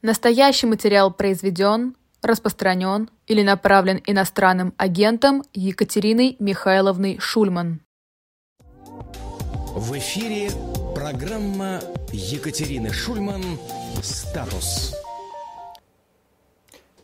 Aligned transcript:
Настоящий 0.00 0.68
материал 0.68 1.12
произведен, 1.12 1.96
распространен 2.22 3.10
или 3.26 3.42
направлен 3.42 4.00
иностранным 4.06 4.72
агентом 4.76 5.42
Екатериной 5.54 6.36
Михайловной 6.38 7.18
Шульман. 7.18 7.80
В 9.74 9.98
эфире 9.98 10.50
программа 10.94 11.80
Екатерины 12.12 12.92
Шульман 12.92 13.42
«Статус». 14.00 14.94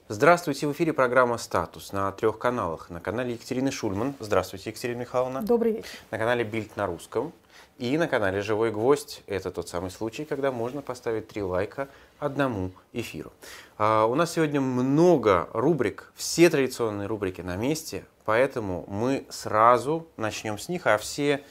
Здравствуйте, 0.07 0.69
в 0.69 0.73
эфире 0.73 0.93
программа 0.93 1.39
«Статус» 1.39 1.93
на 1.93 2.13
трех 2.13 2.39
каналах. 2.39 2.91
На 2.91 3.01
канале 3.01 3.33
Екатерины 3.33 3.73
Шульман. 3.73 4.15
Здравствуйте, 4.21 4.71
Екатерина 4.71 5.01
Михайловна. 5.01 5.43
Добрый 5.43 5.73
вечер. 5.73 5.89
На 6.13 6.19
канале 6.19 6.45
Бильд 6.45 6.77
на 6.77 6.87
русском. 6.87 7.33
И 7.79 7.99
на 7.99 8.07
канале 8.07 8.41
«Живой 8.41 8.71
гвоздь»– 8.71 9.23
это 9.27 9.51
тот 9.51 9.69
самый 9.69 9.91
случай, 9.91 10.25
когда 10.25 10.53
можно 10.53 10.81
поставить 10.81 11.27
три 11.27 11.43
лайка 11.43 11.89
одному 12.19 12.71
эфиру. 12.93 13.33
А, 13.79 14.07
у 14.07 14.15
нас 14.15 14.33
сегодня 14.33 14.61
много 14.61 15.49
рубрик, 15.53 16.13
все 16.15 16.51
традиционные 16.51 17.07
рубрики 17.07 17.41
на 17.41 17.57
месте, 17.57 18.05
поэтому 18.25 18.85
мы 18.89 19.27
сразу 19.31 20.07
начнем 20.17 20.59
с 20.59 20.69
них, 20.69 20.87
а 20.87 20.99
все 20.99 21.45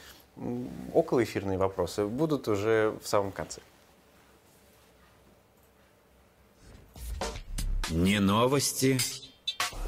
околоэфирные 0.92 1.58
вопросы 1.58 2.06
будут 2.06 2.48
уже 2.48 2.94
в 3.02 3.06
самом 3.06 3.32
конце. 3.32 3.60
Не 7.90 8.18
новости, 8.18 8.98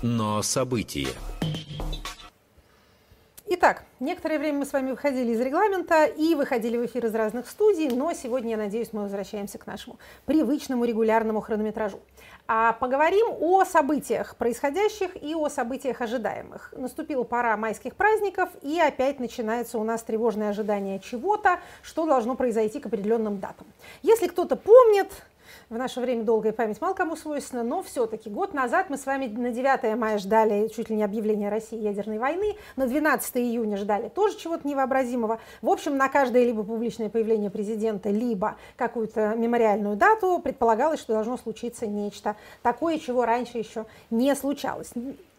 но 0.03 0.43
события. 0.43 1.09
Итак, 3.49 3.85
некоторое 4.01 4.41
время 4.41 4.59
мы 4.59 4.67
с 4.67 4.73
вами 4.73 4.91
выходили 4.91 5.31
из 5.31 5.41
регламента 5.41 6.05
и 6.05 6.35
выходили 6.35 6.77
в 6.79 6.87
эфир 6.87 7.07
из 7.07 7.15
разных 7.15 7.49
студий, 7.49 7.89
но 7.91 8.13
сегодня, 8.13 8.51
я 8.51 8.57
надеюсь, 8.57 8.93
мы 8.93 9.03
возвращаемся 9.03 9.57
к 9.57 9.69
нашему 9.69 10.01
привычному 10.25 10.85
регулярному 10.85 11.41
хронометражу. 11.41 12.01
А 12.49 12.73
поговорим 12.73 13.29
о 13.39 13.65
событиях 13.65 14.35
происходящих 14.35 15.23
и 15.23 15.37
о 15.37 15.49
событиях 15.49 16.01
ожидаемых. 16.01 16.75
Наступила 16.77 17.23
пора 17.23 17.57
майских 17.57 17.95
праздников, 17.95 18.49
и 18.63 18.81
опять 18.81 19.21
начинается 19.21 19.79
у 19.79 19.85
нас 19.85 20.03
тревожное 20.03 20.51
ожидание 20.51 20.99
чего-то, 20.99 21.61
что 21.83 22.05
должно 22.05 22.35
произойти 22.35 22.81
к 22.81 22.87
определенным 22.87 23.39
датам. 23.39 23.69
Если 24.03 24.27
кто-то 24.27 24.57
помнит, 24.57 25.13
в 25.69 25.77
наше 25.77 26.01
время 26.01 26.23
долгая 26.23 26.53
память 26.53 26.81
мало 26.81 26.95
кому 26.95 27.17
свойственна, 27.17 27.63
но 27.63 27.83
все-таки 27.83 28.31
год 28.31 28.55
назад 28.55 28.89
мы 28.89 28.97
с 28.97 29.07
вами 29.07 29.27
на 29.27 29.51
9 29.51 29.97
мая 29.97 30.19
ждали 30.19 30.69
чуть 30.69 30.91
ли 30.91 30.97
не 30.97 31.03
объявление 31.03 31.49
России 31.49 31.79
ядерной 31.79 32.19
войны, 32.19 32.57
на 32.77 32.87
12 32.87 33.37
июня 33.39 33.77
ждали 33.77 34.09
тоже 34.09 34.39
чего-то 34.39 34.67
невообразимого. 34.67 35.41
В 35.63 35.69
общем, 35.69 35.97
на 35.97 36.09
каждое 36.09 36.45
либо 36.45 36.63
публичное 36.63 37.09
появление 37.09 37.51
президента, 37.51 38.11
либо 38.11 38.57
какую-то 38.77 39.35
мемориальную 39.35 39.97
дату 39.97 40.41
предполагалось, 40.43 41.01
что 41.01 41.15
должно 41.15 41.37
случиться 41.37 41.87
нечто 41.87 42.37
такое, 42.63 42.99
чего 42.99 43.25
раньше 43.25 43.59
еще 43.59 43.87
не 44.11 44.35
случалось. 44.35 44.93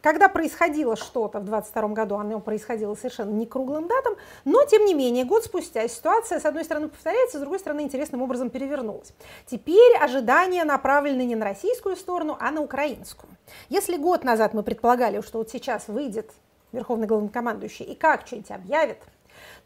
Когда 0.08 0.30
происходило 0.30 0.96
что-то 0.96 1.42
в 1.42 1.44
22 1.44 1.90
году, 1.90 2.16
оно 2.16 2.40
происходило 2.40 2.96
совершенно 2.96 3.32
не 3.32 3.46
круглым 3.46 3.90
датам, 3.90 4.16
но 4.46 4.64
тем 4.64 4.86
не 4.86 4.94
менее, 4.94 5.26
год 5.26 5.44
спустя 5.44 5.86
ситуация, 5.90 6.40
с 6.40 6.46
одной 6.46 6.64
стороны, 6.64 6.88
повторяется, 6.88 7.40
с 7.40 7.42
другой 7.42 7.60
стороны, 7.60 7.82
интересным 7.82 8.22
образом 8.22 8.50
перевернулась. 8.50 9.12
Теперь 9.48 9.98
ожидания 9.98 10.64
направлены 10.64 11.24
не 11.24 11.36
на 11.36 11.44
российскую 11.44 11.98
сторону, 11.98 12.38
а 12.40 12.52
на 12.52 12.62
украинскую. 12.62 13.30
Если 13.68 13.98
год 13.98 14.24
назад 14.24 14.54
мы 14.54 14.64
предполагали, 14.64 15.20
что 15.20 15.40
вот 15.40 15.50
сейчас 15.50 15.90
выйдет 15.90 16.32
верховный 16.72 17.06
главнокомандующий 17.06 17.84
и 17.84 17.94
как 17.94 18.26
что-нибудь 18.28 18.52
объявит, 18.52 19.00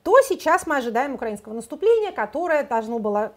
то 0.01 0.19
сейчас 0.21 0.65
мы 0.65 0.77
ожидаем 0.77 1.13
украинского 1.13 1.53
наступления, 1.53 2.11
которое 2.11 2.63
должно 2.63 2.97
было 2.97 3.33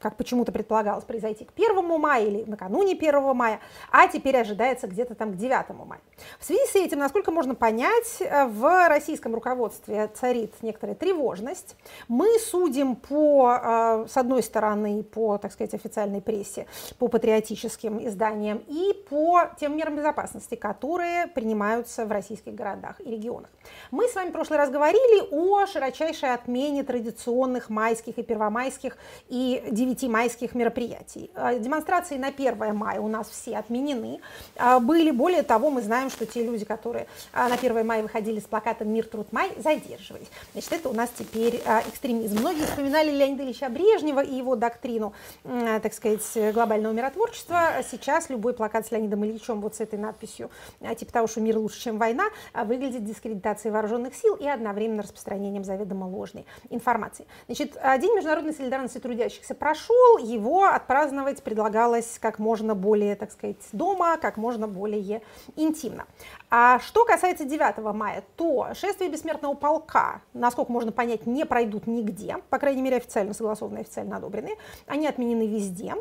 как 0.00 0.16
почему-то 0.16 0.50
предполагалось 0.50 1.04
произойти 1.04 1.44
к 1.44 1.52
1 1.54 2.00
мая 2.00 2.24
или 2.24 2.44
накануне 2.44 2.94
1 2.94 3.36
мая, 3.36 3.60
а 3.90 4.08
теперь 4.08 4.36
ожидается 4.36 4.86
где-то 4.86 5.14
там 5.14 5.32
к 5.32 5.36
9 5.36 5.70
мая. 5.86 6.00
В 6.38 6.44
связи 6.44 6.64
с 6.66 6.74
этим, 6.74 6.98
насколько 6.98 7.30
можно 7.30 7.54
понять, 7.54 8.16
э, 8.20 8.46
в 8.46 8.88
российском 8.88 9.34
руководстве 9.34 10.08
царит 10.14 10.54
некоторая 10.62 10.96
тревожность. 10.96 11.76
Мы 12.08 12.38
судим 12.38 12.96
по, 12.96 13.52
э, 13.62 14.06
с 14.08 14.16
одной 14.16 14.42
стороны, 14.42 15.02
по, 15.02 15.36
так 15.38 15.52
сказать, 15.52 15.74
официальной 15.74 16.22
прессе, 16.22 16.66
по 16.98 17.08
патриотическим 17.08 18.06
изданиям 18.06 18.62
и 18.66 18.94
по 19.08 19.50
тем 19.58 19.76
мерам 19.76 19.96
безопасности, 19.96 20.54
которые 20.54 21.26
принимаются 21.26 22.06
в 22.06 22.12
российских 22.12 22.54
городах 22.54 23.00
и 23.00 23.10
регионах. 23.10 23.50
Мы 23.90 24.08
с 24.08 24.14
вами 24.14 24.30
в 24.30 24.32
прошлый 24.32 24.58
раз 24.58 24.70
говорили 24.70 25.28
о 25.30 25.66
широчайшей 25.66 26.32
отмене 26.32 26.84
традиционных 26.84 27.68
майских 27.68 28.18
и 28.18 28.22
первомайских 28.22 28.96
и 29.28 29.62
9 29.70 29.89
майских 30.02 30.54
мероприятий. 30.54 31.30
Э, 31.34 31.58
демонстрации 31.58 32.16
на 32.16 32.28
1 32.28 32.74
мая 32.74 33.00
у 33.00 33.08
нас 33.08 33.28
все 33.28 33.56
отменены. 33.56 34.20
Э, 34.56 34.78
были, 34.78 35.10
более 35.10 35.42
того, 35.42 35.70
мы 35.70 35.82
знаем, 35.82 36.10
что 36.10 36.26
те 36.26 36.44
люди, 36.44 36.64
которые 36.64 37.06
э, 37.32 37.48
на 37.48 37.54
1 37.54 37.86
мая 37.86 38.02
выходили 38.02 38.40
с 38.40 38.44
плакатом 38.44 38.88
«Мир, 38.88 39.06
труд, 39.06 39.32
май», 39.32 39.50
задерживались. 39.58 40.28
Значит, 40.52 40.72
это 40.72 40.88
у 40.88 40.92
нас 40.92 41.10
теперь 41.16 41.56
экстремизм. 41.88 42.38
Многие 42.38 42.64
вспоминали 42.64 43.10
Леонида 43.10 43.42
Ильича 43.42 43.68
Брежнева 43.68 44.20
и 44.20 44.34
его 44.34 44.56
доктрину, 44.56 45.12
так 45.42 45.92
сказать, 45.92 46.22
глобального 46.54 46.92
миротворчества. 46.92 47.82
Сейчас 47.90 48.30
любой 48.30 48.54
плакат 48.54 48.86
с 48.86 48.90
Леонидом 48.90 49.24
Ильичем 49.24 49.60
вот 49.60 49.74
с 49.74 49.80
этой 49.80 49.98
надписью, 49.98 50.50
типа 50.98 51.12
того, 51.12 51.26
что 51.26 51.40
мир 51.40 51.58
лучше, 51.58 51.80
чем 51.80 51.98
война, 51.98 52.24
выглядит 52.54 53.04
дискредитацией 53.04 53.72
вооруженных 53.72 54.14
сил 54.14 54.34
и 54.34 54.46
одновременно 54.46 55.02
распространением 55.02 55.64
заведомо 55.64 56.04
ложной 56.04 56.46
информации. 56.70 57.26
Значит, 57.46 57.72
День 58.00 58.14
международной 58.14 58.52
солидарности 58.52 58.98
трудящихся 58.98 59.54
прошел, 59.54 59.79
прошел, 59.80 60.18
его 60.18 60.64
отпраздновать 60.64 61.42
предлагалось 61.42 62.18
как 62.20 62.38
можно 62.38 62.74
более, 62.74 63.16
так 63.16 63.30
сказать, 63.32 63.56
дома, 63.72 64.16
как 64.16 64.36
можно 64.36 64.68
более 64.68 65.22
интимно. 65.56 66.06
А 66.50 66.78
что 66.80 67.04
касается 67.04 67.44
9 67.44 67.78
мая, 67.94 68.24
то 68.36 68.68
шествие 68.74 69.10
бессмертного 69.10 69.54
полка, 69.54 70.22
насколько 70.32 70.72
можно 70.72 70.92
понять, 70.92 71.26
не 71.26 71.44
пройдут 71.44 71.86
нигде, 71.86 72.36
по 72.50 72.58
крайней 72.58 72.82
мере 72.82 72.96
официально 72.96 73.34
согласованные, 73.34 73.82
официально 73.82 74.16
одобрены, 74.16 74.56
они 74.86 75.06
отменены 75.06 75.46
везде. 75.46 75.94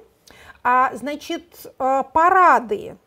А, 0.64 0.92
значит, 0.96 1.74
э, 1.78 2.04
парады 2.14 2.98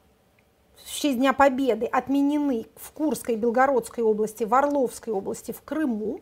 в 0.77 0.91
честь 0.91 1.19
Дня 1.19 1.33
Победы 1.33 1.87
отменены 1.87 2.67
в 2.77 2.93
Курской, 2.93 3.37
Белгородской 3.37 4.03
области, 4.03 4.45
в 4.45 4.55
Орловской 4.55 5.13
области, 5.13 5.53
в 5.53 5.63
Крыму. 5.63 6.21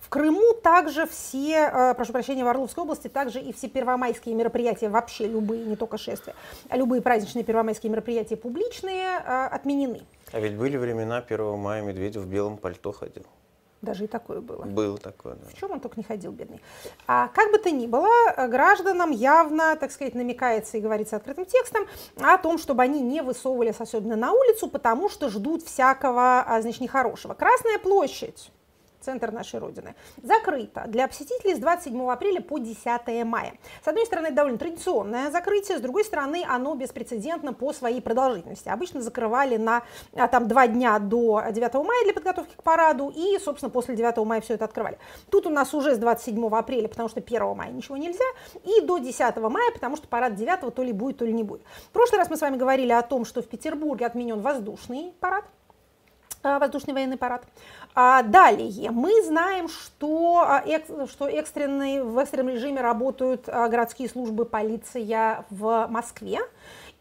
В 0.00 0.08
Крыму 0.08 0.54
также 0.54 1.06
все, 1.06 1.70
э, 1.72 1.94
прошу 1.94 2.12
прощения, 2.12 2.44
в 2.44 2.48
Орловской 2.48 2.84
области 2.84 3.08
также 3.08 3.40
и 3.40 3.52
все 3.52 3.68
первомайские 3.68 4.34
мероприятия, 4.34 4.88
вообще 4.88 5.26
любые, 5.26 5.64
не 5.64 5.76
только 5.76 5.98
шествия, 5.98 6.34
а 6.68 6.76
любые 6.76 7.02
праздничные 7.02 7.44
первомайские 7.44 7.90
мероприятия 7.90 8.36
публичные 8.36 9.18
э, 9.18 9.46
отменены. 9.46 10.02
А 10.32 10.40
ведь 10.40 10.56
были 10.56 10.76
времена 10.76 11.18
1 11.18 11.58
мая 11.58 11.82
Медведев 11.82 12.22
в 12.22 12.28
белом 12.28 12.58
пальто 12.58 12.92
ходил. 12.92 13.24
Даже 13.80 14.04
и 14.04 14.06
такое 14.08 14.40
было. 14.40 14.64
Было 14.64 14.98
такое, 14.98 15.34
да. 15.34 15.46
В 15.48 15.54
чем 15.54 15.70
он 15.70 15.80
только 15.80 15.98
не 15.98 16.02
ходил, 16.02 16.32
бедный. 16.32 16.60
А 17.06 17.28
как 17.28 17.52
бы 17.52 17.58
то 17.58 17.70
ни 17.70 17.86
было, 17.86 18.08
гражданам 18.48 19.12
явно, 19.12 19.76
так 19.76 19.92
сказать, 19.92 20.16
намекается 20.16 20.78
и 20.78 20.80
говорится 20.80 21.16
открытым 21.16 21.46
текстом 21.46 21.86
о 22.20 22.38
том, 22.38 22.58
чтобы 22.58 22.82
они 22.82 23.00
не 23.00 23.22
высовывались 23.22 23.76
особенно 23.78 24.16
на 24.16 24.32
улицу, 24.32 24.68
потому 24.68 25.08
что 25.08 25.28
ждут 25.28 25.62
всякого, 25.62 26.40
а, 26.40 26.60
значит, 26.60 26.80
нехорошего. 26.80 27.34
Красная 27.34 27.78
площадь 27.78 28.50
центр 29.00 29.30
нашей 29.32 29.60
Родины, 29.60 29.94
закрыто 30.22 30.84
для 30.86 31.08
посетителей 31.08 31.54
с 31.54 31.58
27 31.58 32.10
апреля 32.10 32.40
по 32.40 32.58
10 32.58 33.24
мая. 33.24 33.54
С 33.84 33.88
одной 33.88 34.06
стороны, 34.06 34.26
это 34.26 34.36
довольно 34.36 34.58
традиционное 34.58 35.30
закрытие, 35.30 35.78
с 35.78 35.80
другой 35.80 36.04
стороны, 36.04 36.44
оно 36.48 36.74
беспрецедентно 36.74 37.52
по 37.52 37.72
своей 37.72 38.00
продолжительности. 38.00 38.68
Обычно 38.68 39.00
закрывали 39.00 39.56
на 39.56 39.82
а, 40.14 40.28
там, 40.28 40.48
два 40.48 40.66
дня 40.66 40.98
до 40.98 41.42
9 41.50 41.74
мая 41.74 42.04
для 42.04 42.14
подготовки 42.14 42.54
к 42.56 42.62
параду, 42.62 43.12
и, 43.14 43.38
собственно, 43.38 43.70
после 43.70 43.96
9 43.96 44.16
мая 44.18 44.40
все 44.40 44.54
это 44.54 44.64
открывали. 44.64 44.98
Тут 45.30 45.46
у 45.46 45.50
нас 45.50 45.74
уже 45.74 45.94
с 45.94 45.98
27 45.98 46.48
апреля, 46.48 46.88
потому 46.88 47.08
что 47.08 47.20
1 47.20 47.56
мая 47.56 47.70
ничего 47.70 47.96
нельзя, 47.96 48.24
и 48.64 48.80
до 48.82 48.98
10 48.98 49.36
мая, 49.36 49.72
потому 49.72 49.96
что 49.96 50.08
парад 50.08 50.34
9 50.34 50.74
то 50.74 50.82
ли 50.82 50.92
будет, 50.92 51.18
то 51.18 51.24
ли 51.24 51.32
не 51.32 51.42
будет. 51.42 51.62
В 51.88 51.90
прошлый 51.90 52.18
раз 52.18 52.30
мы 52.30 52.36
с 52.36 52.40
вами 52.40 52.56
говорили 52.56 52.92
о 52.92 53.02
том, 53.02 53.24
что 53.24 53.42
в 53.42 53.48
Петербурге 53.48 54.06
отменен 54.06 54.40
воздушный 54.40 55.14
парад, 55.20 55.44
а, 56.42 56.58
воздушный 56.58 56.94
военный 56.94 57.16
парад. 57.16 57.44
А 57.94 58.22
далее 58.22 58.90
мы 58.90 59.22
знаем, 59.24 59.68
что, 59.68 60.44
а, 60.46 60.64
что 61.08 61.28
экстренный, 61.28 62.02
в 62.02 62.16
экстренном 62.18 62.54
режиме 62.54 62.80
работают 62.80 63.46
городские 63.46 64.08
службы 64.08 64.44
полиция 64.44 65.44
в 65.50 65.86
Москве 65.88 66.40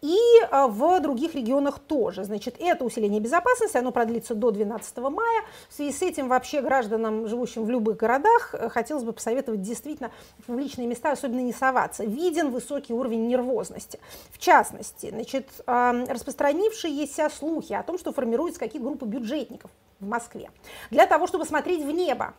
и 0.02 0.18
а, 0.52 0.68
в 0.68 1.00
других 1.00 1.34
регионах 1.34 1.80
тоже. 1.80 2.24
Значит, 2.24 2.56
это 2.60 2.86
усиление 2.86 3.20
безопасности, 3.20 3.78
оно 3.78 3.92
продлится 3.92 4.36
до 4.36 4.52
12 4.52 4.98
мая. 4.98 5.44
В 5.70 5.74
связи 5.74 5.92
с 5.92 6.02
этим 6.02 6.28
вообще 6.28 6.62
гражданам, 6.62 7.28
живущим 7.28 7.66
в 7.66 7.70
любых 7.70 7.98
городах, 7.98 8.54
э, 8.54 8.70
хотелось 8.70 9.04
бы 9.04 9.14
посоветовать 9.14 9.62
действительно 9.62 10.12
в 10.40 10.46
публичные 10.46 10.88
места 10.88 11.12
особенно 11.12 11.40
не 11.40 11.54
соваться. 11.54 12.04
Виден 12.04 12.52
высокий 12.52 12.94
уровень 12.94 13.28
нервозности. 13.28 14.00
В 14.32 14.38
частности, 14.38 15.10
значит, 15.10 15.48
распространившиеся 15.66 17.30
слухи 17.30 17.74
о 17.74 17.84
том, 17.84 17.98
что 17.98 18.14
формируются 18.14 18.60
какие 18.60 18.82
группы 18.82 19.06
бюджетников 19.06 19.72
в 20.00 20.08
Москве, 20.08 20.52
для 20.92 21.08
того, 21.08 21.28
чтобы 21.28 21.46
смотреть 21.46 21.84
в 21.84 21.92
небо 21.92 22.34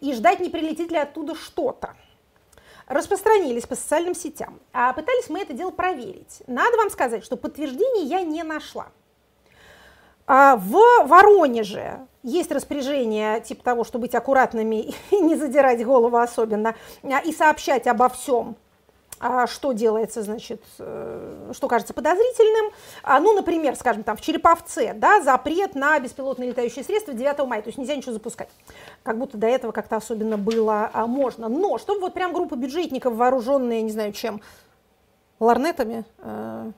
и 0.00 0.12
ждать, 0.12 0.40
не 0.40 0.50
прилетит 0.50 0.90
ли 0.90 0.98
оттуда 0.98 1.34
что-то. 1.34 1.94
Распространились 2.86 3.66
по 3.66 3.74
социальным 3.74 4.14
сетям. 4.14 4.60
А 4.72 4.92
пытались 4.92 5.28
мы 5.28 5.40
это 5.40 5.52
дело 5.52 5.70
проверить. 5.70 6.42
Надо 6.46 6.76
вам 6.76 6.90
сказать, 6.90 7.24
что 7.24 7.36
подтверждений 7.36 8.06
я 8.06 8.22
не 8.22 8.42
нашла. 8.42 8.88
А 10.26 10.56
в 10.56 10.72
Воронеже 11.06 12.06
есть 12.22 12.50
распоряжение 12.50 13.40
типа 13.40 13.62
того, 13.62 13.84
что 13.84 13.98
быть 13.98 14.14
аккуратными 14.14 14.94
и 15.10 15.20
не 15.20 15.36
задирать 15.36 15.84
голову 15.84 16.16
особенно, 16.16 16.74
а, 17.02 17.18
и 17.20 17.32
сообщать 17.32 17.86
обо 17.86 18.08
всем 18.08 18.56
что 19.46 19.72
делается, 19.72 20.22
значит, 20.22 20.62
э, 20.78 21.52
что 21.52 21.68
кажется 21.68 21.94
подозрительным. 21.94 22.72
А, 23.02 23.20
ну, 23.20 23.34
например, 23.34 23.76
скажем, 23.76 24.02
там 24.02 24.16
в 24.16 24.20
Череповце, 24.20 24.92
да, 24.94 25.22
запрет 25.22 25.74
на 25.74 25.98
беспилотные 25.98 26.50
летающие 26.50 26.84
средства 26.84 27.14
9 27.14 27.46
мая, 27.46 27.62
то 27.62 27.68
есть 27.68 27.78
нельзя 27.78 27.96
ничего 27.96 28.12
запускать. 28.12 28.50
Как 29.02 29.18
будто 29.18 29.38
до 29.38 29.46
этого 29.46 29.72
как-то 29.72 29.96
особенно 29.96 30.36
было 30.36 30.90
а, 30.92 31.06
можно. 31.06 31.48
Но 31.48 31.78
чтобы 31.78 32.00
вот 32.00 32.14
прям 32.14 32.32
группа 32.32 32.56
бюджетников, 32.56 33.14
вооруженные, 33.14 33.82
не 33.82 33.92
знаю 33.92 34.12
чем, 34.12 34.40
ларнетами, 35.40 36.04
э, 36.18 36.72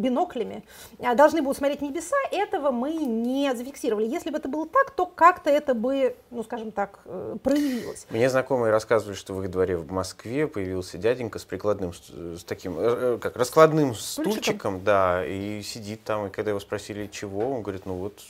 биноклями, 0.00 0.64
а, 0.98 1.14
должны 1.14 1.42
будут 1.42 1.58
смотреть 1.58 1.82
небеса, 1.82 2.16
этого 2.32 2.70
мы 2.70 2.94
не 2.94 3.54
зафиксировали. 3.54 4.06
Если 4.06 4.30
бы 4.30 4.38
это 4.38 4.48
было 4.48 4.66
так, 4.66 4.90
то 4.90 5.06
как-то 5.06 5.50
это 5.50 5.74
бы, 5.74 6.16
ну, 6.30 6.42
скажем 6.42 6.72
так, 6.72 7.00
э, 7.04 7.36
проявилось. 7.42 8.06
Мне 8.10 8.28
знакомые 8.28 8.72
рассказывали, 8.72 9.14
что 9.14 9.34
в 9.34 9.42
их 9.42 9.50
дворе 9.50 9.76
в 9.76 9.90
Москве 9.92 10.46
появился 10.46 10.98
дяденька 10.98 11.38
с 11.38 11.44
прикладным, 11.44 11.92
с 11.92 12.44
таким, 12.44 12.78
э, 12.78 12.82
э, 12.82 13.18
как 13.20 13.36
раскладным 13.36 13.94
стульчиком, 13.94 14.32
стульчиком 14.32 14.84
да, 14.84 15.24
и 15.24 15.62
сидит 15.62 16.02
там, 16.04 16.26
и 16.26 16.30
когда 16.30 16.50
его 16.50 16.60
спросили, 16.60 17.06
чего, 17.06 17.54
он 17.54 17.62
говорит, 17.62 17.86
ну 17.86 17.94
вот 17.94 18.20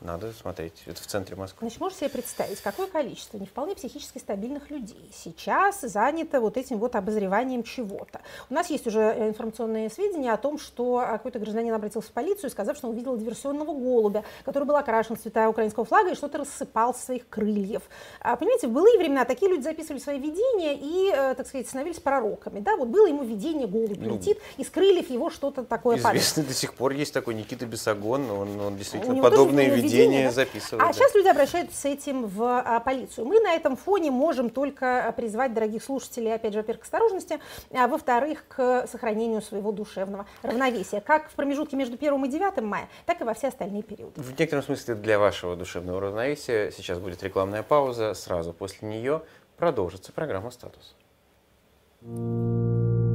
надо 0.00 0.32
смотреть. 0.32 0.82
Это 0.86 1.00
в 1.00 1.06
центре 1.06 1.36
Москвы. 1.36 1.58
Значит, 1.60 1.80
можешь 1.80 1.98
себе 1.98 2.08
представить, 2.08 2.60
какое 2.60 2.86
количество 2.86 3.36
не 3.36 3.46
вполне 3.46 3.74
психически 3.74 4.18
стабильных 4.18 4.70
людей 4.70 5.10
сейчас 5.12 5.80
занято 5.82 6.40
вот 6.40 6.56
этим 6.56 6.78
вот 6.78 6.96
обозреванием 6.96 7.62
чего-то. 7.62 8.20
У 8.48 8.54
нас 8.54 8.70
есть 8.70 8.86
уже 8.86 9.00
э, 9.00 9.28
информационные 9.28 9.90
сведения 9.90 10.32
о 10.32 10.38
том, 10.38 10.58
что 10.58 11.02
э, 11.02 11.06
какой-то 11.12 11.38
гражданин 11.38 11.74
обратился 11.74 12.08
в 12.08 12.12
полицию, 12.12 12.50
сказав, 12.50 12.76
что 12.76 12.88
он 12.88 12.94
увидел 12.94 13.16
диверсионного 13.16 13.74
голубя, 13.74 14.24
который 14.44 14.64
был 14.64 14.76
окрашен 14.76 15.16
в 15.16 15.20
цвета 15.20 15.48
украинского 15.48 15.84
флага 15.84 16.10
и 16.10 16.14
что-то 16.14 16.38
рассыпал 16.38 16.94
с 16.94 17.04
своих 17.04 17.28
крыльев. 17.28 17.82
А, 18.20 18.36
понимаете, 18.36 18.68
в 18.68 18.70
былые 18.70 18.98
времена 18.98 19.26
такие 19.26 19.50
люди 19.50 19.62
записывали 19.62 20.00
свои 20.00 20.18
видения 20.18 20.78
и, 20.80 21.12
э, 21.14 21.34
так 21.34 21.46
сказать, 21.46 21.68
становились 21.68 22.00
пророками. 22.00 22.60
Да? 22.60 22.76
Вот 22.76 22.88
было 22.88 23.06
ему 23.06 23.22
видение 23.22 23.66
голубь 23.66 23.98
ну, 23.98 24.14
летит, 24.14 24.38
и 24.56 24.64
с 24.64 24.70
крыльев 24.70 25.10
его 25.10 25.28
что-то 25.28 25.62
такое 25.64 25.98
Известный 25.98 26.44
до 26.44 26.54
сих 26.54 26.74
пор 26.74 26.92
есть 26.92 27.12
такой 27.12 27.34
Никита 27.34 27.66
Бесогон, 27.66 28.30
он, 28.30 28.60
он 28.60 28.76
действительно 28.76 29.22
подобные 29.22 29.68
видения 29.68 29.89
поведение 29.90 30.30
записывать. 30.30 30.84
А 30.84 30.88
да. 30.88 30.92
сейчас 30.92 31.14
люди 31.14 31.28
обращаются 31.28 31.76
с 31.76 31.84
этим 31.84 32.26
в 32.26 32.42
а, 32.42 32.80
полицию. 32.80 33.26
Мы 33.26 33.40
на 33.40 33.54
этом 33.54 33.76
фоне 33.76 34.10
можем 34.10 34.50
только 34.50 35.12
призвать 35.16 35.54
дорогих 35.54 35.82
слушателей, 35.82 36.34
опять 36.34 36.52
же, 36.52 36.60
во-первых, 36.60 36.82
к 36.82 36.84
осторожности, 36.84 37.38
а 37.72 37.86
во-вторых, 37.88 38.44
к 38.48 38.86
сохранению 38.86 39.42
своего 39.42 39.72
душевного 39.72 40.26
равновесия, 40.42 41.00
как 41.00 41.30
в 41.30 41.34
промежутке 41.34 41.76
между 41.76 41.94
1 41.94 42.24
и 42.24 42.28
9 42.28 42.62
мая, 42.62 42.88
так 43.06 43.20
и 43.20 43.24
во 43.24 43.34
все 43.34 43.48
остальные 43.48 43.82
периоды. 43.82 44.20
В 44.20 44.38
некотором 44.38 44.64
смысле 44.64 44.94
для 44.94 45.18
вашего 45.18 45.56
душевного 45.56 46.00
равновесия 46.00 46.70
сейчас 46.70 46.98
будет 46.98 47.22
рекламная 47.22 47.62
пауза, 47.62 48.14
сразу 48.14 48.52
после 48.52 48.88
нее 48.88 49.22
продолжится 49.56 50.12
программа 50.12 50.50
«Статус». 50.50 50.94
Thank 52.02 53.04
you 53.04 53.09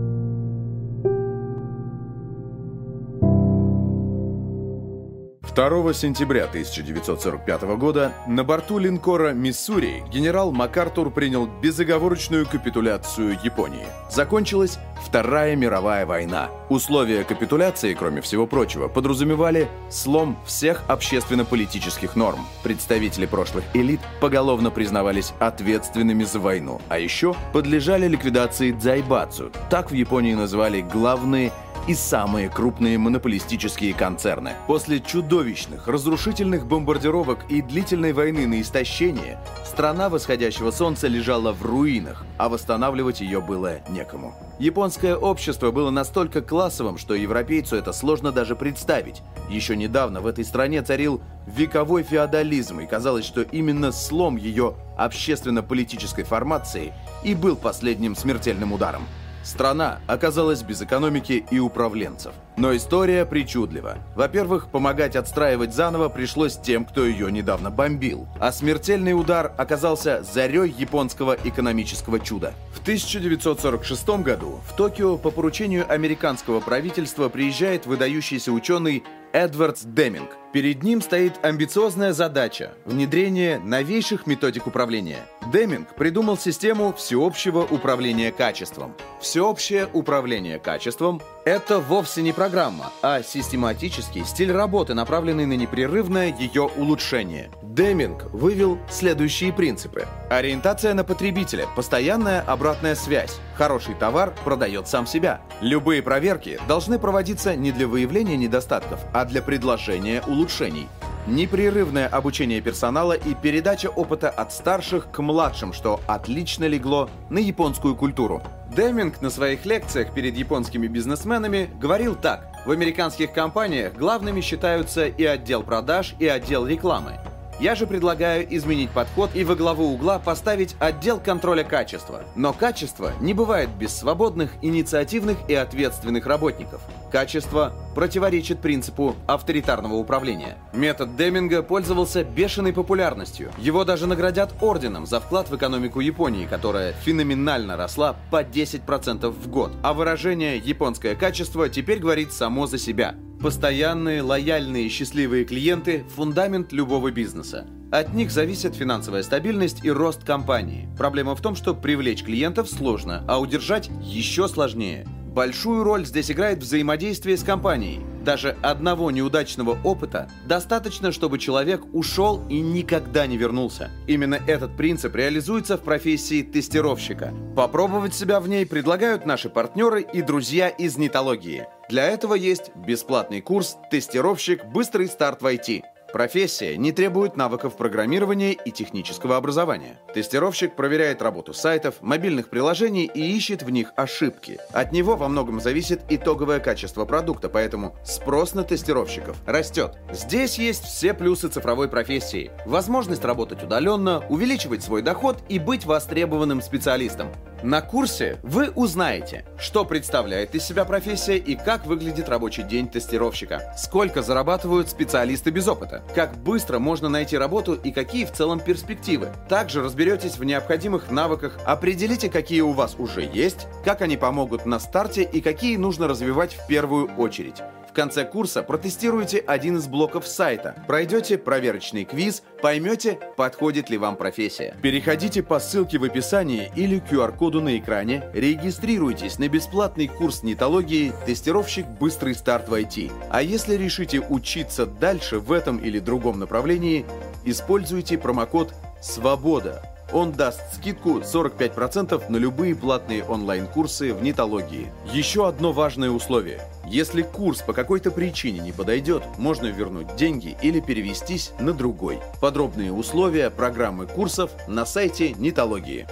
2 5.55 5.93
сентября 5.93 6.43
1945 6.43 7.61
года 7.77 8.11
на 8.27 8.43
борту 8.43 8.77
линкора 8.77 9.31
«Миссури» 9.31 10.03
генерал 10.11 10.51
МакАртур 10.51 11.11
принял 11.11 11.47
безоговорочную 11.47 12.45
капитуляцию 12.45 13.37
Японии. 13.41 13.85
Закончилась 14.11 14.77
Вторая 15.05 15.55
мировая 15.55 16.05
война. 16.05 16.49
Условия 16.67 17.23
капитуляции, 17.23 17.93
кроме 17.93 18.21
всего 18.21 18.47
прочего, 18.47 18.87
подразумевали 18.87 19.69
слом 19.89 20.37
всех 20.45 20.83
общественно-политических 20.87 22.15
норм. 22.15 22.39
Представители 22.63 23.25
прошлых 23.25 23.63
элит 23.73 23.99
поголовно 24.19 24.71
признавались 24.71 25.33
ответственными 25.39 26.23
за 26.23 26.39
войну, 26.39 26.81
а 26.89 26.97
еще 26.97 27.35
подлежали 27.53 28.07
ликвидации 28.07 28.71
дзайбацу. 28.71 29.51
Так 29.69 29.91
в 29.91 29.93
Японии 29.93 30.33
называли 30.33 30.81
главные 30.81 31.51
и 31.87 31.93
самые 31.93 32.49
крупные 32.49 32.97
монополистические 32.97 33.93
концерны. 33.93 34.53
После 34.67 34.99
чудовищных, 34.99 35.87
разрушительных 35.87 36.65
бомбардировок 36.65 37.45
и 37.49 37.61
длительной 37.61 38.13
войны 38.13 38.47
на 38.47 38.61
истощение, 38.61 39.39
страна 39.65 40.09
восходящего 40.09 40.71
солнца 40.71 41.07
лежала 41.07 41.51
в 41.51 41.63
руинах, 41.63 42.25
а 42.37 42.49
восстанавливать 42.49 43.21
ее 43.21 43.39
было 43.39 43.81
некому. 43.89 44.33
Японское 44.57 45.15
общество 45.15 45.71
было 45.71 45.91
настолько 45.91 46.41
классовым, 46.41 46.97
что 46.97 47.13
европейцу 47.13 47.75
это 47.75 47.93
сложно 47.93 48.31
даже 48.31 48.55
представить. 48.55 49.21
Еще 49.49 49.75
недавно 49.75 50.21
в 50.21 50.27
этой 50.27 50.45
стране 50.45 50.81
царил 50.81 51.21
вековой 51.45 52.03
феодализм, 52.03 52.79
и 52.79 52.87
казалось, 52.87 53.25
что 53.25 53.41
именно 53.41 53.91
слом 53.91 54.37
ее 54.37 54.75
общественно-политической 54.97 56.23
формации 56.23 56.93
и 57.23 57.35
был 57.35 57.55
последним 57.55 58.15
смертельным 58.15 58.73
ударом. 58.73 59.03
Страна 59.45 59.99
оказалась 60.07 60.63
без 60.63 60.81
экономики 60.81 61.45
и 61.51 61.59
управленцев. 61.59 62.33
Но 62.57 62.75
история 62.75 63.25
причудлива. 63.25 63.99
Во-первых, 64.15 64.69
помогать 64.69 65.15
отстраивать 65.15 65.73
заново 65.73 66.09
пришлось 66.09 66.57
тем, 66.57 66.83
кто 66.83 67.05
ее 67.05 67.31
недавно 67.31 67.69
бомбил. 67.69 68.27
А 68.39 68.51
смертельный 68.51 69.13
удар 69.13 69.53
оказался 69.57 70.23
зарей 70.23 70.73
японского 70.75 71.37
экономического 71.43 72.19
чуда. 72.19 72.53
В 72.73 72.81
1946 72.81 74.09
году 74.21 74.61
в 74.67 74.75
Токио 74.75 75.17
по 75.17 75.29
поручению 75.29 75.85
американского 75.91 76.59
правительства 76.59 77.29
приезжает 77.29 77.85
выдающийся 77.85 78.51
ученый 78.51 79.03
Эдвардс 79.31 79.83
Деминг. 79.83 80.29
Перед 80.55 80.83
ним 80.83 81.01
стоит 81.01 81.33
амбициозная 81.43 82.13
задача– 82.13 82.75
внедрение 82.85 83.59
новейших 83.59 84.25
методик 84.25 84.67
управления. 84.67 85.25
Деминг 85.51 85.93
придумал 85.95 86.37
систему 86.37 86.93
всеобщего 86.93 87.59
управления 87.59 88.31
качеством. 88.31 88.95
Всеобщее 89.19 89.89
управление 89.91 90.57
качеством– 90.57 91.21
это 91.45 91.81
вовсе 91.81 92.21
не 92.21 92.31
программа, 92.31 92.93
а 93.01 93.21
систематический 93.21 94.23
стиль 94.23 94.53
работы, 94.53 94.93
направленный 94.93 95.45
на 95.45 95.57
непрерывное 95.57 96.33
ее 96.33 96.63
улучшение. 96.63 97.51
Деминг 97.61 98.31
вывел 98.31 98.79
следующие 98.89 99.51
принципы. 99.51 100.07
Ориентация 100.29 100.93
на 100.93 101.03
потребителя, 101.03 101.67
постоянная 101.75 102.39
обратная 102.39 102.95
связь. 102.95 103.37
Хороший 103.57 103.95
товар 103.95 104.33
продает 104.45 104.87
сам 104.87 105.05
себя. 105.05 105.41
Любые 105.59 106.01
проверки 106.01 106.57
должны 106.69 106.99
проводиться 106.99 107.55
не 107.55 107.73
для 107.73 107.85
выявления 107.85 108.37
недостатков, 108.37 109.01
а 109.13 109.25
для 109.25 109.41
предложения 109.41 110.23
улучшений. 110.45 110.87
Непрерывное 111.27 112.07
обучение 112.07 112.61
персонала 112.61 113.13
и 113.13 113.33
передача 113.33 113.87
опыта 113.87 114.29
от 114.29 114.53
старших 114.53 115.09
к 115.11 115.19
младшим, 115.19 115.73
что 115.73 115.99
отлично 116.05 116.65
легло 116.65 117.09
на 117.31 117.39
японскую 117.39 117.95
культуру. 117.95 118.43
Деминг 118.75 119.21
на 119.21 119.31
своих 119.31 119.65
лекциях 119.65 120.13
перед 120.13 120.35
японскими 120.35 120.85
бизнесменами 120.87 121.69
говорил 121.79 122.15
так. 122.15 122.51
В 122.65 122.71
американских 122.71 123.33
компаниях 123.33 123.93
главными 123.95 124.41
считаются 124.41 125.07
и 125.07 125.23
отдел 125.23 125.63
продаж, 125.63 126.13
и 126.19 126.27
отдел 126.27 126.67
рекламы. 126.67 127.13
Я 127.59 127.75
же 127.75 127.87
предлагаю 127.87 128.45
изменить 128.55 128.89
подход 128.89 129.31
и 129.33 129.45
во 129.45 129.55
главу 129.55 129.85
угла 129.85 130.19
поставить 130.19 130.75
отдел 130.79 131.19
контроля 131.19 131.63
качества. 131.63 132.23
Но 132.35 132.51
качество 132.51 133.13
не 133.21 133.33
бывает 133.33 133.69
без 133.79 133.95
свободных, 133.95 134.51
инициативных 134.61 135.37
и 135.47 135.53
ответственных 135.53 136.25
работников. 136.25 136.81
Качество 137.11 137.73
противоречит 137.95 138.59
принципу 138.59 139.15
авторитарного 139.25 139.93
управления. 139.93 140.57
Метод 140.73 141.15
Деминга 141.15 141.63
пользовался 141.63 142.25
бешеной 142.25 142.73
популярностью. 142.73 143.51
Его 143.57 143.85
даже 143.85 144.05
наградят 144.05 144.53
орденом 144.59 145.05
за 145.05 145.21
вклад 145.21 145.49
в 145.49 145.55
экономику 145.55 146.01
Японии, 146.01 146.45
которая 146.45 146.91
феноменально 146.91 147.77
росла 147.77 148.17
по 148.31 148.43
10% 148.43 149.29
в 149.29 149.47
год. 149.47 149.71
А 149.81 149.93
выражение 149.93 150.57
«японское 150.57 151.15
качество» 151.15 151.69
теперь 151.69 151.99
говорит 151.99 152.33
само 152.33 152.67
за 152.67 152.77
себя. 152.77 153.15
Постоянные, 153.45 154.23
лояльные, 154.23 154.89
счастливые 154.89 155.45
клиенты– 155.45 156.03
фундамент 156.15 156.71
любого 156.71 157.11
бизнеса. 157.11 157.67
От 157.91 158.11
них 158.15 158.31
зависит 158.31 158.73
финансовая 158.73 159.21
стабильность 159.21 159.85
и 159.85 159.91
рост 159.91 160.23
компании. 160.23 160.89
Проблема 160.97 161.35
в 161.35 161.41
том, 161.43 161.55
что 161.55 161.75
привлечь 161.75 162.23
клиентов 162.23 162.67
сложно, 162.67 163.23
а 163.27 163.39
удержать 163.39 163.91
еще 164.01 164.47
сложнее. 164.47 165.05
Большую 165.27 165.83
роль 165.83 166.07
здесь 166.07 166.31
играет 166.31 166.63
взаимодействие 166.63 167.37
с 167.37 167.43
компанией. 167.43 167.99
Даже 168.23 168.57
одного 168.63 169.11
неудачного 169.11 169.77
опыта 169.83 170.27
достаточно, 170.47 171.11
чтобы 171.11 171.37
человек 171.37 171.83
ушел 171.93 172.41
и 172.49 172.59
никогда 172.61 173.27
не 173.27 173.37
вернулся. 173.37 173.91
Именно 174.07 174.39
этот 174.47 174.75
принцип 174.75 175.15
реализуется 175.15 175.77
в 175.77 175.81
профессии 175.81 176.41
тестировщика. 176.41 177.31
Попробовать 177.55 178.15
себя 178.15 178.39
в 178.39 178.49
ней 178.49 178.65
предлагают 178.65 179.27
наши 179.27 179.49
партнеры 179.49 180.01
и 180.01 180.23
друзья 180.23 180.67
из 180.67 180.97
нетологии. 180.97 181.67
Для 181.89 182.07
этого 182.07 182.33
есть 182.33 182.75
бесплатный 182.75 183.41
курс 183.41 183.77
«Тестировщик. 183.91 184.65
Быстрый 184.65 185.07
старт 185.07 185.41
в 185.41 185.45
IT». 185.45 185.83
Профессия 186.15 186.77
не 186.77 186.93
требует 186.93 187.35
навыков 187.35 187.75
программирования 187.75 188.53
и 188.53 188.71
технического 188.71 189.35
образования. 189.35 189.99
Тестировщик 190.13 190.73
проверяет 190.73 191.21
работу 191.21 191.53
сайтов, 191.53 191.95
мобильных 191.99 192.47
приложений 192.47 193.11
и 193.13 193.35
ищет 193.35 193.63
в 193.63 193.69
них 193.69 193.91
ошибки. 193.97 194.57
От 194.71 194.93
него 194.93 195.17
во 195.17 195.27
многом 195.27 195.59
зависит 195.59 196.03
итоговое 196.07 196.61
качество 196.61 197.03
продукта, 197.03 197.49
поэтому 197.49 197.97
спрос 198.05 198.53
на 198.53 198.63
тестировщиков 198.63 199.35
растет. 199.45 199.97
Здесь 200.09 200.57
есть 200.57 200.85
все 200.85 201.13
плюсы 201.13 201.49
цифровой 201.49 201.89
профессии. 201.89 202.49
Возможность 202.65 203.25
работать 203.25 203.61
удаленно, 203.61 204.25
увеличивать 204.29 204.83
свой 204.83 205.01
доход 205.01 205.39
и 205.49 205.59
быть 205.59 205.83
востребованным 205.83 206.61
специалистом. 206.61 207.27
На 207.65 207.81
курсе 207.81 208.37
вы 208.43 208.69
узнаете, 208.69 209.43
что 209.57 209.85
представляет 209.85 210.53
из 210.53 210.63
себя 210.63 210.85
профессия 210.85 211.37
и 211.37 211.55
как 211.55 211.87
выглядит 211.87 212.29
рабочий 212.29 212.61
день 212.61 212.87
тестировщика, 212.87 213.73
сколько 213.75 214.21
зарабатывают 214.21 214.87
специалисты 214.87 215.49
без 215.49 215.67
опыта, 215.67 216.03
как 216.13 216.37
быстро 216.37 216.79
можно 216.79 217.09
найти 217.09 217.37
работу 217.37 217.73
и 217.73 217.91
какие 217.91 218.25
в 218.25 218.31
целом 218.31 218.59
перспективы. 218.59 219.29
Также 219.49 219.81
разберетесь 219.81 220.37
в 220.37 220.43
необходимых 220.43 221.11
навыках, 221.11 221.57
определите, 221.65 222.29
какие 222.29 222.61
у 222.61 222.71
вас 222.71 222.95
уже 222.97 223.21
есть, 223.21 223.67
как 223.83 224.01
они 224.01 224.17
помогут 224.17 224.65
на 224.65 224.79
старте 224.79 225.23
и 225.23 225.41
какие 225.41 225.77
нужно 225.77 226.07
развивать 226.07 226.53
в 226.53 226.67
первую 226.67 227.07
очередь 227.15 227.61
конце 227.95 228.25
курса 228.25 228.61
протестируйте 228.61 229.39
один 229.39 229.77
из 229.77 229.87
блоков 229.87 230.27
сайта, 230.27 230.75
пройдете 230.87 231.39
проверочный 231.39 232.05
квиз, 232.05 232.43
поймете, 232.61 233.17
подходит 233.37 233.89
ли 233.89 233.97
вам 233.97 234.17
профессия. 234.17 234.75
Переходите 234.83 235.41
по 235.41 235.59
ссылке 235.59 235.97
в 235.97 236.03
описании 236.03 236.71
или 236.75 237.01
QR-коду 237.01 237.61
на 237.61 237.77
экране, 237.77 238.29
регистрируйтесь 238.33 239.39
на 239.39 239.47
бесплатный 239.47 240.07
курс 240.07 240.43
нетологии 240.43 241.13
«Тестировщик. 241.25 241.87
Быстрый 241.87 242.35
старт 242.35 242.69
в 242.69 242.73
IT». 242.73 243.11
А 243.31 243.41
если 243.41 243.75
решите 243.75 244.19
учиться 244.19 244.85
дальше 244.85 245.39
в 245.39 245.51
этом 245.51 245.77
или 245.77 245.99
другом 245.99 246.37
направлении, 246.37 247.05
используйте 247.45 248.17
промокод 248.17 248.73
«Свобода» 249.01 249.94
Он 250.15 250.31
даст 250.31 250.61
скидку 250.75 251.19
45% 251.19 252.29
на 252.29 252.37
любые 252.37 252.73
платные 252.73 253.25
онлайн-курсы 253.25 254.13
в 254.13 254.23
нетологии. 254.23 254.89
Еще 255.11 255.45
одно 255.45 255.73
важное 255.73 256.09
условие. 256.09 256.61
Если 256.87 257.21
курс 257.21 257.61
по 257.61 257.73
какой-то 257.73 258.11
причине 258.11 258.59
не 258.59 258.71
подойдет, 258.71 259.23
можно 259.37 259.65
вернуть 259.65 260.15
деньги 260.15 260.55
или 260.61 260.79
перевестись 260.79 261.51
на 261.59 261.73
другой. 261.73 262.19
Подробные 262.39 262.93
условия 262.93 263.49
программы 263.49 264.07
курсов 264.07 264.51
на 264.69 264.85
сайте 264.85 265.33
нетологии. 265.33 266.07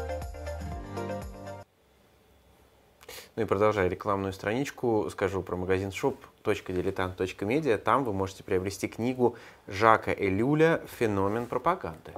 Ну 3.38 3.44
и 3.44 3.46
продолжая 3.46 3.88
рекламную 3.88 4.34
страничку, 4.34 5.08
скажу 5.12 5.42
про 5.42 5.56
магазин 5.56 5.92
shop.diletant.media. 5.92 7.78
Там 7.78 8.04
вы 8.04 8.12
можете 8.12 8.44
приобрести 8.44 8.90
книгу 8.90 9.38
Жака 9.70 10.14
Элюля 10.14 10.82
«Феномен 11.00 11.46
пропаганды». 11.46 12.12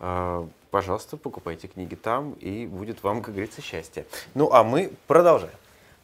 А, 0.00 0.46
пожалуйста, 0.70 1.16
покупайте 1.16 1.68
книги 1.68 1.94
там, 1.94 2.32
и 2.34 2.66
будет 2.66 3.02
вам, 3.02 3.22
как 3.22 3.34
говорится, 3.34 3.62
счастье. 3.62 4.06
Ну, 4.34 4.50
а 4.52 4.62
мы 4.62 4.92
продолжаем. 5.06 5.54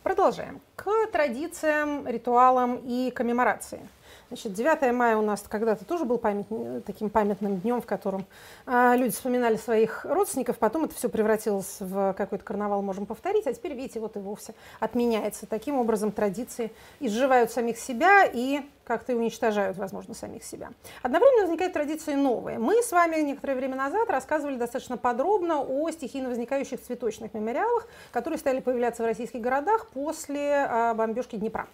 Продолжаем. 0.02 0.60
К 0.76 1.06
традициям, 1.12 2.06
ритуалам 2.06 2.76
и 2.84 3.10
коммеморации. 3.10 3.80
Значит, 4.34 4.52
9 4.54 4.92
мая 4.92 5.16
у 5.16 5.22
нас 5.22 5.44
когда-то 5.48 5.84
тоже 5.84 6.04
был 6.04 6.18
память, 6.18 6.46
таким 6.84 7.08
памятным 7.08 7.60
днем, 7.60 7.80
в 7.80 7.86
котором 7.86 8.26
э, 8.66 8.96
люди 8.96 9.12
вспоминали 9.12 9.54
своих 9.54 10.04
родственников, 10.04 10.58
потом 10.58 10.86
это 10.86 10.94
все 10.96 11.08
превратилось 11.08 11.76
в 11.78 12.14
какой-то 12.14 12.42
карнавал, 12.42 12.82
можем 12.82 13.06
повторить, 13.06 13.46
а 13.46 13.54
теперь, 13.54 13.74
видите, 13.74 14.00
вот 14.00 14.16
и 14.16 14.18
вовсе 14.18 14.54
отменяется. 14.80 15.46
Таким 15.46 15.78
образом, 15.78 16.10
традиции 16.10 16.72
изживают 16.98 17.52
самих 17.52 17.78
себя 17.78 18.24
и 18.24 18.62
как-то 18.84 19.12
и 19.12 19.14
уничтожают, 19.14 19.76
возможно, 19.76 20.14
самих 20.14 20.42
себя. 20.42 20.70
Одновременно 21.02 21.42
возникают 21.42 21.72
традиции 21.72 22.14
новые. 22.14 22.58
Мы 22.58 22.82
с 22.82 22.90
вами 22.90 23.20
некоторое 23.20 23.54
время 23.54 23.76
назад 23.76 24.10
рассказывали 24.10 24.56
достаточно 24.56 24.96
подробно 24.96 25.60
о 25.60 25.88
стихийно 25.92 26.28
возникающих 26.28 26.82
цветочных 26.82 27.34
мемориалах, 27.34 27.86
которые 28.10 28.40
стали 28.40 28.58
появляться 28.58 29.04
в 29.04 29.06
российских 29.06 29.40
городах 29.40 29.86
после 29.90 30.66
э, 30.68 30.94
бомбежки 30.94 31.36
Днепра 31.36 31.68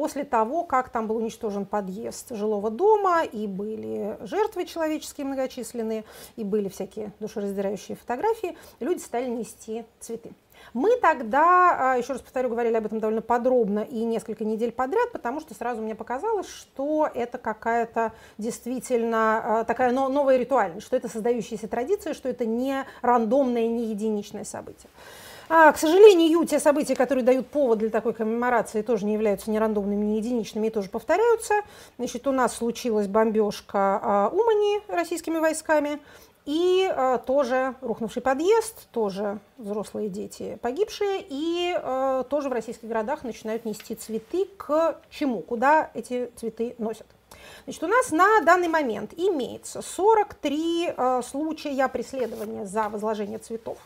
после 0.00 0.24
того, 0.24 0.64
как 0.64 0.88
там 0.88 1.06
был 1.06 1.16
уничтожен 1.16 1.66
подъезд 1.66 2.34
жилого 2.34 2.70
дома, 2.70 3.22
и 3.22 3.46
были 3.46 4.16
жертвы 4.22 4.64
человеческие 4.64 5.26
многочисленные, 5.26 6.04
и 6.36 6.42
были 6.42 6.70
всякие 6.70 7.12
душераздирающие 7.20 7.98
фотографии, 7.98 8.56
люди 8.80 9.00
стали 9.00 9.28
нести 9.28 9.84
цветы. 9.98 10.32
Мы 10.72 10.96
тогда, 10.96 11.92
а, 11.92 11.98
еще 11.98 12.14
раз 12.14 12.22
повторю, 12.22 12.48
говорили 12.48 12.76
об 12.76 12.86
этом 12.86 12.98
довольно 12.98 13.20
подробно 13.20 13.80
и 13.80 14.02
несколько 14.04 14.42
недель 14.46 14.72
подряд, 14.72 15.12
потому 15.12 15.38
что 15.38 15.52
сразу 15.52 15.82
мне 15.82 15.94
показалось, 15.94 16.48
что 16.48 17.06
это 17.14 17.36
какая-то 17.36 18.12
действительно 18.38 19.60
а, 19.60 19.64
такая 19.64 19.92
новая 19.92 20.38
ритуальность, 20.38 20.86
что 20.86 20.96
это 20.96 21.10
создающаяся 21.10 21.68
традиция, 21.68 22.14
что 22.14 22.30
это 22.30 22.46
не 22.46 22.86
рандомное, 23.02 23.66
не 23.66 23.88
единичное 23.88 24.44
событие. 24.44 24.88
А, 25.52 25.72
к 25.72 25.78
сожалению, 25.78 26.44
те 26.44 26.60
события, 26.60 26.94
которые 26.94 27.24
дают 27.24 27.48
повод 27.48 27.80
для 27.80 27.90
такой 27.90 28.12
коммеморации, 28.12 28.82
тоже 28.82 29.04
не 29.04 29.14
являются 29.14 29.50
ни 29.50 29.56
рандомными, 29.56 30.04
ни 30.04 30.16
единичными 30.18 30.68
и 30.68 30.70
тоже 30.70 30.88
повторяются. 30.88 31.54
Значит, 31.98 32.28
у 32.28 32.30
нас 32.30 32.54
случилась 32.54 33.08
бомбежка 33.08 33.98
а, 34.00 34.28
Умани 34.28 34.80
российскими 34.86 35.38
войсками, 35.38 35.98
и 36.46 36.88
а, 36.88 37.18
тоже 37.18 37.74
рухнувший 37.80 38.22
подъезд, 38.22 38.86
тоже 38.92 39.40
взрослые 39.58 40.08
дети 40.08 40.56
погибшие, 40.62 41.26
и 41.28 41.74
а, 41.76 42.22
тоже 42.22 42.48
в 42.48 42.52
российских 42.52 42.86
городах 42.86 43.24
начинают 43.24 43.64
нести 43.64 43.96
цветы 43.96 44.46
к 44.56 45.00
чему? 45.10 45.40
Куда 45.40 45.90
эти 45.94 46.30
цветы 46.36 46.76
носят? 46.78 47.08
Значит, 47.64 47.82
у 47.82 47.88
нас 47.88 48.12
на 48.12 48.40
данный 48.42 48.68
момент 48.68 49.14
имеется 49.16 49.82
43 49.82 50.94
а, 50.96 51.22
случая 51.22 51.88
преследования 51.88 52.66
за 52.66 52.88
возложение 52.88 53.38
цветов 53.38 53.78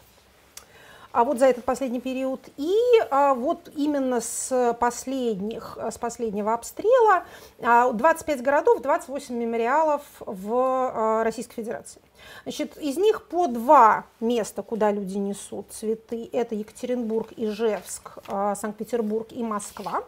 а 1.14 1.22
вот 1.22 1.38
за 1.38 1.46
этот 1.46 1.64
последний 1.64 2.00
период. 2.00 2.40
И 2.56 2.74
а, 3.08 3.34
вот 3.34 3.70
именно 3.76 4.20
с 4.20 4.76
последних, 4.80 5.78
с 5.78 5.96
последнего 5.96 6.52
обстрела 6.52 7.24
25 7.60 8.40
а, 8.40 8.42
городов, 8.42 8.82
28 8.82 9.34
мемориалов 9.34 10.02
в 10.18 10.52
а, 10.52 11.22
Российской 11.22 11.54
Федерации. 11.54 12.02
Значит, 12.42 12.76
из 12.78 12.96
них 12.96 13.28
по 13.28 13.46
два 13.46 14.06
места, 14.18 14.62
куда 14.62 14.90
люди 14.90 15.16
несут 15.16 15.70
цветы, 15.70 16.28
это 16.32 16.56
Екатеринбург, 16.56 17.28
Ижевск, 17.36 18.18
а, 18.26 18.56
Санкт-Петербург 18.56 19.28
и 19.30 19.44
Москва. 19.44 20.02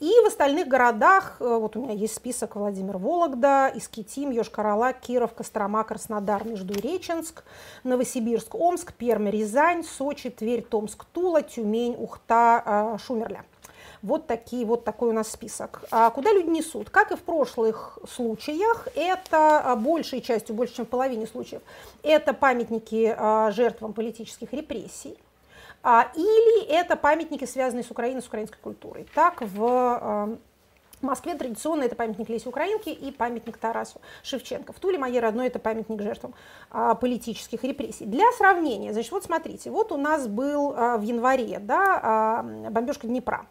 И 0.00 0.12
в 0.22 0.26
остальных 0.26 0.68
городах, 0.68 1.36
э, 1.40 1.44
вот 1.44 1.76
у 1.76 1.82
меня 1.82 1.94
есть 1.94 2.14
список 2.14 2.56
Владимир 2.56 2.98
Вологда, 2.98 3.70
Искитим, 3.74 4.30
Йошкар-Ола, 4.30 4.92
Киров, 4.92 5.34
Кострома, 5.34 5.84
Краснодар, 5.84 6.46
Междуреченск, 6.46 7.44
Новосибирск, 7.84 8.54
Омск, 8.54 8.92
Пермь, 8.92 9.30
Рязань, 9.30 9.84
Сочи, 9.84 10.30
Тверь, 10.30 10.62
Томск, 10.62 11.04
Тула, 11.06 11.42
Тюмень, 11.42 11.96
Ухта, 11.98 12.62
э, 12.64 12.98
Шумерля. 13.04 13.44
Вот, 14.02 14.26
такие, 14.26 14.64
вот 14.64 14.84
такой 14.84 15.08
у 15.08 15.12
нас 15.12 15.28
список. 15.30 15.82
А 15.90 16.10
куда 16.10 16.32
люди 16.32 16.48
несут? 16.48 16.90
Как 16.90 17.10
и 17.12 17.16
в 17.16 17.22
прошлых 17.22 17.98
случаях, 18.08 18.88
это 18.94 19.58
а, 19.58 19.74
большей 19.74 20.20
частью, 20.20 20.54
больше 20.54 20.76
чем 20.76 20.86
в 20.86 20.88
половине 20.88 21.26
случаев, 21.26 21.62
это 22.02 22.32
памятники 22.32 23.14
а, 23.16 23.50
жертвам 23.50 23.92
политических 23.94 24.52
репрессий 24.52 25.18
или 26.14 26.66
это 26.66 26.96
памятники, 26.96 27.44
связанные 27.44 27.84
с 27.84 27.90
Украиной, 27.90 28.22
с 28.22 28.26
украинской 28.26 28.58
культурой. 28.58 29.06
Так, 29.14 29.40
в 29.40 29.64
а, 29.64 30.36
Москве 31.02 31.34
традиционно 31.34 31.82
это 31.82 31.94
памятник 31.94 32.28
Лесе 32.28 32.48
Украинки 32.48 32.88
и 32.88 33.12
памятник 33.12 33.58
Тарасу 33.58 34.00
Шевченко. 34.22 34.72
В 34.72 34.80
Туле, 34.80 34.98
моей 34.98 35.20
родной, 35.20 35.48
это 35.48 35.58
памятник 35.58 36.00
жертвам 36.00 36.34
а, 36.70 36.94
политических 36.94 37.62
репрессий. 37.64 38.06
Для 38.06 38.30
сравнения, 38.32 38.92
значит, 38.92 39.12
вот 39.12 39.24
смотрите, 39.24 39.70
вот 39.70 39.92
у 39.92 39.96
нас 39.96 40.26
был 40.26 40.72
а, 40.74 40.96
в 40.96 41.02
январе 41.02 41.58
да, 41.60 42.00
а, 42.02 42.42
бомбежка 42.70 43.06
Днепра. 43.06 43.46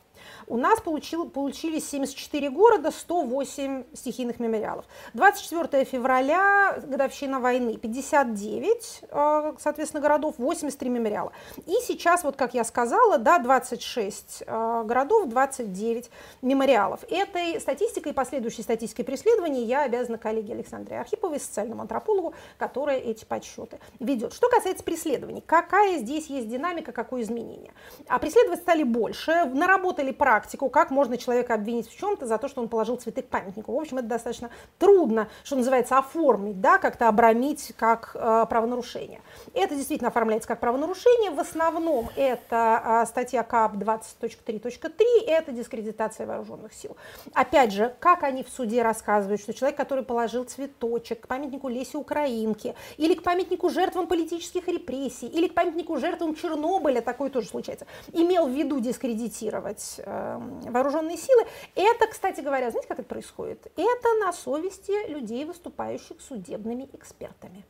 У 0.48 0.58
нас 0.58 0.80
получил, 0.80 1.28
получились 1.28 1.90
74 1.90 2.50
города, 2.50 2.92
108 2.92 3.86
стихийных 3.94 4.40
мемориалов. 4.40 4.86
24 5.14 5.86
февраля, 5.86 6.80
годовщина 6.86 7.40
войны, 7.40 7.78
59, 7.78 9.02
э, 9.10 9.54
соответственно, 9.60 10.02
городов, 10.02 10.36
83 10.38 10.90
мемориала. 10.90 11.32
И 11.66 11.74
сейчас, 11.82 12.24
вот 12.24 12.36
как 12.36 12.54
я 12.54 12.64
сказала, 12.64 13.18
да, 13.18 13.40
26 13.40 14.44
э, 14.46 14.84
городов, 14.86 15.30
29 15.30 16.12
мемориалов. 16.44 17.00
Этой 17.10 17.60
статистикой 17.60 18.12
и 18.12 18.16
последующей 18.16 18.62
статистикой 18.62 19.06
преследований 19.06 19.64
я 19.64 19.82
обязана 19.84 20.18
коллеге 20.18 20.54
Александре 20.54 21.00
Архиповой, 21.00 21.40
социальному 21.40 21.82
антропологу, 21.82 22.36
которая 22.58 23.00
эти 23.00 23.26
подсчеты 23.26 23.80
ведет. 24.00 24.34
Что 24.34 24.50
касается 24.50 24.84
преследований, 24.84 25.44
какая 25.46 25.98
здесь 25.98 26.28
есть 26.28 26.48
динамика, 26.48 26.92
какое 26.92 27.24
изменение? 27.24 27.74
А 28.08 28.20
преследовать 28.20 28.60
стали 28.60 28.84
больше, 28.84 29.46
наработали 29.46 30.12
практику, 30.36 30.70
как 30.70 30.92
можно 30.92 31.18
человека 31.18 31.54
обвинить 31.54 31.90
в 31.90 31.98
чем-то 31.98 32.26
за 32.26 32.38
то, 32.38 32.50
что 32.50 32.62
он 32.62 32.68
положил 32.68 32.98
цветы 32.98 33.22
к 33.22 33.30
памятнику. 33.30 33.74
В 33.74 33.80
общем, 33.80 34.00
это 34.00 34.08
достаточно 34.08 34.50
трудно, 34.78 35.30
что 35.46 35.56
называется, 35.56 35.98
оформить, 35.98 36.60
да, 36.60 36.78
как-то 36.78 37.08
обрамить 37.08 37.74
как 37.78 38.12
э, 38.14 38.46
правонарушение. 38.50 39.22
Это 39.54 39.76
действительно 39.76 40.10
оформляется 40.10 40.50
как 40.50 40.60
правонарушение. 40.60 41.32
В 41.32 41.40
основном 41.40 42.10
это 42.18 43.04
э, 43.04 43.06
статья 43.08 43.44
КАП 43.44 43.76
20.3.3, 43.76 44.90
это 45.26 45.54
дискредитация 45.54 46.28
вооруженных 46.28 46.74
сил. 46.74 46.98
Опять 47.34 47.72
же, 47.72 47.96
как 48.02 48.24
они 48.24 48.44
в 48.44 48.50
суде 48.50 48.82
рассказывают, 48.82 49.40
что 49.40 49.54
человек, 49.54 49.78
который 49.78 50.04
положил 50.04 50.44
цветочек 50.44 51.22
к 51.22 51.28
памятнику 51.28 51.70
Лесе 51.70 51.98
Украинки, 51.98 52.76
или 52.98 53.14
к 53.14 53.24
памятнику 53.24 53.70
жертвам 53.70 54.08
политических 54.08 54.68
репрессий, 54.68 55.28
или 55.28 55.48
к 55.48 55.54
памятнику 55.54 55.98
жертвам 55.98 56.36
Чернобыля, 56.36 57.00
такое 57.00 57.30
тоже 57.30 57.48
случается, 57.48 57.86
имел 58.12 58.48
в 58.48 58.52
виду 58.52 58.82
дискредитировать 58.82 59.96
э, 60.00 60.25
вооруженные 60.70 61.18
силы. 61.18 61.46
Это, 61.76 62.08
кстати 62.08 62.42
говоря, 62.42 62.72
знаете, 62.72 62.88
как 62.88 63.00
это 63.00 63.08
происходит? 63.08 63.72
Это 63.76 64.14
на 64.20 64.34
совести 64.34 65.10
людей, 65.10 65.46
выступающих 65.46 66.22
судебными 66.22 66.90
экспертами. 66.94 67.64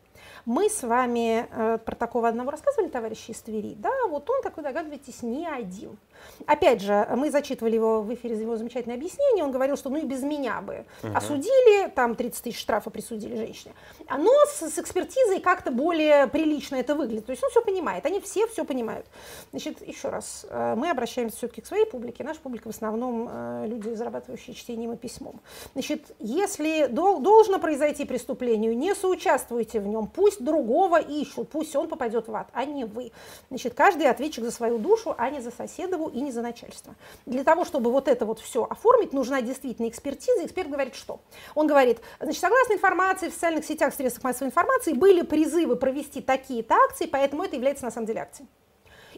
Мы 0.45 0.69
с 0.69 0.83
вами 0.83 1.47
э, 1.49 1.77
про 1.79 1.95
такого 1.95 2.27
одного 2.27 2.51
рассказывали, 2.51 2.89
товарищи 2.89 3.31
из 3.31 3.41
Твери, 3.41 3.73
да, 3.75 3.91
вот 4.07 4.29
он, 4.29 4.41
как 4.43 4.57
вы 4.57 4.63
догадываетесь, 4.63 5.23
не 5.23 5.47
один. 5.47 5.97
Опять 6.45 6.81
же, 6.81 7.07
мы 7.15 7.31
зачитывали 7.31 7.75
его 7.75 8.01
в 8.01 8.13
эфире 8.13 8.35
его 8.39 8.57
замечательное 8.57 8.95
объяснение, 8.95 9.43
он 9.43 9.51
говорил, 9.51 9.77
что 9.77 9.89
ну 9.89 9.97
и 9.97 10.05
без 10.05 10.23
меня 10.23 10.61
бы 10.61 10.85
угу. 11.03 11.15
осудили, 11.15 11.89
там 11.89 12.15
30 12.15 12.43
тысяч 12.43 12.59
штрафа 12.59 12.89
присудили 12.89 13.35
женщине. 13.35 13.73
Но 14.09 14.31
с, 14.47 14.69
с 14.69 14.79
экспертизой 14.79 15.39
как-то 15.39 15.71
более 15.71 16.27
прилично 16.27 16.75
это 16.75 16.95
выглядит, 16.95 17.25
то 17.25 17.31
есть 17.31 17.43
он 17.43 17.49
все 17.49 17.61
понимает, 17.61 18.05
они 18.05 18.19
все 18.19 18.47
все 18.47 18.65
понимают. 18.65 19.05
Значит, 19.51 19.85
еще 19.85 20.09
раз, 20.09 20.45
э, 20.49 20.75
мы 20.75 20.89
обращаемся 20.89 21.37
все-таки 21.37 21.61
к 21.61 21.65
своей 21.65 21.85
публике, 21.85 22.23
наша 22.23 22.39
публика 22.39 22.67
в 22.67 22.75
основном 22.75 23.27
э, 23.31 23.65
люди, 23.67 23.89
зарабатывающие 23.89 24.55
чтением 24.55 24.93
и 24.93 24.97
письмом. 24.97 25.41
Значит, 25.73 26.11
если 26.19 26.87
дол- 26.87 27.19
должно 27.19 27.59
произойти 27.59 28.05
преступлению, 28.05 28.77
не 28.77 28.93
соучаствуйте 28.95 29.79
в 29.79 29.87
нем, 29.87 30.07
пусть 30.07 30.43
другого 30.43 30.99
ищут, 30.99 31.49
пусть 31.49 31.75
он 31.75 31.87
попадет 31.87 32.27
в 32.27 32.35
ад, 32.35 32.47
а 32.53 32.65
не 32.65 32.85
вы. 32.85 33.11
Значит, 33.49 33.73
каждый 33.73 34.07
ответчик 34.07 34.43
за 34.43 34.51
свою 34.51 34.77
душу, 34.77 35.15
а 35.17 35.29
не 35.29 35.41
за 35.41 35.51
соседову 35.51 36.09
и 36.15 36.21
не 36.21 36.31
за 36.31 36.41
начальство. 36.41 36.95
Для 37.25 37.43
того, 37.43 37.65
чтобы 37.65 37.91
вот 37.91 38.07
это 38.07 38.25
вот 38.25 38.39
все 38.39 38.63
оформить, 38.63 39.11
нужна 39.11 39.41
действительно 39.41 39.89
экспертиза. 39.89 40.45
Эксперт 40.45 40.69
говорит 40.69 40.95
что? 40.95 41.19
Он 41.53 41.67
говорит, 41.67 41.99
значит, 42.19 42.39
согласно 42.39 42.73
информации 42.73 43.27
в 43.29 43.33
социальных 43.33 43.65
сетях, 43.65 43.93
в 43.93 43.97
средствах 43.97 44.23
массовой 44.23 44.47
информации, 44.47 44.93
были 44.93 45.21
призывы 45.21 45.75
провести 45.75 46.21
такие-то 46.21 46.75
акции, 46.75 47.05
поэтому 47.05 47.43
это 47.43 47.55
является 47.57 47.83
на 47.83 47.91
самом 47.91 48.07
деле 48.07 48.21
акцией. 48.21 48.47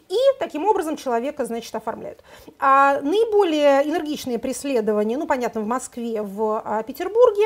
И 0.08 0.16
таким 0.38 0.64
образом 0.64 0.96
человека, 0.96 1.44
значит, 1.44 1.74
оформляют. 1.74 2.24
А 2.58 3.00
наиболее 3.00 3.88
энергичные 3.88 4.38
преследования, 4.38 5.18
ну, 5.18 5.26
понятно, 5.26 5.60
в 5.60 5.66
Москве, 5.66 6.22
в 6.22 6.62
а, 6.64 6.82
Петербурге, 6.82 7.44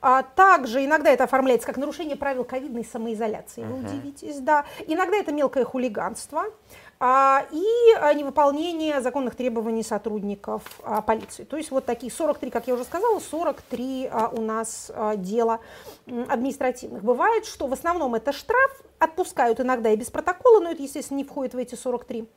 а 0.00 0.22
также 0.22 0.84
иногда 0.84 1.10
это 1.10 1.24
оформляется 1.24 1.66
как 1.66 1.76
нарушение 1.76 2.16
правил 2.16 2.44
ковидной 2.44 2.84
самоизоляции, 2.84 3.62
вы 3.62 3.80
удивитесь, 3.80 4.38
да. 4.38 4.64
Иногда 4.86 5.18
это 5.18 5.30
мелкое 5.30 5.64
хулиганство 5.64 6.46
и 7.02 7.94
а, 7.98 8.12
невыполнение 8.12 9.00
законных 9.00 9.34
требований 9.34 9.82
сотрудников 9.82 10.62
а, 10.82 11.00
полиции. 11.00 11.44
То 11.44 11.56
есть 11.56 11.70
вот 11.70 11.86
такие 11.86 12.12
43, 12.12 12.50
как 12.50 12.66
я 12.66 12.74
уже 12.74 12.84
сказала, 12.84 13.18
43 13.18 14.08
а, 14.12 14.28
у 14.28 14.42
нас 14.42 14.90
а, 14.94 15.16
дела 15.16 15.60
административных. 16.06 17.02
Бывает, 17.02 17.46
что 17.46 17.66
в 17.68 17.72
основном 17.72 18.14
это 18.14 18.32
штраф, 18.32 18.82
отпускают 18.98 19.60
иногда 19.60 19.90
и 19.90 19.96
без 19.96 20.10
протокола, 20.10 20.60
но 20.60 20.72
это, 20.72 20.82
естественно, 20.82 21.16
не 21.16 21.24
входит 21.24 21.54
в 21.54 21.56
эти 21.56 21.74
43. 21.74 22.28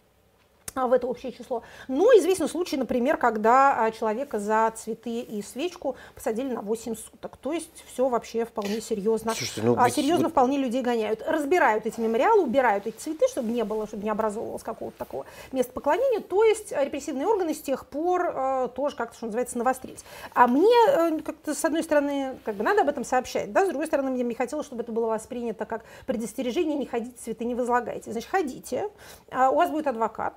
А, 0.75 0.87
в 0.87 0.93
это 0.93 1.05
общее 1.05 1.31
число. 1.31 1.61
Но 1.87 2.05
известен 2.17 2.47
случай, 2.47 2.77
например, 2.77 3.17
когда 3.17 3.83
а, 3.83 3.91
человека 3.91 4.39
за 4.39 4.73
цветы 4.75 5.19
и 5.19 5.41
свечку 5.43 5.95
посадили 6.15 6.51
на 6.51 6.61
8 6.61 6.95
суток. 6.95 7.37
То 7.37 7.53
есть 7.53 7.83
все 7.85 8.09
вообще 8.09 8.43
вполне 8.45 8.81
серьезно. 8.81 9.35
Слушайте, 9.35 9.61
ну, 9.63 9.75
а, 9.77 9.89
серьезно 9.91 10.25
вот... 10.25 10.31
вполне 10.31 10.57
людей 10.57 10.81
гоняют. 10.81 11.21
Разбирают 11.27 11.85
эти 11.85 11.99
мемориалы, 11.99 12.41
убирают 12.41 12.87
эти 12.87 12.97
цветы, 12.97 13.27
чтобы 13.29 13.51
не 13.51 13.63
было, 13.63 13.85
чтобы 13.85 14.03
не 14.03 14.09
образовывалось 14.09 14.63
какого-то 14.63 14.97
такого 14.97 15.25
места 15.51 15.71
поклонения. 15.71 16.21
То 16.21 16.43
есть 16.43 16.71
репрессивные 16.71 17.27
органы 17.27 17.53
с 17.53 17.61
тех 17.61 17.85
пор 17.85 18.33
э, 18.33 18.69
тоже 18.75 18.95
как-то, 18.95 19.15
что 19.15 19.27
называется, 19.27 19.59
навострились. 19.59 20.03
А 20.33 20.47
мне 20.47 20.73
э, 20.87 21.19
как-то, 21.19 21.53
с 21.53 21.63
одной 21.63 21.83
стороны, 21.83 22.39
как 22.45 22.55
бы 22.55 22.63
надо 22.63 22.81
об 22.81 22.89
этом 22.89 23.03
сообщать, 23.03 23.51
да, 23.51 23.65
с 23.65 23.69
другой 23.69 23.85
стороны, 23.85 24.09
мне 24.09 24.23
не 24.23 24.33
хотелось, 24.33 24.65
чтобы 24.65 24.81
это 24.81 24.91
было 24.91 25.05
воспринято 25.05 25.65
как 25.65 25.83
предостережение, 26.07 26.75
не 26.75 26.87
ходите, 26.87 27.15
цветы 27.23 27.45
не 27.45 27.53
возлагайте. 27.53 28.11
Значит, 28.11 28.29
ходите, 28.31 28.89
э, 29.29 29.47
у 29.47 29.55
вас 29.55 29.69
будет 29.69 29.85
адвокат, 29.85 30.33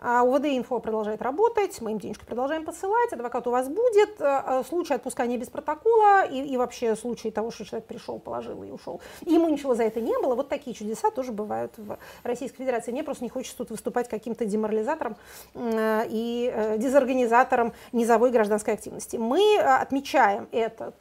а 0.00 0.22
УВД 0.22 0.46
Инфо 0.46 0.78
продолжает 0.78 1.22
работать, 1.22 1.80
мы 1.80 1.92
им 1.92 1.98
денежку 1.98 2.24
продолжаем 2.24 2.64
посылать, 2.64 3.12
адвокат 3.12 3.46
у 3.48 3.50
вас 3.50 3.68
будет. 3.68 4.20
Э, 4.20 4.42
э, 4.46 4.62
случай 4.68 4.94
отпускания 4.94 5.36
без 5.36 5.48
протокола 5.48 6.24
и, 6.24 6.40
и 6.40 6.56
вообще 6.56 6.94
случай 6.94 7.32
того, 7.32 7.50
что 7.50 7.64
человек 7.64 7.86
пришел, 7.86 8.20
положил 8.20 8.62
и 8.62 8.70
ушел. 8.70 9.00
И 9.24 9.32
ему 9.32 9.48
ничего 9.48 9.74
за 9.74 9.82
это 9.82 10.00
не 10.00 10.16
было. 10.20 10.36
Вот 10.36 10.48
такие 10.48 10.74
чудеса 10.74 11.10
тоже 11.10 11.32
бывают 11.32 11.72
в 11.76 11.98
Российской 12.22 12.58
Федерации. 12.58 12.92
Мне 12.92 13.02
просто 13.02 13.24
не 13.24 13.30
хочется 13.30 13.58
тут 13.58 13.70
выступать 13.70 14.08
каким-то 14.08 14.44
деморализатором 14.44 15.16
э, 15.54 16.06
и 16.08 16.76
дезорганизатором 16.78 17.72
низовой 17.90 18.30
гражданской 18.30 18.74
активности. 18.74 19.16
Мы 19.16 19.58
отмечаем 19.58 20.48
этот 20.52 20.94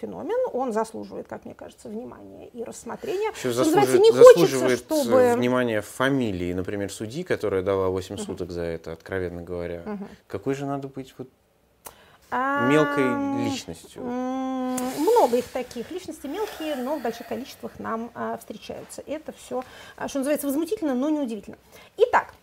феномен, 0.00 0.48
он 0.52 0.72
заслуживает, 0.72 1.28
как 1.28 1.44
мне 1.44 1.54
кажется, 1.54 1.88
внимания 1.88 2.48
и 2.48 2.64
рассмотрения. 2.64 3.30
Еще 3.36 3.52
заслуживает, 3.52 4.00
не 4.00 4.10
хочется, 4.10 4.76
чтобы... 4.76 5.34
внимание 5.36 5.80
фамилии, 5.80 6.52
например, 6.52 6.92
судьи, 6.92 7.22
которая 7.22 7.62
дала 7.62 7.88
8 7.88 8.23
суток 8.26 8.50
за 8.50 8.62
это, 8.62 8.92
откровенно 8.92 9.42
говоря. 9.42 9.82
Угу. 9.86 10.08
Какой 10.26 10.54
же 10.54 10.66
надо 10.66 10.88
быть 10.88 11.14
вот 11.18 11.28
мелкой 12.30 13.44
личностью? 13.44 14.02
Много 14.02 15.38
их 15.38 15.48
таких. 15.48 15.90
Личности 15.90 16.26
мелкие, 16.26 16.76
но 16.76 16.98
в 16.98 17.02
больших 17.02 17.28
количествах 17.28 17.78
нам 17.78 18.10
а, 18.14 18.36
встречаются. 18.38 19.02
Это 19.06 19.32
все, 19.32 19.64
а, 19.96 20.08
что 20.08 20.18
называется, 20.18 20.46
возмутительно, 20.46 20.94
но 20.94 21.10
не 21.10 21.20
удивительно. 21.20 21.56
Итак, 21.96 22.34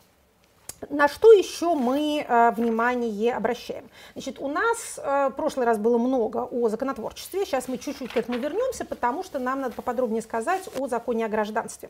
на 0.90 1.08
что 1.08 1.32
еще 1.32 1.76
мы 1.76 2.26
э, 2.28 2.52
внимание 2.52 3.36
обращаем? 3.36 3.90
Значит, 4.14 4.40
у 4.40 4.48
нас 4.48 4.98
э, 4.98 5.30
в 5.30 5.36
прошлый 5.36 5.66
раз 5.66 5.78
было 5.78 5.98
много 5.98 6.48
о 6.50 6.70
законотворчестве, 6.70 7.46
сейчас 7.46 7.68
мы 7.68 7.78
чуть-чуть 7.78 8.12
к 8.12 8.18
этому 8.18 8.38
вернемся, 8.38 8.86
потому 8.86 9.24
что 9.24 9.40
нам 9.40 9.62
надо 9.62 9.76
поподробнее 9.76 10.22
сказать 10.22 10.70
о 10.78 10.88
законе 10.88 11.26
о 11.26 11.30
гражданстве. 11.30 11.90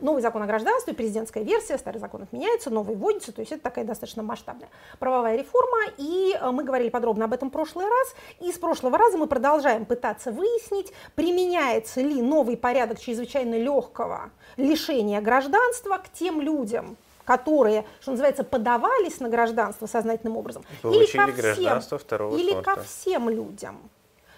Новый 0.00 0.22
закон 0.22 0.42
о 0.42 0.46
гражданстве, 0.46 0.94
президентская 0.94 1.44
версия, 1.44 1.78
старый 1.78 2.00
закон 2.00 2.22
отменяется, 2.22 2.70
новый 2.70 2.96
вводится, 2.96 3.32
то 3.32 3.40
есть 3.40 3.52
это 3.52 3.62
такая 3.62 3.84
достаточно 3.84 4.22
масштабная 4.22 4.68
правовая 4.98 5.36
реформа, 5.36 5.78
и 5.98 6.36
э, 6.38 6.50
мы 6.50 6.64
говорили 6.64 6.88
подробно 6.90 7.26
об 7.26 7.32
этом 7.32 7.48
в 7.48 7.52
прошлый 7.52 7.86
раз, 7.86 8.14
и 8.40 8.52
с 8.52 8.58
прошлого 8.58 8.98
раза 8.98 9.18
мы 9.18 9.26
продолжаем 9.26 9.84
пытаться 9.84 10.32
выяснить, 10.32 10.92
применяется 11.14 12.00
ли 12.00 12.20
новый 12.20 12.56
порядок 12.56 13.00
чрезвычайно 13.00 13.56
легкого 13.56 14.30
лишения 14.56 15.20
гражданства 15.20 15.98
к 15.98 16.10
тем 16.12 16.40
людям, 16.40 16.96
которые, 17.24 17.84
что 18.00 18.12
называется, 18.12 18.44
подавались 18.44 19.20
на 19.20 19.28
гражданство 19.28 19.86
сознательным 19.86 20.36
образом, 20.36 20.64
или 20.84 21.06
ко 21.06 21.80
всем, 21.80 21.98
второго 21.98 22.36
или 22.36 22.52
сорта. 22.52 22.74
ко 22.74 22.82
всем 22.82 23.28
людям, 23.28 23.90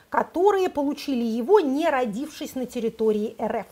которые 0.09 0.69
получили 0.69 1.25
его, 1.25 1.61
не 1.61 1.89
родившись 1.89 2.55
на 2.55 2.67
территории 2.67 3.37
РФ 3.41 3.67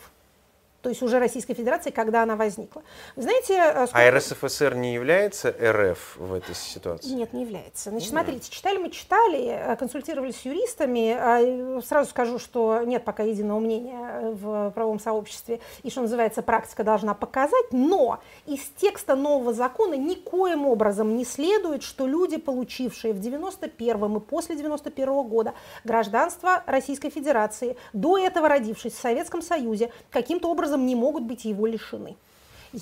то 0.83 0.89
есть 0.89 1.01
уже 1.01 1.17
Российской 1.17 1.53
Федерации, 1.53 1.91
когда 1.91 2.23
она 2.23 2.35
возникла. 2.35 2.83
Вы 3.15 3.23
знаете, 3.23 3.53
э, 3.53 3.87
сколько... 3.87 4.05
А 4.05 4.11
РСФСР 4.11 4.75
не 4.75 4.93
является 4.93 5.49
РФ 5.49 6.17
в 6.17 6.33
этой 6.33 6.53
ситуации? 6.53 7.07
Нет, 7.13 7.31
не 7.31 7.43
является. 7.43 7.89
Значит, 7.89 8.09
mm. 8.09 8.11
смотрите, 8.11 8.51
читали 8.51 8.77
мы, 8.77 8.89
читали, 8.89 9.47
э, 9.47 9.75
консультировались 9.77 10.41
с 10.41 10.45
юристами. 10.45 11.15
А, 11.17 11.81
сразу 11.83 12.09
скажу, 12.09 12.37
что 12.37 12.81
нет 12.83 13.05
пока 13.05 13.23
единого 13.23 13.61
мнения 13.61 14.33
в 14.33 14.71
правовом 14.71 14.99
сообществе, 14.99 15.61
и, 15.83 15.89
что 15.89 16.01
называется, 16.01 16.41
практика 16.41 16.83
должна 16.83 17.13
показать, 17.13 17.71
но 17.71 18.19
из 18.45 18.59
текста 18.75 19.15
нового 19.15 19.53
закона 19.53 19.93
никоим 19.93 20.67
образом 20.67 21.15
не 21.15 21.23
следует, 21.23 21.83
что 21.83 22.07
люди, 22.07 22.35
получившие 22.35 23.13
в 23.13 23.21
91 23.21 24.17
и 24.17 24.19
после 24.19 24.57
91 24.57 25.23
года 25.23 25.53
гражданство 25.85 26.61
Российской 26.65 27.09
Федерации, 27.09 27.77
до 27.93 28.17
этого 28.17 28.49
родившись 28.49 28.95
в 28.95 28.99
Советском 28.99 29.41
Союзе, 29.41 29.89
каким-то 30.11 30.49
образом 30.49 30.72
образом 30.73 30.85
не 30.85 30.95
могут 30.95 31.23
быть 31.23 31.45
его 31.45 31.65
лишены. 31.65 32.15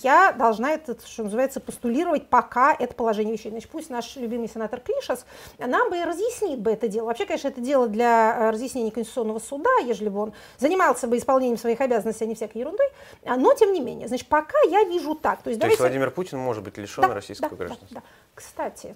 Я 0.04 0.32
должна 0.32 0.72
это, 0.72 0.96
что 1.06 1.24
называется, 1.24 1.60
постулировать, 1.60 2.28
пока 2.28 2.74
это 2.74 2.94
положение 2.94 3.34
вещей. 3.34 3.50
Значит, 3.50 3.70
пусть 3.70 3.90
наш 3.90 4.16
любимый 4.16 4.48
сенатор 4.48 4.80
Клишас 4.80 5.26
нам 5.58 5.90
бы 5.90 5.98
и 5.98 6.04
разъяснит 6.06 6.60
бы 6.60 6.72
это 6.72 6.88
дело. 6.88 7.08
Вообще, 7.08 7.26
конечно, 7.26 7.50
это 7.50 7.60
дело 7.60 7.90
для 7.90 8.38
э, 8.38 8.50
разъяснения 8.52 8.92
Конституционного 8.92 9.40
суда, 9.40 9.70
ежели 9.84 10.08
бы 10.08 10.22
он 10.22 10.34
занимался 10.60 11.08
бы 11.08 11.18
исполнением 11.18 11.58
своих 11.58 11.82
обязанностей, 11.82 12.24
а 12.24 12.28
не 12.28 12.36
всякой 12.36 12.60
ерундой. 12.60 12.88
А, 13.26 13.36
но, 13.36 13.54
тем 13.54 13.74
не 13.74 13.82
менее, 13.82 14.08
значит, 14.08 14.30
пока 14.30 14.58
я 14.70 14.86
вижу 14.86 15.14
так. 15.14 15.42
То 15.42 15.50
есть, 15.50 15.60
То 15.60 15.66
давайте... 15.66 15.72
есть 15.72 15.80
Владимир 15.82 16.12
Путин 16.12 16.38
может 16.38 16.64
быть 16.64 16.78
лишен 16.78 17.02
да, 17.02 17.14
российского 17.14 17.50
да, 17.50 17.56
гражданства? 17.58 17.88
Да, 17.90 18.00
да. 18.00 18.06
Кстати, 18.34 18.96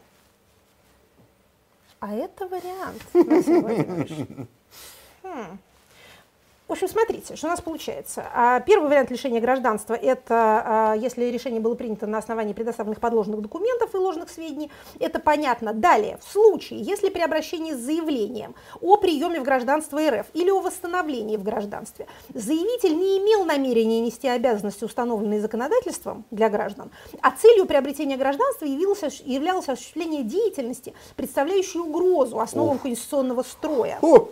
а 1.99 2.13
это 2.13 2.47
вариант, 2.47 3.01
Владимирович. 3.11 4.13
Хм. 5.23 5.57
В 6.67 6.71
общем, 6.71 6.87
смотрите, 6.87 7.35
что 7.35 7.45
у 7.45 7.49
нас 7.51 7.61
получается. 7.61 8.25
А, 8.33 8.59
первый 8.59 8.89
вариант 8.89 9.11
лишения 9.11 9.39
гражданства– 9.39 9.93
это 10.01 10.63
а, 10.65 10.93
если 10.95 11.25
решение 11.25 11.61
было 11.61 11.75
принято 11.75 12.07
на 12.07 12.17
основании 12.17 12.53
предоставленных 12.53 12.99
подложных 12.99 13.39
документов 13.39 13.93
и 13.93 13.97
ложных 13.97 14.31
сведений. 14.31 14.71
Это 14.99 15.19
понятно. 15.19 15.73
Далее, 15.73 16.17
в 16.25 16.31
случае, 16.31 16.81
если 16.81 17.09
при 17.09 17.21
обращении 17.21 17.73
с 17.73 17.77
заявлением 17.77 18.55
о 18.81 18.97
приеме 18.97 19.41
в 19.41 19.43
гражданство 19.43 19.99
РФ 19.99 20.25
или 20.33 20.49
о 20.49 20.59
восстановлении 20.59 21.37
в 21.37 21.43
гражданстве 21.43 22.07
заявитель 22.33 22.97
не 22.97 23.19
имел 23.19 23.45
намерения 23.45 23.99
нести 23.99 24.27
обязанности, 24.27 24.85
установленные 24.85 25.41
законодательством 25.41 26.25
для 26.31 26.49
граждан, 26.49 26.89
а 27.21 27.29
целью 27.29 27.67
приобретения 27.67 28.17
гражданства 28.17 28.65
явилось, 28.65 29.21
являлось 29.23 29.69
осуществление 29.69 30.23
деятельности, 30.23 30.95
представляющей 31.15 31.77
угрозу 31.77 32.39
основам 32.39 32.79
конституционного 32.79 33.43
строя. 33.43 33.99
О, 34.01 34.29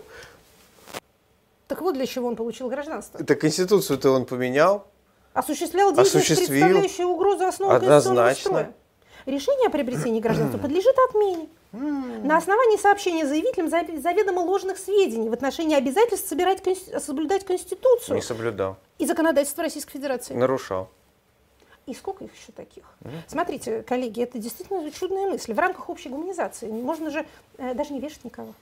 Так 1.73 1.81
вот 1.81 1.95
для 1.95 2.05
чего 2.05 2.27
он 2.27 2.35
получил 2.35 2.69
гражданство. 2.69 3.17
это 3.17 3.33
Конституцию-то 3.33 4.11
он 4.11 4.27
поменял. 4.27 4.85
Осуществлял 5.33 5.89
деятельность, 5.91 6.15
Осуществил. 6.15 6.47
представляющую 6.61 7.07
угрозу 7.07 7.45
основы 7.47 7.79
конституционного 7.79 8.27
Однозначно. 8.29 8.43
строя. 8.43 8.73
Решение 9.25 9.67
о 9.67 9.69
приобретении 9.71 10.19
гражданства 10.21 10.59
подлежит 10.59 10.95
отмене. 11.09 11.47
На 11.71 12.37
основании 12.37 12.77
сообщения 12.77 13.25
заявителям 13.25 13.69
заведомо 13.69 14.41
ложных 14.41 14.77
сведений 14.77 15.29
в 15.29 15.33
отношении 15.33 15.75
обязательств 15.75 16.29
собирать, 16.29 16.61
соблюдать 17.03 17.43
Конституцию 17.43 18.17
Не 18.17 18.21
соблюдал. 18.21 18.77
и 18.99 19.07
законодательство 19.07 19.63
Российской 19.63 19.93
Федерации. 19.93 20.35
Нарушал. 20.35 20.89
И 21.87 21.95
сколько 21.95 22.23
их 22.23 22.31
еще 22.39 22.51
таких? 22.51 22.83
Смотрите, 23.27 23.81
коллеги, 23.81 24.21
это 24.21 24.37
действительно 24.37 24.91
чудная 24.91 25.25
мысль. 25.25 25.53
В 25.55 25.59
рамках 25.59 25.89
общей 25.89 26.09
гуманизации 26.09 26.67
можно 26.67 27.09
же 27.09 27.25
э, 27.57 27.73
даже 27.73 27.93
не 27.93 27.99
вешать 27.99 28.23
никого. 28.25 28.53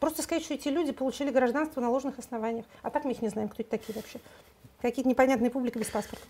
Просто 0.00 0.22
сказать, 0.22 0.44
что 0.44 0.54
эти 0.54 0.68
люди 0.68 0.92
получили 0.92 1.30
гражданство 1.30 1.80
на 1.80 1.90
ложных 1.90 2.18
основаниях. 2.18 2.66
А 2.82 2.90
так 2.90 3.04
мы 3.04 3.12
их 3.12 3.22
не 3.22 3.28
знаем, 3.28 3.48
кто 3.48 3.62
это 3.62 3.70
такие 3.70 3.94
вообще. 3.94 4.20
Какие-то 4.80 5.08
непонятные 5.08 5.50
публики 5.50 5.76
без 5.76 5.88
паспорта. 5.88 6.24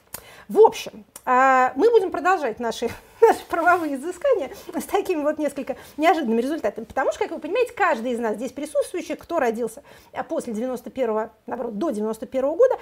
В 0.48 0.58
общем, 0.60 1.04
а, 1.26 1.74
мы 1.76 1.90
будем 1.90 2.10
продолжать 2.10 2.58
наши, 2.58 2.88
наши 3.20 3.44
правовые 3.46 3.96
изыскания 3.96 4.50
с 4.74 4.84
такими 4.84 5.22
вот 5.22 5.38
несколько 5.38 5.76
неожиданными 5.98 6.40
результатами. 6.40 6.86
Потому 6.86 7.12
что, 7.12 7.20
как 7.20 7.32
вы 7.32 7.38
понимаете, 7.38 7.74
каждый 7.74 8.12
из 8.12 8.18
нас 8.18 8.36
здесь 8.36 8.52
присутствующих, 8.52 9.18
кто 9.18 9.38
родился 9.38 9.82
а, 10.12 10.22
после 10.22 10.54
91 10.54 11.28
наоборот, 11.46 11.76
до 11.76 11.90
91 11.90 12.42
года, 12.56 12.78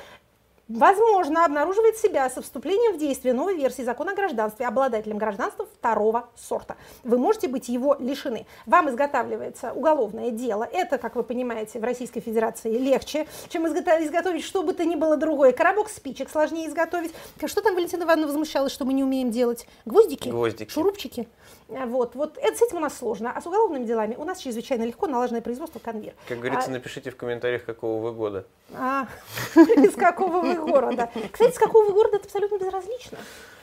возможно, 0.68 1.44
обнаруживает 1.44 1.96
себя 1.96 2.28
со 2.30 2.42
вступлением 2.42 2.94
в 2.94 2.98
действие 2.98 3.34
новой 3.34 3.56
версии 3.56 3.82
закона 3.82 4.12
о 4.12 4.14
гражданстве 4.14 4.66
обладателем 4.66 5.18
гражданства 5.18 5.66
второго 5.66 6.28
сорта. 6.36 6.76
Вы 7.04 7.18
можете 7.18 7.48
быть 7.48 7.68
его 7.68 7.96
лишены. 7.98 8.46
Вам 8.66 8.90
изготавливается 8.90 9.72
уголовное 9.72 10.30
дело. 10.30 10.68
Это, 10.70 10.98
как 10.98 11.16
вы 11.16 11.22
понимаете, 11.22 11.78
в 11.78 11.84
Российской 11.84 12.20
Федерации 12.20 12.76
легче, 12.76 13.26
чем 13.48 13.66
изгото- 13.66 14.04
изготовить 14.04 14.44
что 14.44 14.62
бы 14.62 14.72
то 14.72 14.84
ни 14.84 14.96
было 14.96 15.16
другое. 15.16 15.52
Коробок 15.52 15.88
спичек 15.88 16.30
сложнее 16.30 16.68
изготовить. 16.68 17.12
Что 17.44 17.60
там 17.60 17.74
Валентина 17.74 18.04
Ивановна 18.04 18.26
возмущалась, 18.26 18.72
что 18.72 18.84
мы 18.84 18.92
не 18.92 19.04
умеем 19.04 19.30
делать? 19.30 19.66
Гвоздики? 19.84 20.28
Гвоздики. 20.28 20.70
Шурупчики? 20.70 21.28
А, 21.68 21.86
Вот, 21.86 22.14
вот 22.14 22.38
это, 22.38 22.56
с 22.56 22.62
этим 22.62 22.76
у 22.76 22.80
нас 22.80 22.96
сложно. 22.96 23.32
А 23.34 23.40
с 23.40 23.46
уголовными 23.46 23.84
делами 23.84 24.14
у 24.16 24.24
нас 24.24 24.38
чрезвычайно 24.38 24.84
легко 24.84 25.06
налаженное 25.06 25.40
производство 25.42 25.78
конвейер. 25.80 26.14
Как 26.28 26.38
говорится, 26.38 26.68
А- 26.68 26.72
напишите 26.72 27.10
в 27.10 27.16
комментариях, 27.16 27.64
какого 27.64 28.00
вы 28.00 28.12
года. 28.12 28.46
а, 28.74 29.08
из 29.56 29.94
какого 29.94 30.40
вы 30.42 30.54
города? 30.54 31.10
Кстати, 31.32 31.52
из 31.52 31.58
какого 31.58 31.86
вы 31.86 31.92
города, 31.92 32.16
это 32.16 32.26
абсолютно 32.26 32.58
безразлично. 32.58 33.18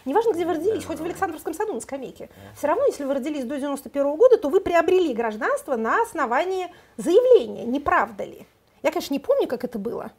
Неважно, 0.05 0.33
где 0.33 0.45
вы 0.45 0.55
родились, 0.55 0.83
хоть 0.83 0.99
в 0.99 1.03
Александровском 1.05 1.53
саду 1.53 1.73
на 1.73 1.79
скамейке. 1.79 2.29
Все 2.57 2.67
равно, 2.67 2.85
если 2.87 3.05
вы 3.05 3.13
родились 3.13 3.45
до 3.45 3.57
91 3.57 4.15
года, 4.17 4.37
то 4.37 4.49
вы 4.49 4.59
приобрели 4.59 5.13
гражданство 5.13 5.77
на 5.77 6.01
основании 6.01 6.67
заявления, 6.97 7.63
не 7.63 7.79
правда 7.79 8.25
ли? 8.25 8.45
Я, 8.81 8.91
конечно, 8.91 9.13
не 9.13 9.19
помню, 9.21 9.47
как 9.47 9.63
это 9.63 9.79
было. 9.79 10.11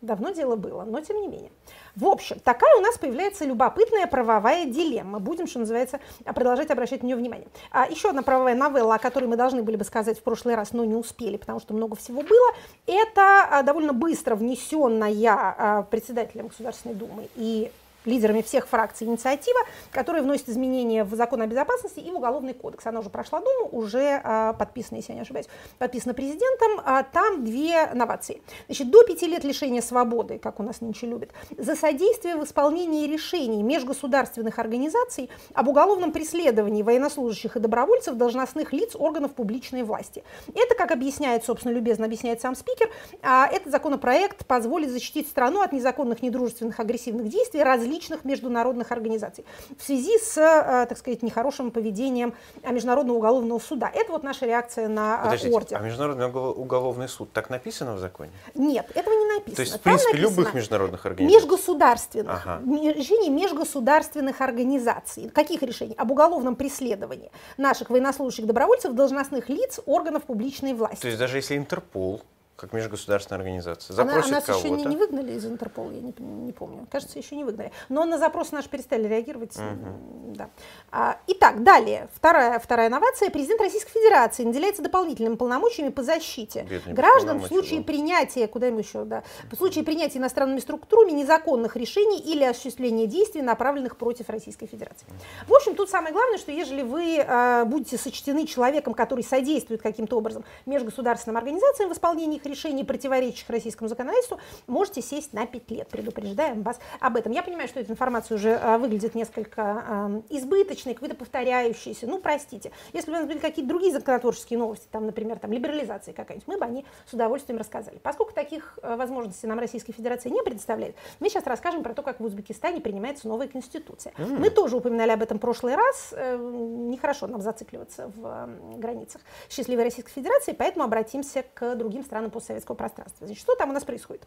Давно 0.00 0.30
дело 0.30 0.56
было, 0.56 0.84
но 0.84 1.00
тем 1.00 1.20
не 1.20 1.28
менее. 1.28 1.50
В 1.94 2.06
общем, 2.06 2.38
такая 2.40 2.74
у 2.76 2.80
нас 2.80 2.96
появляется 2.96 3.44
любопытная 3.44 4.06
правовая 4.06 4.64
дилемма. 4.64 5.18
Будем, 5.18 5.46
что 5.46 5.58
называется, 5.58 6.00
продолжать 6.24 6.70
обращать 6.70 7.02
на 7.02 7.06
нее 7.06 7.16
внимание. 7.16 7.46
А, 7.70 7.86
еще 7.86 8.08
одна 8.08 8.22
правовая 8.22 8.54
новелла, 8.54 8.94
о 8.94 8.98
которой 8.98 9.26
мы 9.26 9.36
должны 9.36 9.62
были 9.62 9.76
бы 9.76 9.84
сказать 9.84 10.18
в 10.18 10.22
прошлый 10.22 10.54
раз, 10.54 10.72
но 10.72 10.84
не 10.86 10.94
успели, 10.94 11.36
потому 11.36 11.60
что 11.60 11.74
много 11.74 11.96
всего 11.96 12.22
было. 12.22 12.54
Это 12.86 13.46
а, 13.50 13.62
довольно 13.62 13.92
быстро 13.92 14.36
внесенная 14.36 15.12
а, 15.34 15.82
председателем 15.82 16.48
Государственной 16.48 16.94
Думы 16.94 17.28
и 17.36 17.70
лидерами 18.04 18.42
всех 18.42 18.66
фракций 18.66 19.06
инициатива, 19.06 19.58
которая 19.92 20.22
вносит 20.22 20.48
изменения 20.48 21.04
в 21.04 21.14
закон 21.14 21.42
о 21.42 21.46
безопасности 21.46 22.00
и 22.00 22.10
в 22.10 22.16
уголовный 22.16 22.54
кодекс. 22.54 22.86
Она 22.86 23.00
уже 23.00 23.10
прошла 23.10 23.40
Думу, 23.40 23.68
уже 23.72 24.20
а, 24.24 24.52
подписана, 24.54 24.96
если 24.96 25.12
я 25.12 25.16
не 25.16 25.22
ошибаюсь, 25.22 25.46
подписана 25.78 26.14
президентом. 26.14 26.80
А, 26.84 27.02
там 27.02 27.44
две 27.44 27.86
новации. 27.94 28.42
Значит, 28.66 28.90
до 28.90 29.04
пяти 29.04 29.26
лет 29.26 29.44
лишения 29.44 29.82
свободы, 29.82 30.38
как 30.38 30.60
у 30.60 30.62
нас 30.62 30.80
нынче 30.80 31.06
любят, 31.06 31.30
за 31.56 31.76
содействие 31.76 32.36
в 32.36 32.44
исполнении 32.44 33.06
решений 33.06 33.62
межгосударственных 33.62 34.58
организаций 34.58 35.30
об 35.54 35.68
уголовном 35.68 36.12
преследовании 36.12 36.82
военнослужащих 36.82 37.56
и 37.56 37.60
добровольцев, 37.60 38.16
должностных 38.16 38.72
лиц 38.72 38.94
органов 38.94 39.32
публичной 39.32 39.82
власти. 39.82 40.24
Это, 40.54 40.74
как 40.74 40.90
объясняет, 40.90 41.44
собственно, 41.44 41.72
любезно 41.72 42.06
объясняет 42.06 42.40
сам 42.40 42.54
спикер, 42.54 42.90
а, 43.22 43.46
этот 43.46 43.72
законопроект 43.72 44.46
позволит 44.46 44.90
защитить 44.90 45.28
страну 45.28 45.60
от 45.60 45.72
незаконных, 45.72 46.22
недружественных, 46.22 46.80
агрессивных 46.80 47.28
действий 47.28 47.62
различных 47.62 47.89
международных 48.24 48.92
организаций 48.92 49.44
в 49.78 49.82
связи 49.82 50.18
с, 50.18 50.36
э, 50.38 50.86
так 50.86 50.98
сказать, 50.98 51.22
нехорошим 51.22 51.70
поведением 51.70 52.34
а, 52.62 52.72
Международного 52.72 53.16
уголовного 53.18 53.58
суда. 53.58 53.90
Это 53.92 54.12
вот 54.12 54.22
наша 54.22 54.46
реакция 54.46 54.88
на 54.88 55.20
а, 55.20 55.24
Подождите, 55.24 55.54
ордер. 55.54 55.78
а 55.78 55.80
Международный 55.82 56.26
угол- 56.26 56.54
уголовный 56.60 57.08
суд 57.08 57.32
так 57.32 57.50
написано 57.50 57.94
в 57.94 57.98
законе? 57.98 58.30
Нет, 58.54 58.90
этого 58.94 59.14
не 59.14 59.26
написано. 59.34 59.56
То 59.56 59.62
есть, 59.62 59.72
в 59.72 59.78
Там 59.78 59.82
принципе, 59.82 60.12
написано 60.12 60.30
любых 60.36 60.54
международных 60.54 61.06
организаций? 61.06 61.40
Межгосударственных. 61.40 62.46
Ага. 62.46 62.62
Решений 62.94 63.30
межгосударственных 63.30 64.40
организаций. 64.40 65.28
Каких 65.30 65.62
решений? 65.62 65.94
Об 65.96 66.10
уголовном 66.10 66.56
преследовании 66.56 67.30
наших 67.56 67.90
военнослужащих 67.90 68.46
добровольцев, 68.46 68.92
должностных 68.94 69.48
лиц, 69.48 69.80
органов 69.86 70.24
публичной 70.24 70.74
власти. 70.74 71.02
То 71.02 71.08
есть 71.08 71.18
даже 71.18 71.38
если 71.38 71.56
Интерпол, 71.56 72.22
как 72.60 72.72
межгосударственная 72.74 73.38
организация, 73.38 73.94
Она, 73.94 74.12
запросит 74.12 74.32
нас 74.32 74.48
еще 74.48 74.70
не, 74.70 74.76
кого-то, 74.76 74.88
не 74.90 74.96
выгнали 74.96 75.32
из 75.32 75.46
Интерпола, 75.46 75.90
я 75.92 76.00
не, 76.00 76.14
не 76.18 76.52
помню. 76.52 76.86
Кажется, 76.90 77.18
еще 77.18 77.34
не 77.34 77.44
выгнали. 77.44 77.72
Но 77.88 78.04
на 78.04 78.18
запрос 78.18 78.52
наш 78.52 78.66
перестали 78.68 79.08
реагировать. 79.08 79.56
м, 79.56 80.34
Да. 80.34 80.50
А, 80.92 81.18
итак, 81.26 81.62
далее. 81.62 82.08
Вторая, 82.14 82.58
вторая 82.58 82.90
новация. 82.90 83.30
Президент 83.30 83.60
Российской 83.62 83.92
Федерации 83.92 84.44
наделяется 84.44 84.82
дополнительными 84.82 85.36
полномочиями 85.36 85.88
по 85.88 86.02
защите 86.02 86.66
Бедный, 86.68 86.92
граждан 86.92 87.38
в 87.38 87.46
случае 87.46 87.80
да. 87.80 87.86
принятия, 87.86 88.46
куда 88.46 88.66
ему 88.66 88.80
еще, 88.80 89.04
да, 89.04 89.22
в 89.50 89.56
случае 89.56 89.82
принятия 89.84 90.18
иностранными 90.18 90.60
структурами 90.60 91.12
незаконных 91.12 91.76
решений 91.76 92.18
или 92.20 92.44
осуществления 92.44 93.06
действий, 93.06 93.42
направленных 93.42 93.96
против 93.96 94.28
Российской 94.28 94.66
Федерации. 94.66 95.06
В 95.48 95.54
общем, 95.54 95.74
тут 95.74 95.88
самое 95.88 96.12
главное, 96.12 96.36
что 96.38 96.52
если 96.52 96.82
вы 96.82 97.16
э, 97.18 97.64
будете 97.64 97.96
сочтены 97.96 98.46
человеком, 98.46 98.92
который 98.92 99.24
содействует 99.24 99.80
каким-то 99.80 100.16
образом 100.18 100.44
межгосударственным 100.66 101.36
организациям 101.38 101.88
в 101.88 101.92
исполнении 101.94 102.36
их 102.36 102.46
решений, 102.50 102.84
противоречащих 102.84 103.48
российскому 103.48 103.88
законодательству, 103.88 104.38
можете 104.66 105.02
сесть 105.02 105.32
на 105.32 105.46
5 105.46 105.70
лет. 105.70 105.88
Предупреждаем 105.88 106.62
вас 106.62 106.78
об 107.00 107.16
этом. 107.16 107.32
Я 107.32 107.42
понимаю, 107.42 107.68
что 107.68 107.80
эта 107.80 107.92
информация 107.92 108.36
уже 108.36 108.50
э, 108.50 108.78
выглядит 108.78 109.14
несколько 109.14 110.20
э, 110.30 110.36
избыточной, 110.36 110.94
какой-то 110.94 111.14
повторяющейся. 111.14 112.06
Ну, 112.06 112.18
простите. 112.18 112.72
Если 112.92 113.10
бы 113.10 113.16
у 113.16 113.20
нас 113.20 113.26
были 113.26 113.38
какие-то 113.38 113.68
другие 113.68 113.92
законотворческие 113.92 114.58
новости, 114.58 114.86
там, 114.90 115.06
например, 115.06 115.38
там, 115.38 115.52
либерализация 115.52 116.12
какая-нибудь, 116.14 116.48
мы 116.48 116.58
бы 116.58 116.64
они 116.64 116.84
с 117.06 117.12
удовольствием 117.12 117.58
рассказали. 117.58 117.98
Поскольку 117.98 118.32
таких 118.32 118.78
э, 118.82 118.96
возможностей 118.96 119.46
нам 119.46 119.58
Российская 119.58 119.92
Федерация 119.92 120.30
не 120.30 120.42
предоставляет, 120.42 120.96
мы 121.20 121.28
сейчас 121.28 121.46
расскажем 121.46 121.82
про 121.82 121.94
то, 121.94 122.02
как 122.02 122.20
в 122.20 122.24
Узбекистане 122.24 122.80
принимается 122.80 123.28
новая 123.28 123.48
конституция. 123.48 124.12
Мы 124.18 124.50
тоже 124.50 124.76
упоминали 124.76 125.10
об 125.10 125.22
этом 125.22 125.38
в 125.38 125.40
прошлый 125.40 125.74
раз. 125.74 126.12
Э, 126.12 126.36
Нехорошо 126.36 127.26
нам 127.26 127.40
зацикливаться 127.40 128.08
в 128.08 128.48
границах 128.76 129.22
счастливой 129.48 129.84
Российской 129.84 130.12
Федерации, 130.12 130.52
поэтому 130.52 130.84
обратимся 130.84 131.44
к 131.54 131.74
другим 131.74 132.04
странам 132.04 132.30
постсоветского 132.40 132.74
пространства. 132.74 133.26
Значит, 133.26 133.42
что 133.42 133.54
там 133.54 133.70
у 133.70 133.72
нас 133.72 133.84
происходит? 133.84 134.22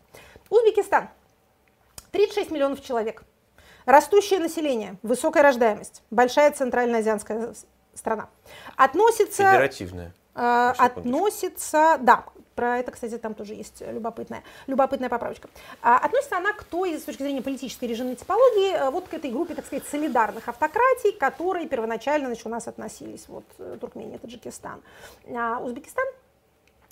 Узбекистан. 0.49 1.09
36 2.11 2.51
миллионов 2.51 2.81
человек. 2.81 3.23
Растущее 3.85 4.39
население, 4.39 4.97
высокая 5.03 5.43
рождаемость, 5.43 6.03
большая 6.09 6.51
центральноазиатская 6.51 7.53
с- 7.53 7.65
страна. 7.93 8.29
Относится... 8.77 9.51
федеративная. 9.51 10.13
На 10.35 10.73
секундочку. 10.73 10.99
относится, 10.99 11.97
да, 11.99 12.25
про 12.55 12.79
это, 12.79 12.91
кстати, 12.91 13.17
там 13.17 13.33
тоже 13.33 13.53
есть 13.53 13.81
любопытная, 13.81 14.43
любопытная 14.67 15.09
поправочка. 15.09 15.49
А, 15.81 15.97
относится 15.97 16.37
она 16.37 16.53
к 16.53 16.63
той, 16.63 16.97
с 16.97 17.03
точки 17.03 17.21
зрения 17.23 17.41
политической 17.41 17.85
режимной 17.85 18.15
типологии, 18.15 18.73
э, 18.73 18.89
вот 18.89 19.07
к 19.07 19.13
этой 19.13 19.29
группе, 19.31 19.53
так 19.53 19.65
сказать, 19.65 19.85
солидарных 19.87 20.47
автократий, 20.47 21.11
которые 21.11 21.67
первоначально 21.67 22.27
значит, 22.27 22.45
у 22.47 22.49
нас 22.49 22.67
относились, 22.67 23.25
вот 23.27 23.43
э, 23.59 23.77
Туркмения, 23.79 24.17
Таджикистан. 24.17 24.81
А 25.35 25.59
Узбекистан 25.59 26.05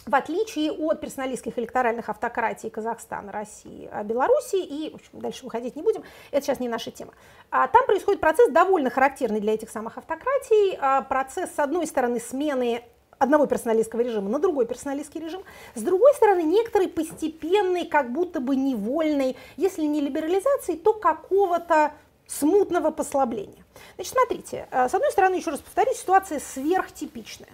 в 0.05 0.15
отличие 0.15 0.71
от 0.71 0.99
персоналистских 0.99 1.57
электоральных 1.59 2.09
автократий 2.09 2.69
Казахстана, 2.69 3.31
России, 3.31 3.89
а 3.91 4.03
Белоруссии, 4.03 4.63
и 4.63 4.89
в 4.89 4.95
общем, 4.95 5.19
дальше 5.19 5.43
выходить 5.43 5.75
не 5.75 5.83
будем, 5.83 6.03
это 6.31 6.45
сейчас 6.45 6.59
не 6.59 6.67
наша 6.67 6.91
тема. 6.91 7.13
А 7.51 7.67
там 7.67 7.85
происходит 7.85 8.19
процесс 8.19 8.49
довольно 8.51 8.89
характерный 8.89 9.39
для 9.39 9.53
этих 9.53 9.69
самых 9.69 9.97
автократий, 9.97 10.77
а, 10.81 11.01
процесс, 11.03 11.53
с 11.55 11.59
одной 11.59 11.85
стороны, 11.85 12.19
смены 12.19 12.83
одного 13.19 13.45
персоналистского 13.45 14.01
режима 14.01 14.29
на 14.29 14.39
другой 14.39 14.65
персоналистский 14.65 15.21
режим. 15.21 15.43
С 15.75 15.81
другой 15.83 16.13
стороны, 16.15 16.41
некоторый 16.41 16.87
постепенный, 16.87 17.85
как 17.85 18.11
будто 18.11 18.39
бы 18.39 18.55
невольный, 18.55 19.37
если 19.57 19.83
не 19.83 20.01
либерализации, 20.01 20.75
то 20.75 20.93
какого-то 20.93 21.91
смутного 22.25 22.89
послабления. 22.89 23.63
Значит, 23.95 24.13
смотрите, 24.13 24.67
с 24.71 24.93
одной 24.93 25.11
стороны, 25.11 25.35
еще 25.35 25.51
раз 25.51 25.59
повторюсь, 25.59 25.97
ситуация 25.97 26.39
сверхтипичная. 26.39 27.49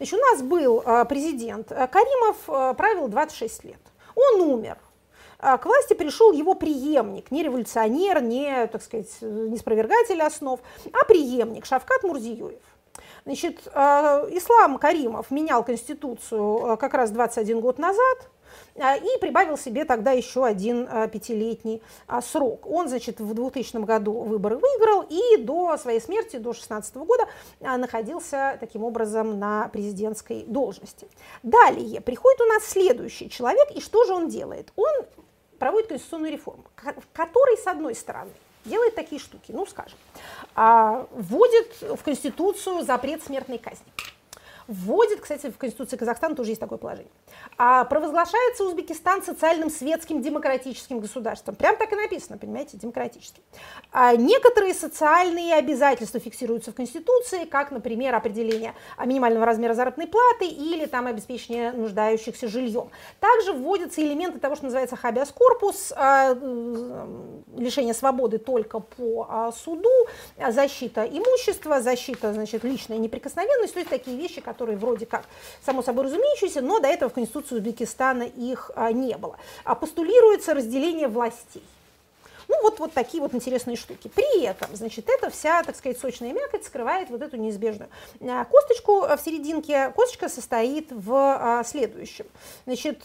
Значит, 0.00 0.18
у 0.18 0.22
нас 0.22 0.42
был 0.42 0.80
э, 0.80 1.04
президент 1.04 1.70
э, 1.70 1.86
Каримов, 1.86 2.76
правил 2.78 3.08
26 3.08 3.64
лет. 3.64 3.80
Он 4.14 4.40
умер. 4.40 4.78
К 5.38 5.60
власти 5.64 5.92
пришел 5.94 6.32
его 6.32 6.54
преемник, 6.54 7.30
не 7.30 7.42
революционер, 7.42 8.22
не, 8.22 8.66
так 8.66 8.82
сказать, 8.82 9.08
не 9.20 9.56
спровергатель 9.56 10.20
основ, 10.20 10.60
а 10.92 11.04
преемник 11.06 11.64
Шавкат 11.64 12.02
Мурзиёев. 12.02 12.60
Значит, 13.24 13.66
Ислам 13.66 14.76
Каримов 14.76 15.30
менял 15.30 15.64
конституцию 15.64 16.76
как 16.76 16.92
раз 16.92 17.10
21 17.10 17.60
год 17.60 17.78
назад, 17.78 18.18
а, 18.18 18.30
и 18.76 19.18
прибавил 19.20 19.58
себе 19.58 19.84
тогда 19.84 20.12
еще 20.12 20.44
один 20.44 20.88
а, 20.90 21.08
пятилетний 21.08 21.82
а, 22.06 22.22
срок. 22.22 22.66
Он, 22.66 22.88
значит, 22.88 23.20
в 23.20 23.34
2000 23.34 23.84
году 23.84 24.12
выборы 24.12 24.56
выиграл 24.56 25.04
и 25.08 25.38
до 25.38 25.76
своей 25.76 26.00
смерти, 26.00 26.36
до 26.36 26.52
2016 26.52 26.96
года, 26.96 27.26
находился 27.60 28.56
таким 28.60 28.84
образом 28.84 29.38
на 29.38 29.68
президентской 29.68 30.44
должности. 30.44 31.08
Далее 31.42 32.00
приходит 32.00 32.40
у 32.40 32.44
нас 32.44 32.64
следующий 32.64 33.28
человек, 33.28 33.70
и 33.74 33.80
что 33.80 34.04
же 34.04 34.14
он 34.14 34.28
делает? 34.28 34.72
Он 34.76 34.92
проводит 35.58 35.88
конституционную 35.88 36.32
реформу, 36.32 36.64
который, 37.12 37.56
с 37.58 37.66
одной 37.66 37.94
стороны, 37.94 38.30
делает 38.64 38.94
такие 38.94 39.20
штуки, 39.20 39.52
ну, 39.52 39.66
скажем, 39.66 39.98
вводит 41.12 41.80
в 41.80 42.02
Конституцию 42.02 42.82
запрет 42.82 43.22
смертной 43.22 43.58
казни 43.58 43.86
вводит, 44.70 45.20
кстати, 45.20 45.50
в 45.50 45.58
Конституции 45.58 45.96
Казахстана 45.96 46.34
тоже 46.34 46.52
есть 46.52 46.60
такое 46.60 46.78
положение, 46.78 47.10
а 47.19 47.19
провозглашается 47.88 48.64
Узбекистан 48.64 49.22
социальным, 49.22 49.70
светским, 49.70 50.22
демократическим 50.22 51.00
государством. 51.00 51.54
Прям 51.56 51.76
так 51.76 51.92
и 51.92 51.96
написано, 51.96 52.38
понимаете, 52.38 52.78
демократическим. 52.78 53.42
А 53.92 54.16
некоторые 54.16 54.72
социальные 54.72 55.54
обязательства 55.54 56.20
фиксируются 56.20 56.72
в 56.72 56.74
Конституции, 56.74 57.44
как, 57.44 57.70
например, 57.70 58.14
определение 58.14 58.74
минимального 59.04 59.44
размера 59.44 59.74
заработной 59.74 60.06
платы 60.06 60.46
или 60.46 60.86
там 60.86 61.06
обеспечение 61.06 61.72
нуждающихся 61.72 62.48
жильем. 62.48 62.90
Также 63.20 63.52
вводятся 63.52 64.00
элементы 64.00 64.38
того, 64.38 64.56
что 64.56 64.64
называется 64.64 64.96
habeas 65.02 65.28
corpus, 65.34 65.92
а, 65.96 66.34
лишение 67.56 67.94
свободы 67.94 68.38
только 68.38 68.80
по 68.80 69.26
а, 69.28 69.52
суду, 69.52 69.90
защита 70.48 71.04
имущества, 71.04 71.80
защита, 71.80 72.32
значит, 72.32 72.64
личная 72.64 72.98
неприкосновенность, 72.98 73.74
то 73.74 73.80
есть 73.80 73.90
такие 73.90 74.16
вещи, 74.16 74.40
которые 74.40 74.78
вроде 74.78 75.04
как 75.04 75.24
само 75.64 75.82
собой 75.82 76.04
разумеющиеся, 76.04 76.62
но 76.62 76.80
до 76.80 76.88
этого 76.88 77.10
в 77.10 77.14
Конституции 77.14 77.49
Узбекистана 77.52 78.22
их 78.22 78.70
а, 78.74 78.92
не 78.92 79.16
было. 79.16 79.36
А 79.64 79.74
постулируется 79.74 80.54
разделение 80.54 81.08
властей. 81.08 81.62
Ну, 82.48 82.60
вот, 82.62 82.80
вот 82.80 82.92
такие 82.92 83.22
вот 83.22 83.32
интересные 83.32 83.76
штуки. 83.76 84.08
При 84.08 84.42
этом, 84.42 84.74
значит, 84.74 85.08
эта 85.08 85.30
вся, 85.30 85.62
так 85.62 85.76
сказать, 85.76 86.00
сочная 86.00 86.32
мякоть 86.32 86.64
скрывает 86.64 87.08
вот 87.08 87.22
эту 87.22 87.36
неизбежную 87.36 87.90
а, 88.20 88.44
косточку 88.44 89.02
в 89.02 89.18
серединке. 89.24 89.90
Косточка 89.94 90.28
состоит 90.28 90.88
в 90.90 91.14
а, 91.14 91.62
следующем. 91.64 92.26
Значит, 92.64 93.02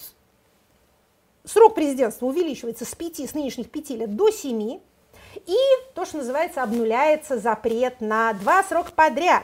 срок 1.43 1.75
президентства 1.75 2.25
увеличивается 2.25 2.85
с 2.85 2.95
5, 2.95 3.19
с 3.29 3.33
нынешних 3.33 3.69
5 3.69 3.89
лет 3.91 4.15
до 4.15 4.31
7, 4.31 4.79
и 5.45 5.57
то, 5.93 6.05
что 6.05 6.17
называется, 6.17 6.63
обнуляется 6.63 7.37
запрет 7.37 8.01
на 8.01 8.33
два 8.33 8.63
срока 8.63 8.91
подряд. 8.91 9.43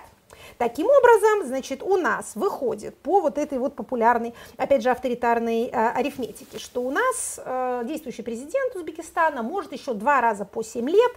Таким 0.57 0.87
образом, 0.87 1.47
значит, 1.47 1.81
у 1.83 1.97
нас 1.97 2.35
выходит 2.35 2.95
по 2.97 3.21
вот 3.21 3.37
этой 3.37 3.57
вот 3.57 3.75
популярной, 3.75 4.33
опять 4.57 4.83
же, 4.83 4.89
авторитарной 4.89 5.65
э, 5.65 5.71
арифметике, 5.71 6.59
что 6.59 6.81
у 6.81 6.91
нас 6.91 7.39
э, 7.43 7.83
действующий 7.85 8.23
президент 8.23 8.75
Узбекистана 8.75 9.43
может 9.43 9.71
еще 9.73 9.93
два 9.93 10.21
раза 10.21 10.45
по 10.45 10.63
7 10.63 10.89
лет 10.89 11.11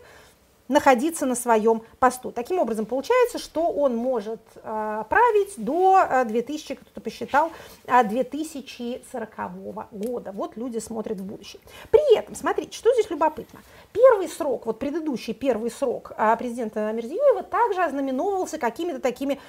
находиться 0.69 1.27
на 1.27 1.35
своем 1.35 1.83
посту. 1.99 2.33
Таким 2.33 2.59
образом, 2.59 2.87
получается, 2.87 3.39
что 3.39 3.69
он 3.71 3.97
может 3.97 4.41
э, 4.57 5.05
править 5.09 5.55
до 5.57 6.25
2000, 6.25 6.73
э, 6.73 6.77
кто-то 6.77 7.01
посчитал, 7.01 7.51
2040 7.87 9.31
э, 9.39 9.49
года. 9.91 10.33
Вот 10.33 10.57
люди 10.57 10.79
смотрят 10.79 11.19
в 11.19 11.25
будущее. 11.25 11.61
При 11.91 12.17
этом, 12.17 12.35
смотрите, 12.35 12.77
что 12.77 12.93
здесь 12.95 13.11
любопытно. 13.11 13.61
Первый 13.93 14.29
срок, 14.29 14.67
вот 14.67 14.79
предыдущий 14.79 15.35
первый 15.35 15.71
срок 15.71 16.13
э, 16.17 16.37
президента 16.39 16.91
Мирзиёева 16.93 17.43
также 17.43 17.83
ознаменовывался 17.83 18.59
какими-то 18.59 19.01
такими 19.01 19.41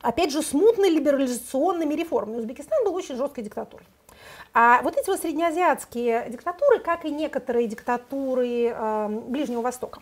опять 0.00 0.32
же, 0.32 0.42
смутно 0.42 0.88
либерализационными 0.88 1.94
реформами. 1.94 2.38
Узбекистан 2.38 2.84
был 2.84 2.94
очень 2.94 3.16
жесткой 3.16 3.44
диктатурой. 3.44 3.86
А 4.60 4.82
вот 4.82 4.96
эти 4.96 5.08
вот 5.08 5.20
среднеазиатские 5.20 6.26
диктатуры, 6.30 6.80
как 6.80 7.04
и 7.04 7.10
некоторые 7.10 7.68
диктатуры 7.68 8.72
э, 8.74 9.08
Ближнего 9.28 9.60
Востока, 9.60 10.00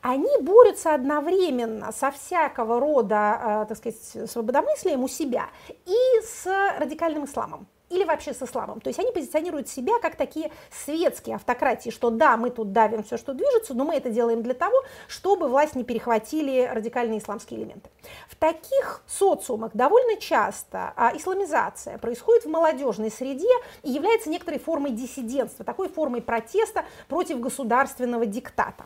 они 0.00 0.30
борются 0.40 0.94
одновременно 0.94 1.92
со 1.92 2.10
всякого 2.10 2.80
рода, 2.80 3.38
э, 3.38 3.66
так 3.68 3.76
сказать, 3.76 4.30
свободомыслием 4.30 5.04
у 5.04 5.08
себя 5.08 5.50
и 5.84 6.22
с 6.22 6.46
радикальным 6.78 7.26
исламом 7.26 7.66
или 7.90 8.04
вообще 8.04 8.34
с 8.34 8.42
исламом. 8.42 8.80
То 8.80 8.88
есть 8.88 8.98
они 8.98 9.12
позиционируют 9.12 9.68
себя 9.68 9.94
как 10.00 10.16
такие 10.16 10.50
светские 10.70 11.36
автократии, 11.36 11.90
что 11.90 12.10
да, 12.10 12.36
мы 12.36 12.50
тут 12.50 12.72
давим 12.72 13.02
все, 13.02 13.16
что 13.16 13.32
движется, 13.34 13.74
но 13.74 13.84
мы 13.84 13.96
это 13.96 14.10
делаем 14.10 14.42
для 14.42 14.54
того, 14.54 14.76
чтобы 15.06 15.48
власть 15.48 15.74
не 15.74 15.84
перехватили 15.84 16.68
радикальные 16.72 17.20
исламские 17.20 17.60
элементы. 17.60 17.90
В 18.28 18.36
таких 18.36 19.02
социумах 19.06 19.72
довольно 19.74 20.20
часто 20.20 20.92
а, 20.96 21.12
исламизация 21.14 21.98
происходит 21.98 22.44
в 22.44 22.48
молодежной 22.48 23.10
среде 23.10 23.48
и 23.82 23.90
является 23.90 24.30
некоторой 24.30 24.60
формой 24.60 24.92
диссидентства, 24.92 25.64
такой 25.64 25.88
формой 25.88 26.22
протеста 26.22 26.84
против 27.08 27.40
государственного 27.40 28.26
диктата. 28.26 28.84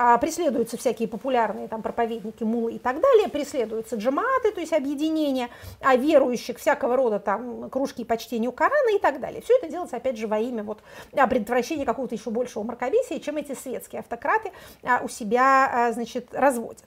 А, 0.00 0.16
преследуются 0.16 0.76
всякие 0.76 1.08
популярные 1.08 1.66
там 1.66 1.82
проповедники, 1.82 2.44
мулы 2.44 2.74
и 2.74 2.78
так 2.78 3.00
далее, 3.00 3.28
преследуются 3.28 3.96
джаматы, 3.96 4.52
то 4.52 4.60
есть 4.60 4.72
объединения 4.72 5.48
а 5.80 5.96
верующих, 5.96 6.58
всякого 6.58 6.94
рода 6.94 7.18
там 7.18 7.68
кружки 7.68 8.04
почтению 8.04 8.52
Корана 8.52 8.94
и 8.94 9.00
так 9.00 9.18
далее. 9.18 9.42
Все 9.42 9.56
это 9.56 9.68
делается, 9.68 9.96
опять 9.96 10.16
же, 10.16 10.28
во 10.28 10.38
имя 10.38 10.62
вот, 10.62 10.84
а, 11.16 11.26
предотвращения 11.26 11.84
какого-то 11.84 12.14
еще 12.14 12.30
большего 12.30 12.62
мракобесия, 12.62 13.18
чем 13.18 13.38
эти 13.38 13.56
светские 13.56 13.98
автократы 13.98 14.52
а, 14.84 15.00
у 15.02 15.08
себя, 15.08 15.90
значит, 15.92 16.28
разводят. 16.30 16.84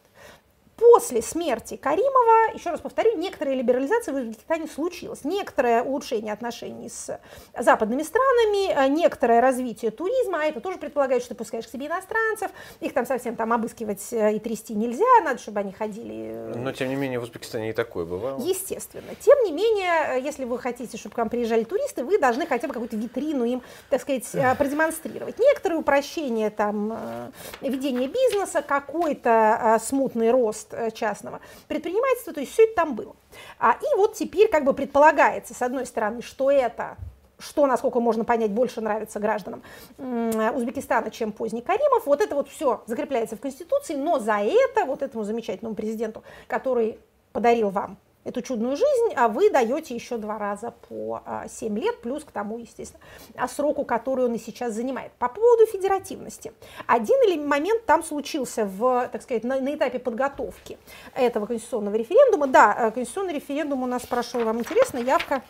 После 0.81 1.21
смерти 1.21 1.77
Каримова, 1.77 2.55
еще 2.55 2.71
раз 2.71 2.81
повторю, 2.81 3.15
некоторая 3.15 3.53
либерализация 3.53 4.15
в 4.15 4.17
Узбекистане 4.17 4.65
случилась. 4.67 5.23
Некоторое 5.23 5.83
улучшение 5.83 6.33
отношений 6.33 6.89
с 6.89 7.19
западными 7.55 8.01
странами, 8.01 8.73
э, 8.73 8.87
некоторое 8.87 9.41
развитие 9.41 9.91
туризма, 9.91 10.39
а 10.41 10.45
это 10.45 10.59
тоже 10.59 10.79
предполагает, 10.79 11.21
что 11.21 11.35
ты 11.35 11.37
пускаешь 11.37 11.67
к 11.67 11.69
себе 11.69 11.85
иностранцев, 11.85 12.49
их 12.79 12.95
там 12.95 13.05
совсем 13.05 13.35
там 13.35 13.53
обыскивать 13.53 14.11
э, 14.11 14.33
и 14.33 14.39
трясти 14.39 14.73
нельзя, 14.73 15.05
надо, 15.23 15.39
чтобы 15.39 15.59
они 15.59 15.71
ходили. 15.71 16.31
Э, 16.33 16.53
Но, 16.57 16.71
тем 16.71 16.89
не 16.89 16.95
менее, 16.95 17.19
в 17.19 17.23
Узбекистане 17.23 17.69
и 17.69 17.73
такое 17.73 18.05
бывало. 18.05 18.41
Естественно. 18.41 19.13
Тем 19.19 19.37
не 19.43 19.51
менее, 19.51 20.19
если 20.19 20.45
вы 20.45 20.57
хотите, 20.57 20.97
чтобы 20.97 21.13
к 21.13 21.17
вам 21.19 21.29
приезжали 21.29 21.63
туристы, 21.63 22.03
вы 22.03 22.17
должны 22.17 22.47
хотя 22.47 22.67
бы 22.67 22.73
какую-то 22.73 22.95
витрину 22.95 23.43
им, 23.43 23.61
так 23.91 24.01
сказать, 24.01 24.25
продемонстрировать. 24.57 25.37
Некоторые 25.37 25.77
упрощения 25.77 26.49
там 26.49 27.31
ведения 27.61 28.07
бизнеса, 28.07 28.63
какой-то 28.67 29.79
смутный 29.83 30.31
рост 30.31 30.70
Э, 30.73 30.91
частного 30.91 31.41
предпринимательства, 31.67 32.33
то 32.33 32.39
есть 32.39 32.53
все 32.53 32.63
это 32.63 32.75
там 32.75 32.95
было. 32.95 33.15
А, 33.59 33.73
и 33.73 33.97
вот 33.97 34.15
теперь 34.15 34.49
как 34.49 34.63
бы 34.63 34.73
предполагается, 34.73 35.53
с 35.53 35.61
одной 35.61 35.85
стороны, 35.85 36.21
что 36.21 36.51
это 36.51 36.97
что, 37.39 37.65
насколько 37.65 37.99
можно 37.99 38.23
понять, 38.23 38.51
больше 38.51 38.81
нравится 38.81 39.19
гражданам 39.19 39.63
Узбекистана, 39.97 41.09
чем 41.09 41.31
поздний 41.31 41.61
Каримов. 41.61 42.05
Вот 42.05 42.21
это 42.21 42.35
вот 42.35 42.47
все 42.47 42.83
закрепляется 42.85 43.35
в 43.35 43.39
Конституции, 43.39 43.95
но 43.95 44.19
за 44.19 44.39
это 44.41 44.85
вот 44.85 45.01
этому 45.01 45.23
замечательному 45.23 45.75
президенту, 45.75 46.23
который 46.47 46.99
подарил 47.31 47.71
вам 47.71 47.97
эту 48.23 48.41
чудную 48.41 48.75
жизнь, 48.75 49.13
а 49.15 49.27
вы 49.27 49.49
даете 49.49 49.95
еще 49.95 50.17
два 50.17 50.37
раза 50.37 50.73
по 50.87 51.21
7 51.47 51.75
а, 51.75 51.79
лет, 51.79 52.01
плюс 52.01 52.23
к 52.23 52.31
тому, 52.31 52.57
естественно, 52.59 53.03
а, 53.35 53.47
сроку, 53.47 53.83
который 53.83 54.25
он 54.25 54.35
и 54.35 54.37
сейчас 54.37 54.73
занимает. 54.73 55.11
По 55.13 55.29
поводу 55.29 55.65
федеративности. 55.65 56.53
Один 56.87 57.17
или 57.27 57.39
момент 57.43 57.85
там 57.85 58.03
случился 58.03 58.65
в, 58.65 59.09
так 59.11 59.21
сказать, 59.21 59.43
на, 59.43 59.59
на 59.59 59.75
этапе 59.75 59.99
подготовки 59.99 60.77
этого 61.13 61.45
конституционного 61.45 61.95
референдума. 61.95 62.47
Да, 62.47 62.75
э, 62.77 62.91
конституционный 62.91 63.33
референдум 63.33 63.83
у 63.83 63.87
нас 63.87 64.05
прошел, 64.05 64.43
вам 64.43 64.59
интересно, 64.59 64.97
явка, 64.99 65.41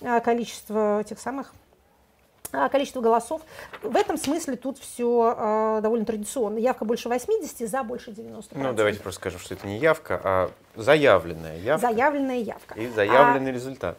э, 0.00 0.20
количество 0.20 1.00
этих 1.00 1.18
самых 1.18 1.52
количество 2.70 3.00
голосов. 3.00 3.42
В 3.82 3.96
этом 3.96 4.16
смысле 4.16 4.56
тут 4.56 4.78
все 4.78 5.34
э, 5.36 5.80
довольно 5.82 6.04
традиционно. 6.04 6.58
Явка 6.58 6.84
больше 6.84 7.08
80, 7.08 7.68
за 7.68 7.82
больше 7.82 8.12
90. 8.12 8.58
Ну, 8.58 8.72
давайте 8.72 9.00
просто 9.00 9.20
скажем, 9.20 9.40
что 9.40 9.54
это 9.54 9.66
не 9.66 9.78
явка, 9.78 10.20
а 10.22 10.50
заявленная 10.74 11.58
явка. 11.58 11.88
Заявленная 11.88 12.38
явка. 12.38 12.74
И 12.78 12.88
заявленный 12.88 13.50
а, 13.50 13.54
результат. 13.54 13.98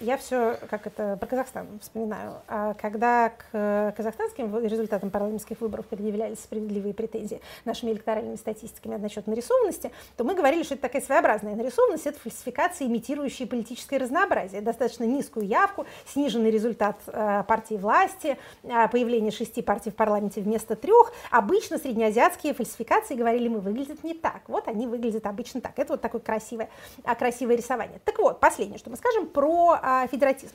Я 0.00 0.16
все, 0.16 0.58
как 0.68 0.86
это, 0.86 1.16
про 1.16 1.26
Казахстан 1.26 1.66
вспоминаю. 1.80 2.34
А 2.48 2.74
когда 2.74 3.30
к 3.30 3.94
казахстанским 3.96 4.64
результатам 4.64 5.10
парламентских 5.10 5.60
выборов 5.60 5.86
предъявлялись 5.86 6.38
справедливые 6.38 6.92
претензии 6.94 7.40
нашими 7.64 7.92
электоральными 7.92 8.36
статистиками 8.36 8.96
насчет 8.96 9.26
нарисованности, 9.26 9.90
то 10.16 10.24
мы 10.24 10.34
говорили, 10.34 10.62
что 10.62 10.74
это 10.74 10.82
такая 10.82 11.02
своеобразная 11.02 11.54
нарисованность, 11.54 12.06
это 12.06 12.18
фальсификация, 12.20 12.86
имитирующая 12.88 13.46
политическое 13.46 13.98
разнообразие, 13.98 14.60
достаточно 14.60 15.04
низкую 15.04 15.46
явку, 15.46 15.86
сниженный 16.06 16.50
результат 16.50 16.96
э, 17.06 17.44
партии 17.46 17.76
власти, 17.76 18.36
э, 18.64 18.88
появление 18.88 19.30
шести 19.30 19.62
партий 19.62 19.90
в 19.90 19.94
парламенте 19.94 20.40
вместо 20.40 20.76
трех. 20.76 21.12
Обычно 21.30 21.78
среднеазиатские 21.78 22.54
фальсификации, 22.54 23.14
говорили 23.14 23.48
мы, 23.48 23.60
выглядят 23.60 24.04
не 24.04 24.14
так. 24.14 24.42
Вот 24.48 24.68
они 24.68 24.86
выглядят 24.86 25.26
обычно 25.26 25.60
так. 25.60 25.78
Это 25.78 25.94
вот 25.94 26.02
такое 26.02 26.20
красивое, 26.20 26.68
а, 27.04 27.14
красивое 27.14 27.56
рисование. 27.56 28.00
Так 28.04 28.18
вот, 28.18 28.40
последнее, 28.40 28.78
что 28.78 28.90
мы 28.90 28.96
скажем 28.96 29.26
про 29.26 29.78
федератизм, 30.10 30.54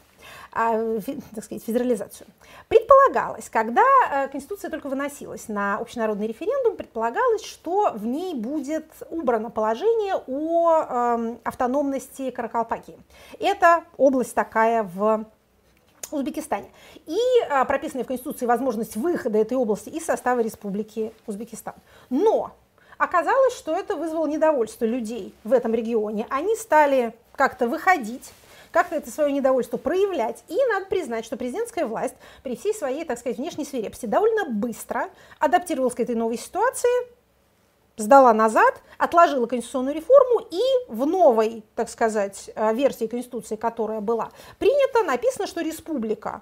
а, 0.52 1.00
так 1.34 1.44
сказать, 1.44 1.64
федерализацию. 1.64 2.28
Предполагалось, 2.68 3.50
когда 3.50 3.84
а, 4.10 4.28
Конституция 4.28 4.70
только 4.70 4.90
выносилась 4.90 5.48
на 5.48 5.78
общенародный 5.78 6.28
референдум, 6.28 6.76
предполагалось, 6.76 7.44
что 7.44 7.92
в 7.94 8.06
ней 8.06 8.36
будет 8.36 8.86
убрано 9.10 9.50
положение 9.50 10.16
о 10.28 11.38
автономности 11.44 12.32
Каракалпакии. 12.32 12.98
Это 13.40 13.86
область 13.98 14.36
такая 14.36 14.84
в 14.84 15.26
Узбекистане. 16.12 16.70
И 17.06 17.18
а, 17.50 17.64
прописанная 17.66 18.04
в 18.04 18.08
Конституции 18.08 18.46
возможность 18.46 18.96
выхода 18.98 19.38
этой 19.38 19.56
области 19.58 19.90
из 19.90 20.06
состава 20.06 20.42
Республики 20.42 21.14
Узбекистан. 21.26 21.76
Но 22.10 22.52
оказалось, 22.98 23.56
что 23.56 23.76
это 23.76 23.96
вызвало 23.96 24.28
недовольство 24.28 24.86
людей 24.86 25.34
в 25.44 25.54
этом 25.54 25.74
регионе. 25.74 26.28
Они 26.30 26.56
стали 26.56 27.16
как-то 27.36 27.68
выходить 27.68 28.34
как-то 28.72 28.96
это 28.96 29.12
свое 29.12 29.32
недовольство 29.32 29.78
проявлять. 29.78 30.44
И 30.48 30.58
надо 30.72 30.86
признать, 30.88 31.26
что 31.26 31.38
президентская 31.38 31.86
власть 31.86 32.16
при 32.44 32.56
всей 32.56 32.74
своей, 32.74 33.06
так 33.06 33.20
сказать, 33.20 33.38
внешней 33.38 33.66
свирепости 33.66 34.06
довольно 34.06 34.46
быстро 34.50 35.10
адаптировалась 35.40 35.96
к 35.96 36.00
этой 36.00 36.16
новой 36.16 36.38
ситуации, 36.38 36.90
сдала 37.98 38.34
назад, 38.34 38.82
отложила 38.98 39.46
конституционную 39.46 39.96
реформу 39.96 40.48
и 40.50 40.62
в 40.88 41.06
новой, 41.06 41.64
так 41.76 41.90
сказать, 41.90 42.50
э, 42.56 42.74
версии 42.74 43.08
Конституции, 43.08 43.56
которая 43.56 44.02
была 44.02 44.32
принята, 44.60 45.04
написано, 45.04 45.48
что 45.48 45.62
республика 45.62 46.42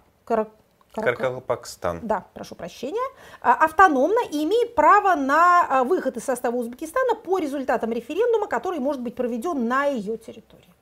Каракалпакстан. 0.94 2.00
Да, 2.04 2.26
прошу 2.34 2.56
прощения. 2.56 3.02
Э, 3.42 3.52
автономно 3.60 4.20
и 4.32 4.44
имеет 4.44 4.76
право 4.76 5.16
на 5.16 5.68
э, 5.70 5.84
выход 5.84 6.18
из 6.18 6.24
состава 6.24 6.56
Узбекистана 6.56 7.16
по 7.16 7.38
результатам 7.38 7.92
референдума, 7.92 8.48
который 8.48 8.80
может 8.80 9.02
быть 9.02 9.16
проведен 9.16 9.68
на 9.68 9.86
ее 9.86 10.18
территории. 10.18 10.79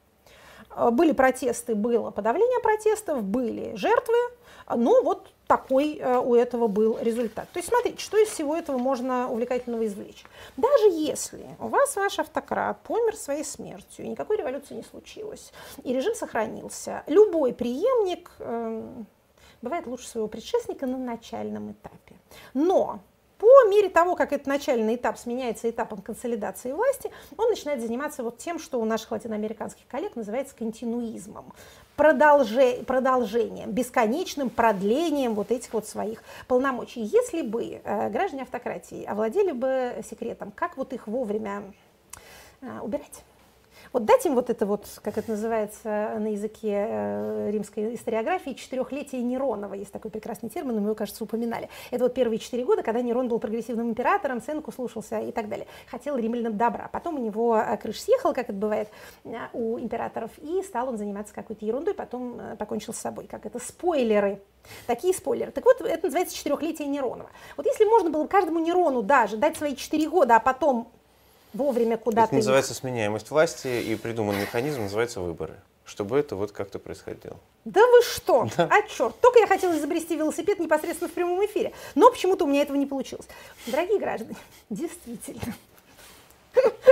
Были 0.92 1.12
протесты, 1.12 1.76
было 1.76 2.12
подавление 2.12 2.60
протестов, 2.62 3.24
были 3.24 3.76
жертвы, 3.76 4.16
но 4.76 5.02
вот 5.02 5.32
такой 5.48 5.98
э, 5.98 6.20
у 6.20 6.36
этого 6.36 6.68
был 6.68 6.98
результат. 7.00 7.50
То 7.52 7.60
есть 7.60 7.70
смотрите, 7.70 8.00
что 8.00 8.18
из 8.18 8.28
всего 8.28 8.56
этого 8.56 8.78
можно 8.78 9.30
увлекательного 9.32 9.86
извлечь. 9.88 10.26
Даже 10.58 10.90
если 10.90 11.48
у 11.60 11.68
вас 11.68 11.96
ваш 11.96 12.20
автократ 12.20 12.82
помер 12.84 13.16
своей 13.16 13.44
смертью, 13.46 14.06
и 14.06 14.10
никакой 14.10 14.38
революции 14.38 14.76
не 14.76 14.84
случилось, 14.84 15.54
и 15.84 15.94
режим 15.94 16.16
сохранился, 16.16 17.04
любой 17.08 17.54
преемник 17.54 18.32
э, 18.40 18.84
бывает 19.62 19.88
лучше 19.88 20.08
своего 20.08 20.28
предшественника 20.28 20.86
на 20.86 20.98
начальном 20.98 21.72
этапе. 21.72 22.16
Но 22.54 23.00
по 23.38 23.70
мере 23.70 23.90
того, 23.90 24.16
как 24.16 24.34
этот 24.34 24.48
начальный 24.48 24.96
этап 24.96 25.18
сменяется 25.18 25.70
этапом 25.70 26.02
консолидации 26.02 26.72
власти, 26.72 27.12
он 27.38 27.50
начинает 27.50 27.82
заниматься 27.82 28.24
вот 28.24 28.38
тем, 28.38 28.60
что 28.60 28.80
у 28.80 28.86
наших 28.86 29.12
латиноамериканских 29.12 29.88
коллег 29.88 30.16
называется 30.16 30.56
континуизмом, 30.56 31.54
продолже, 31.96 32.84
продолжением, 32.86 33.72
бесконечным 33.72 34.50
продлением 34.50 35.36
вот 35.36 35.52
этих 35.52 35.74
вот 35.74 35.88
своих 35.88 36.24
полномочий. 36.48 37.02
Если 37.02 37.42
бы 37.42 37.82
э, 37.84 38.10
граждане 38.10 38.44
автократии 38.44 39.04
овладели 39.04 39.52
бы 39.52 40.04
секретом, 40.10 40.52
как 40.52 40.78
вот 40.78 40.94
их 40.94 41.08
вовремя 41.08 41.64
э, 42.62 42.80
убирать, 42.82 43.24
вот 43.94 44.06
дать 44.06 44.26
им 44.26 44.36
вот 44.36 44.50
это 44.50 44.66
вот, 44.66 44.86
как 45.04 45.18
это 45.18 45.32
называется 45.32 46.16
на 46.20 46.28
языке 46.28 46.86
э, 46.90 47.52
римской 47.52 47.96
историографии, 47.96 48.52
четырехлетие 48.52 49.22
Неронова. 49.22 49.74
Есть 49.74 49.92
такой 49.92 50.12
прекрасный 50.12 50.50
термин, 50.50 50.76
мы 50.76 50.82
его, 50.82 50.96
кажется, 50.96 51.24
упоминали. 51.24 51.70
Это 51.92 52.04
вот 52.04 52.14
первые 52.14 52.40
четыре 52.40 52.66
года, 52.66 52.84
когда 52.84 53.02
Нерон 53.02 53.28
был 53.28 53.40
прогрессивным 53.40 53.90
императором, 53.90 54.42
Сенку 54.42 54.72
слушался 54.72 55.20
и 55.20 55.32
так 55.32 55.50
далее. 55.50 55.68
Хотел 55.90 56.18
римлянам 56.18 56.58
добра. 56.58 56.90
Потом 56.92 57.16
у 57.16 57.20
него 57.20 57.58
э, 57.58 57.78
крыша 57.78 58.02
съехала, 58.02 58.34
как 58.34 58.50
это 58.50 58.58
бывает 58.58 58.90
э, 59.24 59.36
у 59.54 59.80
императоров, 59.80 60.32
и 60.38 60.62
стал 60.64 60.90
он 60.90 60.98
заниматься 60.98 61.34
какой-то 61.34 61.66
ерундой, 61.66 61.94
потом 61.94 62.40
покончил 62.58 62.94
с 62.94 62.98
собой. 62.98 63.28
Как 63.28 63.46
это? 63.46 63.60
Спойлеры. 63.60 64.42
Такие 64.86 65.14
спойлеры. 65.14 65.52
Так 65.52 65.66
вот, 65.66 65.82
это 65.82 66.06
называется 66.06 66.36
четырехлетие 66.36 66.88
Неронова. 66.88 67.30
Вот 67.56 67.66
если 67.66 67.86
можно 67.86 68.10
было 68.10 68.28
каждому 68.28 68.60
Нерону 68.60 69.02
даже 69.02 69.38
дать 69.38 69.58
свои 69.58 69.76
четыре 69.76 70.10
года, 70.10 70.36
а 70.36 70.40
потом 70.40 70.90
вовремя 71.58 71.98
куда-то... 71.98 72.28
Это 72.28 72.36
называется 72.36 72.74
их... 72.74 72.78
сменяемость 72.78 73.32
власти, 73.32 73.68
и 73.68 73.96
придуман 73.96 74.40
механизм 74.40 74.84
называется 74.84 75.20
выборы 75.20 75.56
чтобы 75.88 76.20
это 76.20 76.36
вот 76.36 76.52
как-то 76.52 76.80
происходило. 76.80 77.38
Да 77.66 77.82
вы 77.82 78.02
что? 78.04 78.48
Да. 78.58 78.70
А 78.70 78.82
черт, 78.88 79.20
только 79.22 79.40
я 79.40 79.48
хотела 79.48 79.78
изобрести 79.78 80.16
велосипед 80.16 80.60
непосредственно 80.60 81.10
в 81.10 81.14
прямом 81.14 81.44
эфире, 81.46 81.72
но 81.96 82.12
почему-то 82.12 82.46
у 82.46 82.48
меня 82.48 82.62
этого 82.62 82.76
не 82.76 82.86
получилось. 82.86 83.28
Дорогие 83.66 84.00
граждане, 84.00 84.36
действительно, 84.70 85.56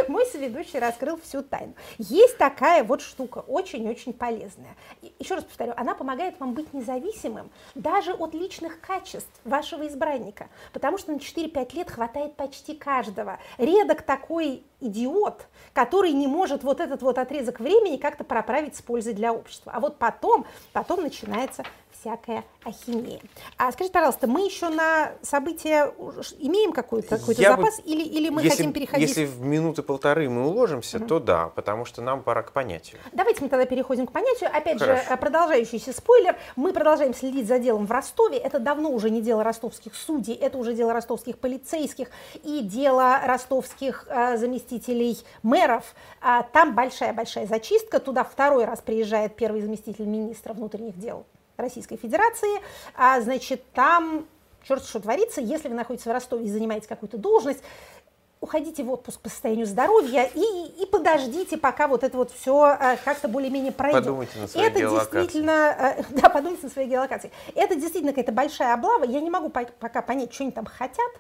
Мой 0.08 0.26
соведущий 0.26 0.80
раскрыл 0.80 1.20
всю 1.20 1.42
тайну. 1.42 1.74
Есть 1.98 2.38
такая 2.38 2.84
вот 2.84 3.02
штука, 3.02 3.40
очень-очень 3.40 4.14
полезная. 4.14 4.76
Еще 5.20 5.36
раз 5.36 5.44
повторю, 5.44 5.74
она 5.78 5.96
помогает 5.96 6.40
вам 6.40 6.54
быть 6.54 6.74
независимым 6.74 7.50
даже 7.74 8.14
от 8.14 8.34
личных 8.34 8.80
качеств 8.82 9.32
вашего 9.44 9.88
избранника, 9.88 10.50
потому 10.74 10.98
что 10.98 11.12
на 11.12 11.18
4-5 11.18 11.76
лет 11.76 11.90
хватает 11.90 12.36
почти 12.36 12.76
каждого. 12.76 13.40
Редок 13.58 14.02
такой 14.04 14.64
идиот, 14.82 15.48
который 15.74 16.12
не 16.12 16.28
может 16.28 16.64
вот 16.64 16.80
этот 16.80 17.02
вот 17.02 17.18
отрезок 17.18 17.60
времени 17.60 17.98
как-то 17.98 18.24
проправить 18.24 18.76
с 18.76 18.82
пользой 18.82 19.14
для 19.14 19.34
общества. 19.34 19.72
А 19.74 19.80
вот 19.80 19.98
потом, 19.98 20.46
потом 20.74 21.02
начинается 21.02 21.64
всякая 22.00 22.44
ахинея. 22.64 23.20
А 23.58 23.72
скажите, 23.72 23.94
пожалуйста, 23.94 24.28
мы 24.28 24.46
еще 24.46 24.70
на 24.70 25.12
события 25.22 25.94
имеем 26.40 26.72
какой-то 26.74 27.18
какой 27.18 27.36
запас 27.36 27.78
бы, 27.78 27.84
или, 27.84 28.04
или 28.04 28.30
мы 28.30 28.42
если, 28.42 28.58
хотим 28.58 28.74
переходить? 28.74 29.10
Если 29.10 29.26
в 29.26 29.42
минуты 29.42 29.84
полторы 29.84 30.30
мы 30.30 30.48
уложимся, 30.48 30.98
угу. 30.98 31.08
то 31.08 31.20
да, 31.20 31.50
потому 31.50 31.86
что 31.86 32.02
нам 32.02 32.24
пора 32.24 32.44
к 32.44 32.52
понятию. 32.52 33.00
Давайте 33.14 33.42
мы 33.44 33.50
тогда 33.50 33.66
переходим 33.66 34.08
к 34.08 34.12
понятию. 34.12 34.50
Опять 34.54 34.80
Хорошо. 34.80 35.10
же, 35.10 35.18
продолжающийся 35.18 35.94
спойлер. 35.94 36.36
Мы 36.56 36.74
продолжаем 36.74 37.14
следить 37.14 37.48
за 37.48 37.60
делом 37.60 37.86
в 37.86 37.92
Ростове. 37.92 38.38
Это 38.38 38.60
давно 38.60 38.90
уже 38.90 39.10
не 39.10 39.22
дело 39.22 39.44
ростовских 39.44 39.96
судей, 39.96 40.36
это 40.36 40.58
уже 40.58 40.74
дело 40.74 40.94
ростовских 40.94 41.38
полицейских 41.38 42.10
и 42.44 42.62
дело 42.62 43.20
ростовских 43.24 44.06
э, 44.10 44.38
заместителей 44.38 45.18
мэров. 45.44 45.84
А, 46.22 46.44
там 46.44 46.76
большая-большая 46.76 47.48
зачистка. 47.48 48.00
Туда 48.00 48.24
второй 48.24 48.66
раз 48.66 48.82
приезжает 48.82 49.36
первый 49.36 49.62
заместитель 49.62 50.06
министра 50.06 50.54
внутренних 50.54 50.98
дел 50.98 51.26
Российской 51.58 51.98
Федерации, 51.98 52.62
а, 52.96 53.22
значит, 53.22 53.64
там 53.74 54.26
черт 54.68 54.84
что 54.84 55.00
творится, 55.00 55.42
если 55.42 55.68
вы 55.68 55.76
находитесь 55.76 56.06
в 56.06 56.12
Ростове 56.12 56.46
и 56.46 56.50
занимаете 56.50 56.88
какую-то 56.88 57.18
должность, 57.18 57.64
уходите 58.42 58.84
в 58.84 58.92
отпуск 58.92 59.20
по 59.22 59.30
состоянию 59.30 59.66
здоровья 59.66 60.30
и, 60.34 60.82
и 60.82 60.86
подождите, 60.86 61.58
пока 61.58 61.88
вот 61.88 62.04
это 62.04 62.18
вот 62.18 62.32
все 62.32 62.78
э, 62.80 62.98
как-то 63.04 63.28
более-менее 63.28 63.72
пройдет. 63.72 64.04
Подумайте 64.04 64.40
на 64.40 64.48
своей 64.48 64.68
это 64.68 64.80
геолокации. 64.80 65.12
действительно, 65.12 65.96
э, 65.98 66.04
да, 66.22 66.30
подумайте 66.30 66.66
на 66.66 66.70
своей 66.70 66.90
геолокации. 66.90 67.32
Это 67.56 67.76
действительно 67.76 68.12
какая-то 68.12 68.32
большая 68.32 68.74
облава. 68.74 69.04
Я 69.04 69.22
не 69.22 69.30
могу 69.30 69.50
по 69.50 69.66
пока 69.80 70.02
понять, 70.02 70.34
что 70.34 70.44
они 70.44 70.52
там 70.52 70.66
хотят 70.66 71.12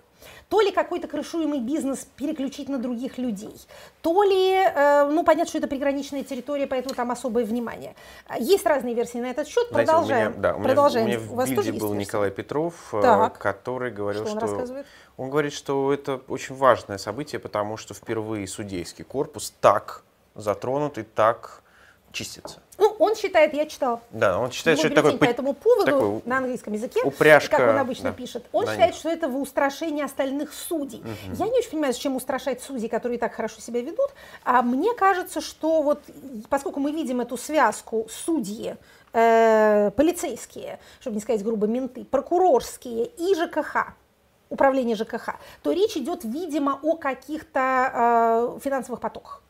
то 0.49 0.61
ли 0.61 0.71
какой-то 0.71 1.07
крышуемый 1.07 1.59
бизнес 1.59 2.07
переключить 2.15 2.69
на 2.69 2.77
других 2.77 3.17
людей, 3.17 3.55
то 4.01 4.23
ли, 4.23 4.53
э, 4.53 5.09
ну, 5.09 5.23
понятно, 5.23 5.49
что 5.49 5.57
это 5.57 5.67
приграничная 5.67 6.23
территория, 6.23 6.67
поэтому 6.67 6.95
там 6.95 7.11
особое 7.11 7.45
внимание. 7.45 7.95
Есть 8.39 8.65
разные 8.65 8.93
версии 8.93 9.17
на 9.17 9.27
этот 9.31 9.47
счет, 9.47 9.67
Знаете, 9.69 9.91
продолжаем. 9.91 10.27
У 10.27 10.29
меня, 10.31 10.41
да, 10.41 10.55
у 10.55 10.61
продолжаем. 10.61 11.07
меня, 11.07 11.17
у 11.17 11.21
меня 11.21 11.31
в 11.31 11.35
Вас 11.35 11.79
был 11.79 11.93
Николай 11.93 12.31
Петров, 12.31 12.73
э, 12.93 13.01
так. 13.01 13.37
который 13.37 13.91
говорил, 13.91 14.27
что... 14.27 14.45
Он, 14.45 14.65
что 14.65 14.83
он 15.17 15.29
говорит, 15.29 15.53
что 15.53 15.93
это 15.93 16.21
очень 16.27 16.55
важное 16.55 16.97
событие, 17.05 17.39
потому 17.39 17.77
что 17.77 17.93
впервые 17.93 18.47
судейский 18.47 19.03
корпус 19.05 19.53
так 19.61 20.03
затронут 20.33 20.97
и 20.97 21.03
так 21.03 21.61
чистится. 22.11 22.59
Ну, 22.77 22.95
он 22.99 23.15
считает, 23.15 23.53
я 23.53 23.65
читал. 23.65 24.01
Да, 24.09 24.39
он 24.39 24.51
считает, 24.51 24.79
что 24.79 24.87
это 24.87 25.03
такой... 25.03 25.17
по 25.17 25.25
этому 25.25 25.53
поводу 25.53 25.85
такой, 25.85 26.21
на 26.25 26.37
английском 26.37 26.73
языке, 26.73 27.03
упряжка, 27.03 27.57
как 27.57 27.69
он 27.69 27.77
обычно 27.77 28.09
да, 28.09 28.15
пишет. 28.15 28.45
Он 28.51 28.65
считает, 28.65 28.91
них. 28.91 28.95
что 28.95 29.09
это 29.09 29.27
в 29.27 29.37
устрашении 29.37 30.03
остальных 30.03 30.53
судей. 30.53 30.99
Угу. 30.99 31.35
Я 31.37 31.45
не 31.45 31.59
очень 31.59 31.71
понимаю, 31.71 31.93
зачем 31.93 32.15
устрашать 32.15 32.61
судей, 32.61 32.89
которые 32.89 33.19
так 33.19 33.33
хорошо 33.33 33.61
себя 33.61 33.81
ведут. 33.81 34.09
А 34.43 34.61
мне 34.61 34.93
кажется, 34.93 35.41
что 35.41 35.81
вот, 35.81 36.01
поскольку 36.49 36.79
мы 36.79 36.91
видим 36.91 37.21
эту 37.21 37.37
связку 37.37 38.07
судьи, 38.09 38.75
э, 39.13 39.91
полицейские, 39.95 40.79
чтобы 41.01 41.15
не 41.15 41.21
сказать 41.21 41.43
грубо, 41.43 41.67
менты, 41.67 42.03
прокурорские 42.05 43.05
и 43.05 43.35
ЖКХ, 43.35 43.93
управление 44.55 44.95
ЖКХ, 44.95 45.35
то 45.61 45.71
речь 45.71 45.95
идет, 45.95 46.23
видимо, 46.23 46.79
о 46.81 46.95
каких-то 46.95 48.55
э, 48.57 48.59
финансовых 48.63 48.99
потоках 48.99 49.41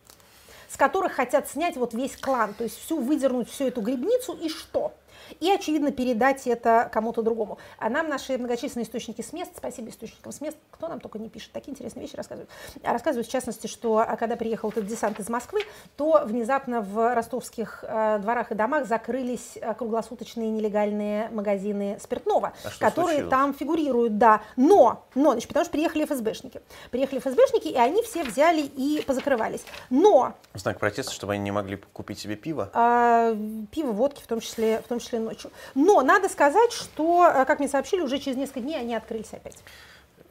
с 0.68 0.78
которых 0.78 1.14
хотят 1.14 1.48
снять 1.48 1.78
вот 1.78 1.94
весь 1.94 2.18
клан, 2.18 2.54
то 2.54 2.66
есть 2.66 2.78
всю 2.78 3.00
выдернуть 3.00 3.50
всю 3.50 3.68
эту 3.68 3.80
грибницу 3.80 4.34
и 4.34 4.50
что? 4.50 4.94
И, 5.40 5.52
очевидно, 5.52 5.92
передать 5.92 6.48
это 6.48 6.90
кому-то 6.92 7.22
другому. 7.22 7.58
А 7.80 7.90
нам 7.90 8.10
наши 8.10 8.38
многочисленные 8.38 8.86
источники 8.86 9.22
с 9.22 9.34
мест, 9.34 9.52
спасибо 9.58 9.90
источникам 9.90 10.32
с 10.32 10.42
мест, 10.42 10.58
кто 10.72 10.88
нам 10.88 11.00
только 11.00 11.20
не 11.20 11.30
пишет, 11.30 11.52
такие 11.52 11.72
интересные 11.72 12.04
вещи 12.06 12.16
рассказывают. 12.16 12.50
А 12.84 12.94
рассказывают, 12.94 13.28
в 13.28 13.32
частности, 13.32 13.68
что 13.68 14.00
а, 14.00 14.16
когда 14.18 14.36
приехал 14.36 14.70
этот 14.70 14.86
десант 14.88 15.20
из 15.20 15.30
Москвы, 15.30 15.62
то 15.98 16.24
внезапно 16.26 16.82
в 16.82 17.14
ростовских 17.16 17.84
э, 17.88 18.20
дворах 18.20 18.52
и 18.52 18.56
домах 18.56 18.86
закрылись 18.88 19.58
э, 19.62 19.74
круглосуточные 19.74 20.50
нелегальные 20.50 21.30
магазины 21.30 21.98
спиртного, 22.02 22.54
А 22.64 22.70
которые 22.80 23.20
случилось? 23.20 23.30
там 23.30 23.54
фигурируют, 23.54 24.18
да. 24.18 24.42
Но, 24.56 25.06
но, 25.16 25.32
значит, 25.32 25.48
потому 25.48 25.64
что 25.66 25.72
приехали 25.72 26.06
ФСБшники. 26.06 26.62
Приехали 26.92 27.20
ФСБшники, 27.20 27.68
и 27.68 27.76
они 27.78 28.02
все 28.04 28.24
взяли 28.24 28.62
и 28.62 29.04
позакрывались. 29.06 29.64
Но 29.90 30.34
В 30.54 30.60
знак 30.60 30.80
протеста, 30.80 31.12
чтобы 31.14 31.34
они 31.34 31.44
не 31.44 31.52
могли 31.52 31.78
купить 31.94 32.20
себе 32.20 32.36
пиво. 32.36 32.70
а, 32.74 33.36
пиво, 33.72 33.92
водки, 33.92 34.22
в 34.22 34.28
том 34.28 34.40
числе, 34.40 34.82
в 34.82 34.88
том 34.88 35.00
числе 35.00 35.15
ночью. 35.20 35.52
Но 35.74 36.02
надо 36.02 36.30
сказать, 36.30 36.72
что, 36.72 37.28
э, 37.28 37.46
как 37.46 37.60
мне 37.60 37.68
сообщили, 37.68 38.02
уже 38.02 38.20
через 38.20 38.38
несколько 38.38 38.62
дней 38.62 38.80
они 38.80 38.96
открылись 38.96 39.32
опять. 39.32 39.58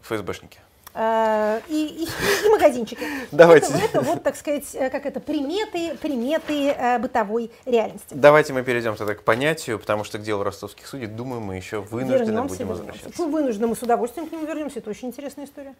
ФСБшники. 0.02 0.58
Э, 0.96 1.60
И, 1.68 1.86
и- 2.04 2.46
и 2.46 2.48
магазинчики. 2.50 3.04
Давайте. 3.32 3.66
Это, 3.72 3.78
это 3.84 4.00
вот, 4.00 4.22
так 4.22 4.36
сказать, 4.36 4.64
э, 4.74 4.90
как 4.90 5.06
это, 5.06 5.18
приметы, 5.18 5.96
приметы 5.96 6.76
бытовой 7.00 7.50
реальности. 7.64 8.06
Давайте 8.10 8.52
мы 8.52 8.62
перейдем 8.62 8.94
тогда 8.94 9.14
к 9.14 9.22
понятию, 9.22 9.78
потому 9.80 10.04
что 10.04 10.18
к 10.18 10.22
делу 10.22 10.44
ростовских 10.44 10.86
судей, 10.86 11.06
думаю, 11.06 11.40
мы 11.40 11.56
еще 11.56 11.80
вынуждены 11.80 12.26
вернемся, 12.26 12.54
будем 12.54 12.68
вернемся. 12.68 12.84
возвращаться. 12.92 13.22
Ну, 13.22 13.30
вынуждены, 13.30 13.66
мы 13.66 13.74
с 13.76 13.82
удовольствием 13.82 14.28
к 14.28 14.32
нему 14.32 14.44
вернемся. 14.46 14.78
Это 14.78 14.90
очень 14.90 15.08
интересная 15.08 15.46
история. 15.46 15.74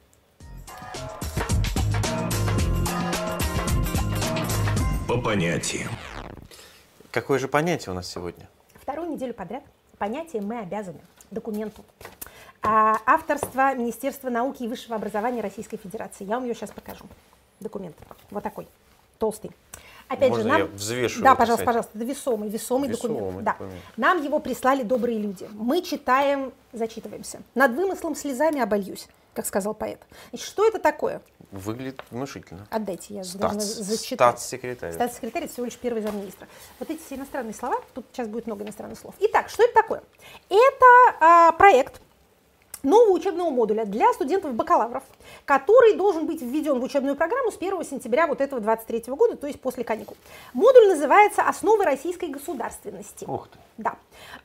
По 5.07 5.18
понятиям. 5.20 5.90
Какое 7.11 7.38
же 7.38 7.46
понятие 7.46 7.92
у 7.92 7.94
нас 7.94 8.09
сегодня? 8.11 8.48
Вторую 8.85 9.09
неделю 9.09 9.32
подряд 9.32 9.62
понятие 9.97 10.43
«мы 10.43 10.59
обязаны» 10.59 11.01
документу. 11.30 11.82
А, 12.61 12.99
авторство 13.07 13.74
Министерства 13.74 14.28
науки 14.28 14.62
и 14.62 14.68
высшего 14.68 14.95
образования 14.97 15.41
Российской 15.41 15.78
Федерации. 15.78 16.24
Я 16.24 16.35
вам 16.35 16.45
ее 16.45 16.55
сейчас 16.55 16.70
покажу. 16.70 17.07
Документ. 17.61 17.97
Вот 18.30 18.43
такой. 18.43 18.68
Толстый. 19.18 19.53
Опять 20.09 20.28
Можно 20.28 20.43
же, 20.43 20.49
нам... 20.51 20.59
я 20.59 20.66
взвешу 20.66 21.22
Да, 21.22 21.35
пожалуйста, 21.35 21.64
пожалуйста. 21.64 21.93
Это 21.95 22.05
весомый, 22.05 22.51
весомый, 22.51 22.91
Весомый 22.91 23.16
документ. 23.16 23.45
Да. 23.45 23.53
документ. 23.53 23.82
Нам 23.97 24.22
его 24.22 24.39
прислали 24.39 24.82
добрые 24.82 25.18
люди. 25.18 25.49
Мы 25.53 25.80
читаем, 25.80 26.53
зачитываемся. 26.74 27.41
Над 27.55 27.72
вымыслом 27.72 28.14
слезами 28.14 28.61
обольюсь, 28.61 29.09
как 29.35 29.47
сказал 29.47 29.74
поэт. 29.74 30.01
Значит, 30.30 30.47
что 30.47 30.66
это 30.66 30.78
такое? 30.78 31.20
Выглядит 31.51 32.03
внушительно. 32.11 32.66
Отдайте, 32.70 33.14
я 33.14 33.22
должна 33.22 33.61
Статс- 33.61 33.82
зачитать. 33.82 34.39
Статс-секретарь. 34.39 34.93
Статс-секретарь 34.93 35.49
всего 35.49 35.66
лишь 35.66 35.76
первый 35.76 36.03
замминистра. 36.03 36.49
Вот 36.78 36.91
эти 36.91 37.01
все 37.03 37.16
иностранные 37.16 37.55
слова, 37.55 37.76
тут 37.95 38.07
сейчас 38.12 38.28
будет 38.28 38.47
много 38.47 38.64
иностранных 38.64 38.99
слов. 38.99 39.14
Итак, 39.20 39.49
что 39.49 39.62
это 39.62 39.74
такое? 39.74 40.03
Это 40.49 40.87
а, 41.20 41.53
проект 41.53 42.01
нового 42.85 43.12
учебного 43.12 43.51
модуля 43.51 43.85
для 43.85 44.12
студентов-бакалавров, 44.12 45.03
который 45.45 45.95
должен 45.97 46.26
быть 46.26 46.43
введен 46.43 46.78
в 46.78 46.85
учебную 46.85 47.16
программу 47.16 47.51
с 47.51 47.57
1 47.57 47.85
сентября 47.85 48.26
вот 48.26 48.41
этого 48.41 48.61
23 48.61 49.05
года, 49.14 49.37
то 49.37 49.47
есть 49.47 49.61
после 49.61 49.85
каникул. 49.85 50.16
Модуль 50.53 50.89
называется 50.89 51.43
«Основы 51.43 51.85
российской 51.85 52.28
государственности». 52.28 53.24
Ух 53.24 53.49
ты. 53.49 53.59
Да. 53.78 53.97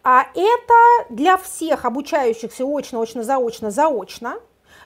А 0.04 0.28
это 0.34 1.14
для 1.14 1.38
всех 1.38 1.86
обучающихся 1.86 2.66
очно, 2.66 3.02
очно, 3.02 3.24
заочно, 3.24 3.72
заочно, 3.72 4.40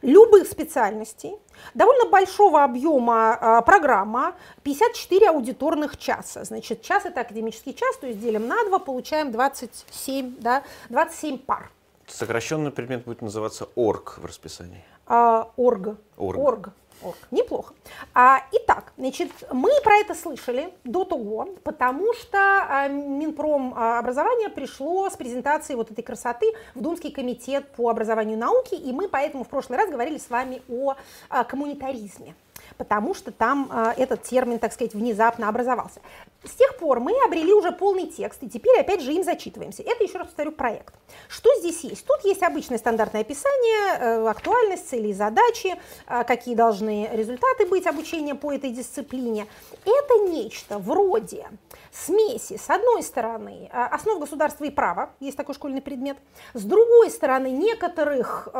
любых 0.03 0.47
специальностей, 0.47 1.35
довольно 1.73 2.05
большого 2.09 2.63
объема 2.63 3.33
а, 3.33 3.61
программа, 3.61 4.35
54 4.61 5.29
аудиторных 5.29 5.97
часа. 5.97 6.43
Значит, 6.43 6.81
час 6.81 7.05
это 7.05 7.21
академический 7.21 7.73
час, 7.73 7.97
то 7.97 8.07
есть 8.07 8.19
делим 8.19 8.47
на 8.47 8.63
2, 8.65 8.79
получаем 8.79 9.31
27, 9.31 10.35
да, 10.39 10.63
27 10.89 11.39
пар. 11.39 11.71
Сокращенный 12.05 12.71
предмет 12.71 13.05
будет 13.05 13.21
называться 13.21 13.69
ОРГ 13.75 14.19
в 14.19 14.25
расписании. 14.25 14.83
А, 15.07 15.49
орг. 15.57 15.97
Орг. 16.17 16.37
Орг. 16.37 16.69
Орг. 17.03 17.17
Неплохо. 17.31 17.73
А, 18.13 18.41
итак, 18.51 18.93
значит, 18.97 19.29
мы 19.51 19.69
про 19.83 19.95
это 19.97 20.15
слышали 20.15 20.73
до 20.83 21.03
того, 21.03 21.49
потому 21.63 22.13
что 22.13 22.37
а, 22.37 22.87
Минпром 22.87 23.73
а, 23.75 23.99
образования 23.99 24.49
пришло 24.49 25.09
с 25.09 25.17
презентацией 25.17 25.77
вот 25.77 25.91
этой 25.91 26.03
красоты 26.03 26.45
в 26.75 26.81
Думский 26.81 27.11
комитет 27.11 27.67
по 27.73 27.89
образованию 27.89 28.37
и 28.37 28.39
науке, 28.39 28.75
и 28.75 28.91
мы 28.91 29.09
поэтому 29.09 29.43
в 29.43 29.49
прошлый 29.49 29.77
раз 29.77 29.89
говорили 29.89 30.17
с 30.17 30.29
вами 30.29 30.61
о 30.69 30.95
а, 31.29 31.43
коммунитаризме 31.43 32.35
потому 32.77 33.13
что 33.13 33.31
там 33.31 33.69
а, 33.71 33.93
этот 33.97 34.23
термин, 34.23 34.59
так 34.59 34.73
сказать, 34.73 34.93
внезапно 34.93 35.49
образовался. 35.49 36.01
С 36.43 36.51
тех 36.51 36.77
пор 36.77 36.99
мы 36.99 37.13
обрели 37.25 37.53
уже 37.53 37.71
полный 37.71 38.07
текст, 38.07 38.43
и 38.43 38.49
теперь 38.49 38.79
опять 38.79 39.01
же 39.01 39.13
им 39.13 39.23
зачитываемся. 39.23 39.81
Это, 39.83 40.03
еще 40.03 40.17
раз 40.17 40.27
повторю, 40.27 40.51
проект. 40.51 40.93
Что 41.29 41.49
здесь 41.59 41.83
есть? 41.83 42.05
Тут 42.05 42.23
есть 42.25 42.43
обычное 42.43 42.77
стандартное 42.77 43.21
описание, 43.21 43.97
э, 43.99 44.27
актуальность, 44.27 44.89
цели 44.89 45.09
и 45.09 45.13
задачи, 45.13 45.75
э, 46.07 46.23
какие 46.25 46.55
должны 46.55 47.09
результаты 47.13 47.65
быть 47.65 47.87
обучения 47.87 48.35
по 48.35 48.51
этой 48.51 48.71
дисциплине. 48.71 49.47
Это 49.85 50.29
нечто 50.29 50.79
вроде 50.79 51.47
смеси, 51.93 52.57
с 52.57 52.69
одной 52.69 53.03
стороны, 53.03 53.69
э, 53.71 53.83
основ 53.91 54.19
государства 54.19 54.65
и 54.65 54.71
права, 54.71 55.11
есть 55.19 55.37
такой 55.37 55.55
школьный 55.55 55.81
предмет, 55.81 56.17
с 56.53 56.63
другой 56.63 57.09
стороны, 57.09 57.51
некоторых 57.51 58.49
э, 58.53 58.57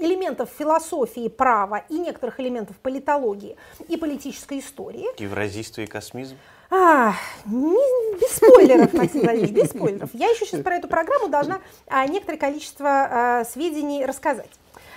элементов 0.00 0.48
философии 0.56 1.28
права 1.28 1.84
и 1.88 1.98
некоторых 1.98 2.40
элементов 2.40 2.76
политологии 2.78 3.56
и 3.88 3.96
политической 3.96 4.60
истории. 4.60 5.06
Евразийство 5.20 5.80
и 5.80 5.86
космизм. 5.86 6.36
А, 6.70 7.14
не- 7.44 8.18
без 8.20 8.36
спойлеров, 8.36 8.92
Максим 8.92 9.20
Владимирович, 9.22 9.52
без 9.52 9.70
спойлеров. 9.70 10.10
Я 10.12 10.28
еще 10.30 10.46
сейчас 10.46 10.62
про 10.62 10.76
эту 10.76 10.88
программу 10.88 11.28
должна 11.28 11.60
а, 11.86 12.06
некоторое 12.06 12.38
количество 12.38 12.88
а, 12.88 13.44
сведений 13.44 14.04
рассказать. 14.04 14.50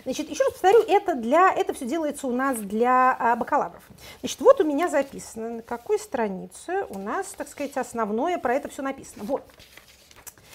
Значит, 0.03 0.29
еще 0.29 0.43
раз 0.43 0.53
повторю, 0.53 0.81
это, 0.87 1.15
для, 1.15 1.53
это 1.53 1.73
все 1.73 1.85
делается 1.85 2.27
у 2.27 2.31
нас 2.31 2.57
для 2.59 3.15
а, 3.17 3.35
бакалавров. 3.35 3.83
Значит, 4.19 4.39
вот 4.39 4.61
у 4.61 4.63
меня 4.63 4.87
записано, 4.87 5.49
на 5.49 5.61
какой 5.61 5.99
странице 5.99 6.85
у 6.89 6.97
нас, 6.97 7.27
так 7.37 7.47
сказать, 7.47 7.77
основное 7.77 8.37
про 8.37 8.55
это 8.55 8.69
все 8.69 8.81
написано. 8.81 9.23
Вот. 9.25 9.43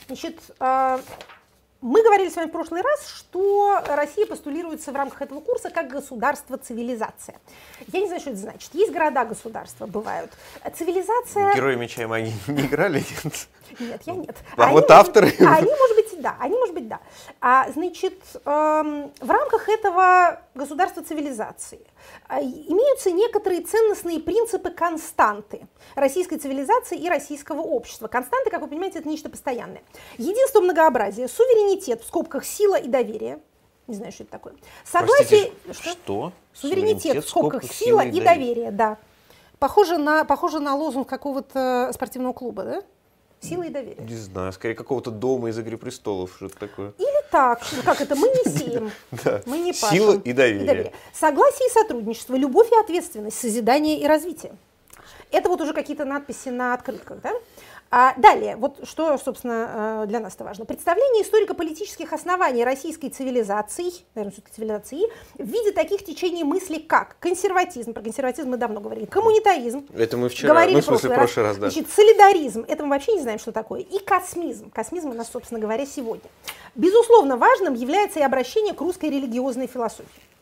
Значит, 0.07 0.39
а, 0.59 1.01
мы 1.85 2.03
говорили 2.03 2.31
с 2.31 2.37
вами 2.37 2.49
в 2.49 2.51
прошлый 2.51 2.81
раз, 2.81 3.07
что 3.07 3.79
Россия 3.89 4.25
постулируется 4.25 4.91
в 4.91 4.97
рамках 4.97 5.21
этого 5.21 5.41
курса 5.41 5.69
как 5.69 5.89
государство-цивилизация. 5.89 7.39
Я 7.89 8.01
не 8.01 8.07
знаю, 8.07 8.23
что 8.23 8.31
это 8.31 8.39
значит. 8.39 8.71
Есть 8.73 8.91
города-государства, 8.91 9.87
бывают. 9.87 10.33
Цивилизация... 10.79 11.55
Герои 11.55 11.77
меча 11.77 12.03
и 12.03 12.07
магии 12.07 12.33
не 12.47 12.63
играли? 12.63 13.05
Нет. 13.79 14.01
Я 14.07 14.15
нет. 14.15 14.37
А 14.57 14.65
Они, 14.65 14.73
вот 14.73 14.91
авторы? 14.91 15.31
а 15.41 15.57
Они, 15.57 15.71
может 15.71 15.97
быть, 15.97 16.23
да. 16.23 16.37
Они, 16.41 16.57
может 16.57 16.75
быть, 16.75 16.89
да. 16.89 17.01
А, 17.43 17.71
значит, 17.71 18.19
эм, 18.47 19.13
в 19.21 19.31
рамках 19.31 19.69
этого 19.69 20.41
государства 20.55 21.03
цивилизации 21.03 21.87
а, 22.29 22.41
имеются 22.41 23.11
некоторые 23.11 23.63
ценностные 23.63 24.21
принципы 24.21 24.71
константы 24.71 25.67
российской 25.95 26.37
цивилизации 26.37 26.99
и 26.99 27.09
российского 27.09 27.61
общества. 27.61 28.09
Константы, 28.09 28.51
как 28.51 28.63
вы 28.63 28.69
понимаете, 28.69 29.01
это 29.01 29.09
нечто 29.09 29.29
постоянное. 29.29 29.83
Единство 30.17 30.61
многообразия, 30.61 31.29
суверенитет, 31.29 32.03
в 32.03 32.07
скобках 32.07 32.45
сила 32.45 32.77
и 32.77 32.89
доверие. 32.89 33.41
Не 33.87 33.97
знаю, 33.97 34.13
что 34.13 34.23
это 34.23 34.33
такое. 34.33 34.55
Согласие... 34.85 35.53
Простите, 35.65 35.93
что? 35.95 36.33
Суверенитет, 36.55 37.25
в 37.25 37.29
скобках 37.29 37.65
сила 37.65 38.01
и 38.01 38.21
доверие, 38.21 38.71
да. 38.71 38.99
Похоже 39.59 39.99
на, 39.99 40.25
похоже 40.25 40.61
на 40.61 40.75
лозунг 40.75 41.09
какого-то 41.09 41.91
спортивного 41.93 42.33
клуба, 42.33 42.63
да? 42.65 42.83
Сила 43.49 43.63
и 43.65 43.71
доверие. 43.71 44.07
Не 44.07 44.17
знаю, 44.17 44.53
скорее 44.53 44.75
какого-то 44.75 45.11
дома 45.11 45.51
из 45.51 45.59
«Игры 45.59 45.77
престолов», 45.77 46.33
что-то 46.37 46.59
такое. 46.59 46.93
Или 46.99 47.31
так, 47.31 47.61
как 47.85 48.01
это, 48.01 48.15
мы 48.17 48.29
не 48.29 48.51
сеем, 48.59 48.91
Да. 49.25 49.43
мы 49.47 49.59
не 49.59 49.73
пашем. 49.73 49.91
Сила 49.91 50.13
и 50.25 50.33
доверие. 50.33 50.93
Согласие 51.13 51.69
и 51.69 51.73
сотрудничество, 51.73 52.35
любовь 52.37 52.71
и 52.73 52.77
ответственность, 52.81 53.39
созидание 53.39 54.01
и 54.01 54.07
развитие. 54.07 54.57
Это 55.31 55.49
вот 55.49 55.61
уже 55.61 55.73
какие-то 55.75 56.05
надписи 56.05 56.49
на 56.49 56.75
открытках, 56.75 57.21
да? 57.21 57.33
А 57.97 58.13
далее, 58.17 58.57
вот 58.57 58.81
что, 58.89 59.17
собственно, 59.19 60.03
э, 60.03 60.07
для 60.09 60.19
нас 60.19 60.35
это 60.35 60.43
важно. 60.43 60.65
Представление 60.65 61.23
историко-политических 61.23 62.13
оснований 62.13 62.65
российской 62.65 63.09
цивилизации, 63.09 63.93
наверное, 64.17 64.33
все-таки 64.33 64.53
цивилизации, 64.53 65.03
в 65.39 65.47
виде 65.47 65.71
таких 65.71 66.05
течений 66.05 66.43
мысли, 66.43 66.79
как 66.79 67.15
консерватизм, 67.21 67.93
про 67.93 68.03
консерватизм 68.03 68.51
мы 68.51 68.57
давно 68.57 68.81
говорили, 68.81 69.05
коммунитаризм, 69.05 69.87
Это 69.95 70.17
мы 70.17 70.29
вчера, 70.29 70.49
говорили 70.49 70.75
ну, 70.75 70.81
в 70.81 70.85
смысле, 70.87 71.11
в 71.11 71.13
прошлый 71.15 71.25
прошлый 71.25 71.45
раз, 71.45 71.57
да. 71.59 71.71
Значит, 71.71 71.89
солидаризм, 71.89 72.65
это 72.67 72.83
мы 72.83 72.89
вообще 72.89 73.13
не 73.13 73.21
знаем, 73.21 73.39
что 73.39 73.53
такое. 73.53 73.83
И 73.83 74.01
космизм. 74.01 74.73
Космизм 74.73 75.11
у 75.11 75.15
нас, 75.15 75.31
собственно 75.31 75.61
говоря, 75.61 75.87
сегодня. 75.87 76.29
Безусловно, 76.75 77.37
важным 77.37 77.75
является 77.75 78.19
и 78.19 78.23
обращение 78.25 78.75
к 78.75 78.81
русской 78.81 79.09
религиозной 79.09 79.69
философии. 79.69 80.34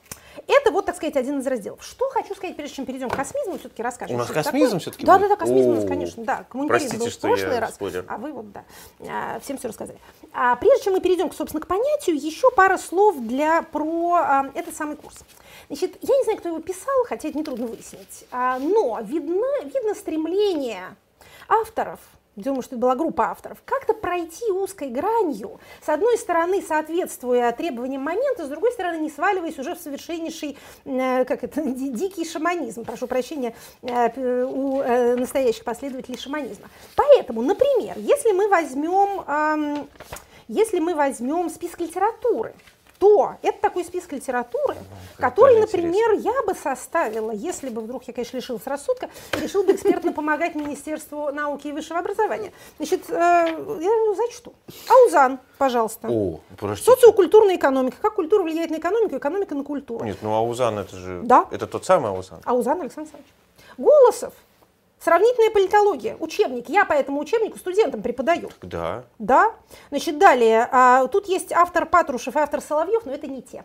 Это 0.49 0.71
вот, 0.71 0.87
так 0.87 0.97
сказать, 0.97 1.17
один 1.17 1.41
из 1.41 1.47
разделов. 1.47 1.83
Что 1.85 2.09
хочу 2.11 2.35
сказать, 2.35 2.57
прежде 2.57 2.77
чем 2.77 2.87
перейдем 2.87 3.11
к 3.11 3.17
космизму, 3.17 3.59
все-таки 3.59 3.83
расскажем. 3.83 4.17
У 4.17 4.19
нас 4.19 4.29
космизм 4.29 4.79
все-таки 4.79 5.05
Да, 5.07 5.19
да, 5.19 5.29
да, 5.29 5.37
космизм 5.37 5.71
у 5.71 5.75
нас, 5.75 5.85
конечно, 5.85 6.25
да. 6.25 6.45
Коммунитаризм 6.49 6.99
простите, 6.99 7.27
был 7.27 7.35
в 7.35 7.39
прошлый 7.39 7.59
раз, 7.59 7.79
а 8.09 8.19
вы 8.19 8.33
вот, 8.33 8.53
да, 8.53 8.65
а, 9.01 9.41
всем 9.41 9.59
все 9.59 9.69
рассказали. 9.69 9.99
А 10.33 10.57
прежде 10.57 10.85
чем 10.85 10.95
мы 10.95 11.01
перейдем, 11.01 11.31
собственно, 11.33 11.63
к 11.63 11.67
понятию, 11.67 12.17
еще 12.17 12.51
пара 12.51 12.79
слов 12.79 13.17
для, 13.19 13.63
про 13.63 14.15
а, 14.15 14.51
этот 14.55 14.75
самый 14.75 14.97
курс. 14.97 15.19
Значит, 15.69 15.97
я 16.03 16.17
не 16.17 16.25
знаю, 16.25 16.39
кто 16.39 16.49
его 16.49 16.61
писал, 16.61 17.05
хотя 17.07 17.29
это 17.29 17.39
нетрудно 17.39 17.67
выяснить, 17.67 18.27
а, 18.31 18.59
но 18.59 19.01
видно, 19.03 19.47
видно 19.65 19.95
стремление 19.95 20.97
авторов 21.49 22.01
думаю, 22.37 22.63
что 22.63 22.77
это 22.77 22.81
была 22.81 22.95
группа 22.95 23.31
авторов, 23.31 23.59
как-то 23.65 23.95
пройти 23.95 24.51
узкой 24.51 24.89
гранью, 24.89 25.61
с 25.85 25.89
одной 25.89 26.17
стороны, 26.17 26.63
соответствуя 26.63 27.53
требованиям 27.53 28.03
момента, 28.03 28.47
с 28.47 28.49
другой 28.49 28.73
стороны, 28.73 28.99
не 28.99 29.11
сваливаясь 29.11 29.59
уже 29.59 29.75
в 29.75 29.81
совершеннейший, 29.81 30.57
э, 30.85 31.25
как 31.25 31.45
это, 31.45 31.63
ди- 31.63 31.91
дикий 31.91 32.25
шаманизм, 32.25 32.85
прошу 32.85 33.07
прощения, 33.07 33.55
э, 33.83 34.45
у 34.45 34.81
э, 34.81 35.17
настоящих 35.17 35.65
последователей 35.65 36.19
шаманизма. 36.19 36.69
Поэтому, 36.97 37.43
например, 37.43 37.97
если 37.99 38.33
мы 38.33 38.49
возьмем, 38.49 39.21
эм, 39.27 39.89
если 40.49 40.81
мы 40.81 40.95
возьмем 40.95 41.51
список 41.51 41.81
литературы, 41.81 42.55
то 43.03 43.35
это 43.43 43.61
такой 43.61 43.85
список 43.85 44.13
литературы, 44.13 44.77
который, 45.17 45.57
тоже 45.57 45.63
например, 45.63 46.13
я 46.21 46.41
бы 46.47 46.55
составила, 46.55 47.33
если 47.33 47.69
бы 47.69 47.81
вдруг 47.81 48.05
я, 48.05 48.13
конечно, 48.13 48.37
лишилась 48.37 48.65
рассудка, 48.65 49.11
решил 49.33 49.65
бы 49.65 49.73
экспертно 49.73 50.13
помогать 50.23 50.55
Министерству 50.55 51.33
науки 51.33 51.67
и 51.67 51.73
высшего 51.73 51.99
образования. 51.99 52.53
Значит, 52.77 53.11
э, 53.11 53.15
я 53.15 54.15
зачту. 54.15 54.55
Аузан, 54.89 55.41
пожалуйста. 55.59 56.07
О, 56.09 56.39
простите. 56.57 56.93
Социокультурная 56.93 57.57
экономика. 57.57 57.97
Как 58.01 58.15
культура 58.15 58.45
влияет 58.45 58.71
на 58.71 58.77
экономику, 58.77 59.17
экономика 59.17 59.57
на 59.57 59.65
культуру. 59.65 60.05
Нет, 60.05 60.19
ну 60.23 60.33
Аузан 60.35 60.79
это 60.79 60.95
же... 60.95 61.23
Да. 61.25 61.49
Это 61.51 61.67
тот 61.67 61.85
самый 61.85 62.13
Аузан. 62.13 62.39
Аузан 62.45 62.83
Александр 62.83 63.11
Александрович. 63.13 63.35
Голосов. 63.79 64.33
Сравнительная 65.03 65.51
политология. 65.51 66.17
Учебник. 66.21 66.69
Я 66.69 66.85
по 66.85 66.93
этому 66.93 67.21
учебнику 67.21 67.59
студентам 67.59 68.03
преподаю. 68.03 68.51
Да. 68.63 69.05
Да. 69.19 69.53
Значит, 69.91 70.19
далее. 70.19 70.69
а, 70.71 71.09
тут 71.09 71.27
есть 71.27 71.53
автор 71.53 71.87
Патрушев 71.87 72.37
и 72.37 72.39
автор 72.39 72.61
Соловьев, 72.61 73.05
но 73.05 73.13
это 73.13 73.27
не 73.27 73.43
те. 73.43 73.65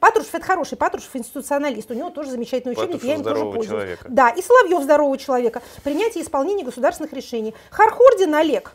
Патрушев 0.00 0.34
это 0.34 0.44
хороший, 0.44 0.76
Патрушев 0.76 1.16
институционалист. 1.16 1.90
У 1.90 1.94
него 1.94 2.10
тоже 2.10 2.30
замечательный 2.30 2.72
учебник, 2.72 3.00
Патрушев 3.00 3.08
я 3.08 3.14
им 3.14 3.22
тоже 3.22 3.42
пользуюсь. 3.42 3.66
человека. 3.68 4.04
Да, 4.08 4.28
и 4.28 4.42
Соловьев 4.42 4.82
здорового 4.82 5.16
человека. 5.16 5.62
Принятие 5.82 6.22
и 6.22 6.26
исполнение 6.26 6.64
государственных 6.64 7.12
решений. 7.14 7.54
Хархордин 7.70 8.34
Олег. 8.34 8.74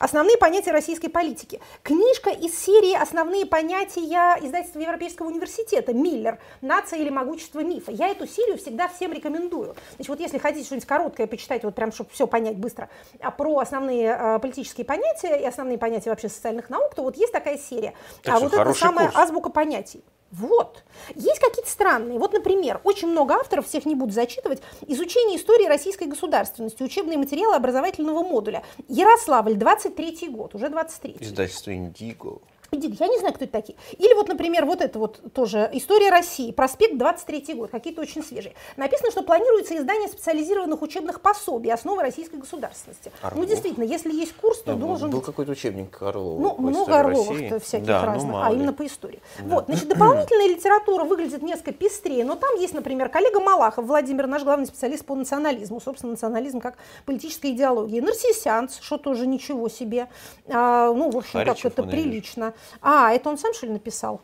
Основные 0.00 0.38
понятия 0.38 0.72
российской 0.72 1.08
политики. 1.08 1.60
Книжка 1.82 2.30
из 2.30 2.58
серии 2.58 2.96
«Основные 3.00 3.44
понятия» 3.44 4.00
издательства 4.42 4.80
Европейского 4.80 5.26
университета 5.26 5.92
«Миллер. 5.92 6.38
Нация 6.62 7.00
или 7.00 7.10
могущество 7.10 7.60
мифа». 7.60 7.92
Я 7.92 8.08
эту 8.08 8.26
серию 8.26 8.56
всегда 8.56 8.88
всем 8.88 9.12
рекомендую. 9.12 9.76
Значит, 9.96 10.08
вот 10.08 10.20
если 10.20 10.38
хотите 10.38 10.64
что-нибудь 10.64 10.88
короткое 10.88 11.26
почитать, 11.26 11.64
вот 11.64 11.74
прям, 11.74 11.92
чтобы 11.92 12.08
все 12.14 12.26
понять 12.26 12.56
быстро, 12.56 12.88
а 13.20 13.30
про 13.30 13.58
основные 13.58 14.14
а, 14.14 14.38
политические 14.38 14.86
понятия 14.86 15.38
и 15.38 15.44
основные 15.44 15.76
понятия 15.76 16.08
вообще 16.08 16.30
социальных 16.30 16.70
наук, 16.70 16.94
то 16.94 17.02
вот 17.02 17.18
есть 17.18 17.32
такая 17.32 17.58
серия. 17.58 17.92
Так 18.22 18.36
а 18.36 18.40
вот 18.40 18.54
это 18.54 18.72
самая 18.72 19.08
курс. 19.08 19.18
азбука 19.18 19.50
понятий. 19.50 20.02
Вот. 20.30 20.84
Есть 21.14 21.40
какие-то 21.40 21.70
странные. 21.70 22.18
Вот, 22.18 22.32
например, 22.32 22.80
очень 22.84 23.08
много 23.08 23.34
авторов, 23.34 23.66
всех 23.66 23.84
не 23.84 23.94
буду 23.94 24.12
зачитывать, 24.12 24.62
изучение 24.86 25.38
истории 25.38 25.66
российской 25.66 26.04
государственности, 26.04 26.82
учебные 26.82 27.18
материалы 27.18 27.56
образовательного 27.56 28.22
модуля. 28.22 28.62
Ярославль, 28.88 29.54
23 29.54 30.28
год, 30.28 30.54
уже 30.54 30.68
23 30.68 31.16
Издательство 31.20 31.74
Индиго. 31.74 32.38
Я 32.72 33.08
не 33.08 33.18
знаю, 33.18 33.34
кто 33.34 33.44
это 33.44 33.52
такие. 33.52 33.76
Или 33.98 34.14
вот, 34.14 34.28
например, 34.28 34.64
вот 34.64 34.80
это 34.80 34.98
вот 34.98 35.20
тоже 35.32 35.68
«История 35.72 36.10
России», 36.10 36.52
проспект 36.52 36.96
23 36.96 37.54
год, 37.54 37.70
какие-то 37.70 38.00
очень 38.00 38.22
свежие. 38.22 38.54
Написано, 38.76 39.10
что 39.10 39.22
планируется 39.22 39.76
издание 39.76 40.08
специализированных 40.08 40.80
учебных 40.80 41.20
пособий 41.20 41.72
«Основы 41.72 42.02
российской 42.02 42.36
государственности». 42.36 43.10
Ну, 43.22 43.28
Орлов. 43.28 43.46
действительно, 43.46 43.84
если 43.84 44.12
есть 44.12 44.34
курс, 44.34 44.58
то 44.58 44.66
Да, 44.66 44.72
был- 44.74 44.88
должен 44.88 45.10
был 45.10 45.18
быть 45.18 45.26
какой-то 45.26 45.52
учебник 45.52 46.00
Орлова. 46.00 46.40
ну, 46.40 46.56
много 46.58 46.82
истории 46.82 46.98
Орловых 47.00 47.40
России. 47.40 47.58
всяких 47.58 47.86
да, 47.86 48.04
разных, 48.04 48.32
ну, 48.32 48.42
а 48.42 48.52
именно 48.52 48.72
по 48.72 48.86
истории. 48.86 49.20
Вот, 49.40 49.64
значит, 49.66 49.88
дополнительная 49.88 50.46
литература 50.48 51.04
выглядит 51.04 51.42
несколько 51.42 51.72
пестрее, 51.72 52.24
но 52.24 52.36
там 52.36 52.54
есть, 52.56 52.74
например, 52.74 53.08
коллега 53.08 53.40
Малахов, 53.40 53.84
Владимир, 53.86 54.28
наш 54.28 54.44
главный 54.44 54.66
специалист 54.66 55.04
по 55.04 55.16
национализму, 55.16 55.80
собственно, 55.80 56.12
национализм 56.12 56.60
как 56.60 56.76
политическая 57.04 57.50
идеология. 57.50 58.00
Нарциссянц, 58.00 58.78
что 58.80 58.96
тоже 58.96 59.26
ничего 59.26 59.68
себе. 59.68 60.08
А, 60.48 60.92
ну, 60.92 61.10
в 61.10 61.16
общем, 61.16 61.32
Харичев 61.32 61.62
как 61.62 61.72
это 61.72 61.82
прилично. 61.82 62.54
А, 62.80 63.12
это 63.12 63.28
он 63.28 63.38
сам, 63.38 63.54
что 63.54 63.66
ли, 63.66 63.72
написал? 63.72 64.20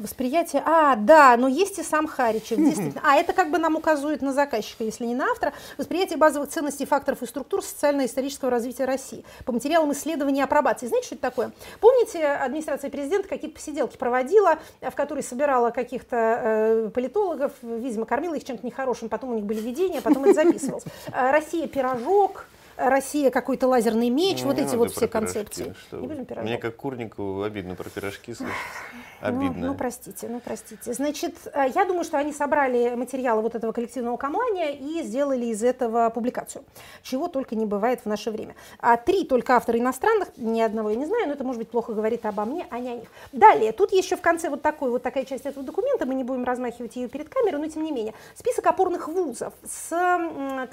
Восприятие, 0.00 0.62
а, 0.64 0.96
да, 0.96 1.36
но 1.36 1.46
есть 1.46 1.78
и 1.78 1.82
сам 1.82 2.06
Харичев, 2.06 2.56
действительно. 2.56 3.02
А 3.04 3.16
это 3.16 3.34
как 3.34 3.50
бы 3.50 3.58
нам 3.58 3.76
указывает 3.76 4.22
на 4.22 4.32
заказчика, 4.32 4.82
если 4.82 5.04
не 5.04 5.14
на 5.14 5.30
автора. 5.30 5.52
Восприятие 5.76 6.16
базовых 6.16 6.48
ценностей, 6.48 6.86
факторов 6.86 7.22
и 7.22 7.26
структур 7.26 7.62
социально-исторического 7.62 8.50
развития 8.50 8.86
России 8.86 9.26
по 9.44 9.52
материалам 9.52 9.92
исследования 9.92 10.40
и 10.40 10.44
апробации. 10.44 10.86
Знаете, 10.86 11.08
что 11.08 11.16
это 11.16 11.22
такое? 11.22 11.52
Помните, 11.80 12.24
администрация 12.24 12.88
президента 12.88 13.28
какие-то 13.28 13.56
посиделки 13.56 13.98
проводила, 13.98 14.58
в 14.80 14.92
которой 14.92 15.22
собирала 15.22 15.68
каких-то 15.68 16.16
э, 16.16 16.90
политологов, 16.94 17.52
видимо, 17.60 18.06
кормила 18.06 18.32
их 18.32 18.44
чем-то 18.44 18.64
нехорошим, 18.64 19.10
потом 19.10 19.32
у 19.32 19.34
них 19.34 19.44
были 19.44 19.60
видения, 19.60 20.00
потом 20.00 20.24
это 20.24 20.32
записывалось. 20.32 20.84
Э, 21.12 21.30
Россия 21.30 21.66
пирожок, 21.66 22.46
Россия 22.88 23.30
какой-то 23.30 23.68
лазерный 23.68 24.08
меч, 24.08 24.42
вот 24.42 24.56
Не 24.56 24.62
эти 24.62 24.66
надо 24.66 24.78
вот 24.78 24.88
про 24.88 24.92
все 24.92 25.08
пирожки, 25.08 25.12
концепции. 25.12 25.74
что 25.86 25.98
Не 25.98 26.06
будем 26.06 26.24
пирожок. 26.24 26.48
Мне 26.48 26.58
как 26.58 26.76
курнику 26.76 27.42
обидно 27.42 27.74
про 27.74 27.88
пирожки 27.90 28.34
слышать. 28.34 28.54
Ну, 29.22 29.28
Обидно. 29.28 29.66
Ну, 29.66 29.74
простите, 29.74 30.28
ну, 30.28 30.40
простите. 30.40 30.94
Значит, 30.94 31.34
э, 31.52 31.66
я 31.74 31.84
думаю, 31.84 32.04
что 32.04 32.16
они 32.16 32.32
собрали 32.32 32.94
материалы 32.94 33.42
вот 33.42 33.54
этого 33.54 33.72
коллективного 33.72 34.16
камлания 34.16 34.72
и 34.72 35.02
сделали 35.02 35.44
из 35.44 35.62
этого 35.62 36.08
публикацию. 36.08 36.64
Чего 37.02 37.28
только 37.28 37.54
не 37.54 37.66
бывает 37.66 38.00
в 38.00 38.06
наше 38.06 38.30
время. 38.30 38.54
А 38.78 38.96
три 38.96 39.24
только 39.26 39.56
автора 39.56 39.78
иностранных, 39.78 40.28
ни 40.38 40.62
одного 40.62 40.88
я 40.88 40.96
не 40.96 41.04
знаю, 41.04 41.26
но 41.26 41.34
это, 41.34 41.44
может 41.44 41.58
быть, 41.58 41.68
плохо 41.68 41.92
говорит 41.92 42.24
обо 42.24 42.46
мне, 42.46 42.66
а 42.70 42.78
не 42.78 42.88
о 42.88 42.94
них. 42.94 43.08
Далее, 43.32 43.72
тут 43.72 43.92
еще 43.92 44.16
в 44.16 44.22
конце 44.22 44.48
вот 44.48 44.62
такой 44.62 44.90
вот 44.90 45.02
такая 45.02 45.26
часть 45.26 45.44
этого 45.44 45.66
документа, 45.66 46.06
мы 46.06 46.14
не 46.14 46.24
будем 46.24 46.44
размахивать 46.44 46.96
ее 46.96 47.08
перед 47.08 47.28
камерой, 47.28 47.60
но 47.60 47.68
тем 47.68 47.82
не 47.84 47.92
менее. 47.92 48.14
Список 48.34 48.66
опорных 48.68 49.08
вузов 49.08 49.52
с, 49.66 49.90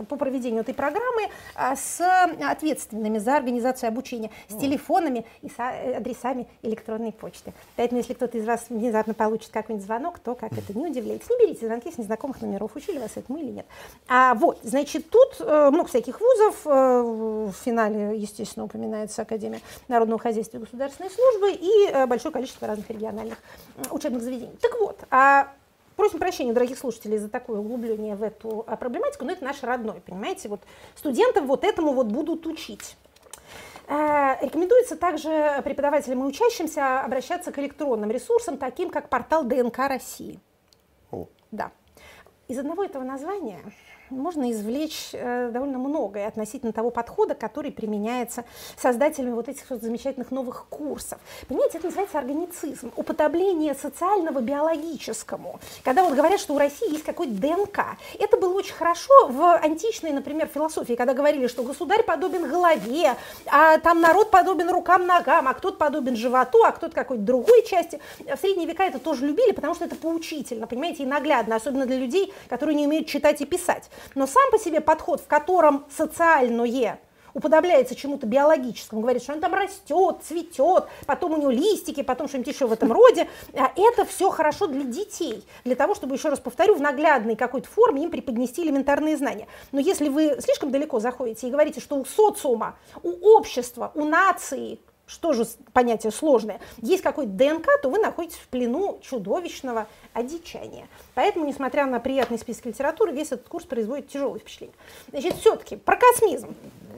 по 0.08 0.16
проведению 0.16 0.62
этой 0.62 0.74
программы 0.74 1.24
а, 1.54 1.76
с 1.98 2.30
ответственными 2.44 3.18
за 3.18 3.38
организацию 3.38 3.90
обучения, 3.90 4.30
с 4.50 4.56
телефонами 4.56 5.26
и 5.42 5.50
с 5.50 5.54
а, 5.58 5.98
адресами 5.98 6.48
электронной 6.62 7.12
почты. 7.12 7.54
Поэтому, 7.76 8.00
если 8.00 8.14
кто-то 8.14 8.38
из 8.38 8.46
вас 8.46 8.66
внезапно 8.70 9.14
получит 9.14 9.52
какой-нибудь 9.52 9.86
звонок, 9.86 10.20
то 10.20 10.36
как 10.36 10.54
это, 10.54 10.78
не 10.78 10.88
удивляйтесь. 10.88 11.30
Не 11.30 11.46
берите 11.46 11.66
звонки 11.66 11.92
с 11.92 11.98
незнакомых 11.98 12.42
номеров, 12.42 12.76
учили 12.76 13.00
вас 13.00 13.12
этому 13.16 13.40
или 13.40 13.52
нет. 13.52 13.66
А, 14.08 14.36
вот, 14.36 14.60
значит, 14.64 15.10
тут 15.10 15.38
э, 15.40 15.70
много 15.72 15.88
всяких 15.90 16.20
вузов, 16.20 16.62
э, 16.66 17.02
в 17.02 17.52
финале, 17.54 18.18
естественно, 18.18 18.66
упоминается 18.66 19.22
Академия 19.22 19.62
народного 19.88 20.20
хозяйства 20.20 20.58
и 20.58 20.60
государственной 20.60 21.10
службы 21.10 21.52
и 21.52 21.90
э, 21.92 22.06
большое 22.06 22.32
количество 22.32 22.68
разных 22.68 22.90
региональных 22.90 23.38
учебных 23.92 24.22
заведений. 24.22 24.56
Так 24.62 24.80
вот, 24.80 25.00
а 25.10 25.54
Просим 25.98 26.20
прощения, 26.20 26.54
дорогих 26.54 26.78
слушателей, 26.78 27.18
за 27.18 27.28
такое 27.28 27.60
углубление 27.60 28.16
в 28.16 28.22
эту 28.22 28.64
а, 28.68 28.78
проблематику, 28.78 29.26
но 29.26 29.32
это 29.32 29.44
наш 29.44 29.64
родной, 29.64 30.00
понимаете? 30.00 30.48
Вот 30.48 30.62
студентов 30.96 31.46
вот 31.46 31.64
этому 31.64 31.92
вот 31.92 32.06
будут 32.06 32.46
учить. 32.46 32.96
Э, 33.88 34.36
Рекомендуется 34.40 34.96
также 34.96 35.60
преподавателям 35.64 36.24
и 36.24 36.28
учащимся 36.28 37.02
обращаться 37.02 37.52
к 37.52 37.58
электронным 37.58 38.12
ресурсам, 38.12 38.60
таким 38.60 38.92
как 38.92 39.10
портал 39.10 39.44
ДНК 39.44 39.80
России. 39.80 40.40
О. 41.10 41.26
Да. 41.50 41.72
Из 42.48 42.60
одного 42.60 42.84
этого 42.84 43.04
названия 43.04 43.60
можно 44.10 44.52
извлечь 44.52 45.10
э, 45.14 45.50
довольно 45.52 45.78
многое 45.78 46.28
относительно 46.28 46.74
того 46.74 46.90
подхода, 46.90 47.36
который 47.36 47.72
применяется 47.72 48.46
создателями 48.78 49.34
вот 49.34 49.50
этих 49.50 49.70
вот 49.70 49.82
замечательных 49.82 50.32
новых 50.32 50.66
курсов. 50.70 51.20
Понимаете, 51.48 51.78
это 51.78 51.88
называется 51.88 52.18
органицизм, 52.18 52.92
уподобление 52.96 53.76
социального 53.76 54.40
биологическому. 54.40 55.60
Когда 55.84 56.04
вот 56.04 56.16
говорят, 56.16 56.40
что 56.40 56.54
у 56.56 56.58
России 56.58 56.92
есть 56.92 57.04
какой-то 57.04 57.34
ДНК. 57.34 57.80
Это 58.20 58.38
было 58.38 58.54
очень 58.54 58.74
хорошо 58.74 59.28
в 59.28 59.56
античной, 59.58 60.12
например, 60.12 60.48
философии, 60.48 60.94
когда 60.94 61.14
говорили, 61.14 61.48
что 61.48 61.64
государь 61.64 62.04
подобен 62.04 62.50
голове, 62.50 63.16
а 63.46 63.78
там 63.80 64.02
народ 64.02 64.32
подобен 64.32 64.70
рукам, 64.70 65.06
ногам, 65.06 65.48
а 65.48 65.54
кто-то 65.54 65.78
подобен 65.78 66.16
животу, 66.16 66.64
а 66.64 66.72
кто-то 66.72 66.94
какой-то 66.94 67.24
другой 67.24 67.66
части. 67.66 68.00
В 68.20 68.38
средние 68.40 68.68
века 68.68 68.84
это 68.84 69.00
тоже 69.00 69.26
любили, 69.26 69.52
потому 69.52 69.76
что 69.76 69.86
это 69.86 69.96
поучительно, 69.96 70.68
понимаете, 70.68 71.04
и 71.04 71.06
наглядно, 71.06 71.56
особенно 71.56 71.86
для 71.86 71.98
людей, 71.98 72.34
которые 72.50 72.76
не 72.76 72.88
умеют 72.88 73.08
читать 73.08 73.42
и 73.42 73.46
писать. 73.46 73.90
Но 74.16 74.28
сам 74.28 74.50
по 74.52 74.60
себе 74.60 74.82
подход, 74.82 75.22
в 75.22 75.28
котором 75.28 75.86
социальное 75.96 77.00
уподобляется 77.38 77.96
чему-то 77.96 78.26
биологическому, 78.26 79.02
говорит, 79.02 79.22
что 79.22 79.34
он 79.34 79.40
там 79.40 79.54
растет, 79.54 80.18
цветет, 80.28 80.86
потом 81.06 81.34
у 81.34 81.38
него 81.38 81.52
листики, 81.52 82.02
потом 82.02 82.28
что-нибудь 82.28 82.52
еще 82.52 82.66
в 82.66 82.74
этом 82.74 82.92
роде. 82.92 83.30
А 83.54 83.72
Это 83.76 84.06
все 84.06 84.32
хорошо 84.32 84.66
для 84.66 84.84
детей, 84.84 85.46
для 85.64 85.76
того, 85.76 85.94
чтобы, 85.94 86.16
еще 86.16 86.30
раз 86.30 86.40
повторю, 86.40 86.76
в 86.76 86.82
наглядной 86.82 87.36
какой-то 87.36 87.70
форме 87.70 88.04
им 88.04 88.10
преподнести 88.10 88.64
элементарные 88.64 89.18
знания. 89.18 89.48
Но 89.72 89.80
если 89.80 90.10
вы 90.10 90.38
слишком 90.42 90.72
далеко 90.72 91.00
заходите 91.00 91.48
и 91.48 91.52
говорите, 91.52 91.80
что 91.80 91.98
у 91.98 92.06
социума, 92.06 92.76
у 93.04 93.36
общества, 93.36 93.92
у 93.94 94.06
нации 94.06 94.80
что 95.08 95.34
же 95.34 95.46
понятие 95.74 96.12
сложное, 96.12 96.60
есть 96.78 97.02
какой-то 97.02 97.32
ДНК, 97.32 97.68
то 97.82 97.90
вы 97.90 97.98
находитесь 97.98 98.38
в 98.38 98.48
плену 98.50 99.00
чудовищного 99.02 99.88
одичания. 100.14 100.88
Поэтому, 101.16 101.46
несмотря 101.46 101.86
на 101.86 102.00
приятный 102.00 102.38
список 102.38 102.68
литературы, 102.68 103.14
весь 103.14 103.32
этот 103.32 103.48
курс 103.48 103.66
производит 103.66 104.10
тяжелое 104.10 104.40
впечатление. 104.40 104.76
Значит, 105.10 105.36
все-таки 105.36 105.78
про 105.78 105.96
космизм. 105.96 106.56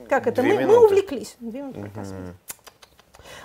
Как 0.10 0.26
это? 0.28 0.42
Мы, 0.42 0.66
мы 0.66 0.84
увлеклись. 0.84 1.38
Две 1.40 1.62
минуты 1.62 1.82
про 1.82 1.90
космизм. 1.90 2.36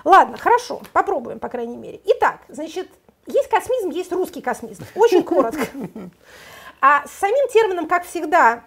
Ладно, 0.05 0.39
хорошо, 0.39 0.83
попробуем, 0.93 1.39
по 1.39 1.49
крайней 1.49 1.77
мере. 1.77 2.01
Итак, 2.05 2.41
значит, 2.49 2.89
есть 3.27 3.49
космизм, 3.49 3.91
есть 3.91 4.13
русский 4.13 4.41
космизм. 4.41 4.85
Очень 4.95 5.23
коротко. 5.25 5.67
А 6.81 7.07
с 7.07 7.13
самим 7.13 7.49
термином, 7.49 7.87
как 7.87 8.05
всегда, 8.05 8.65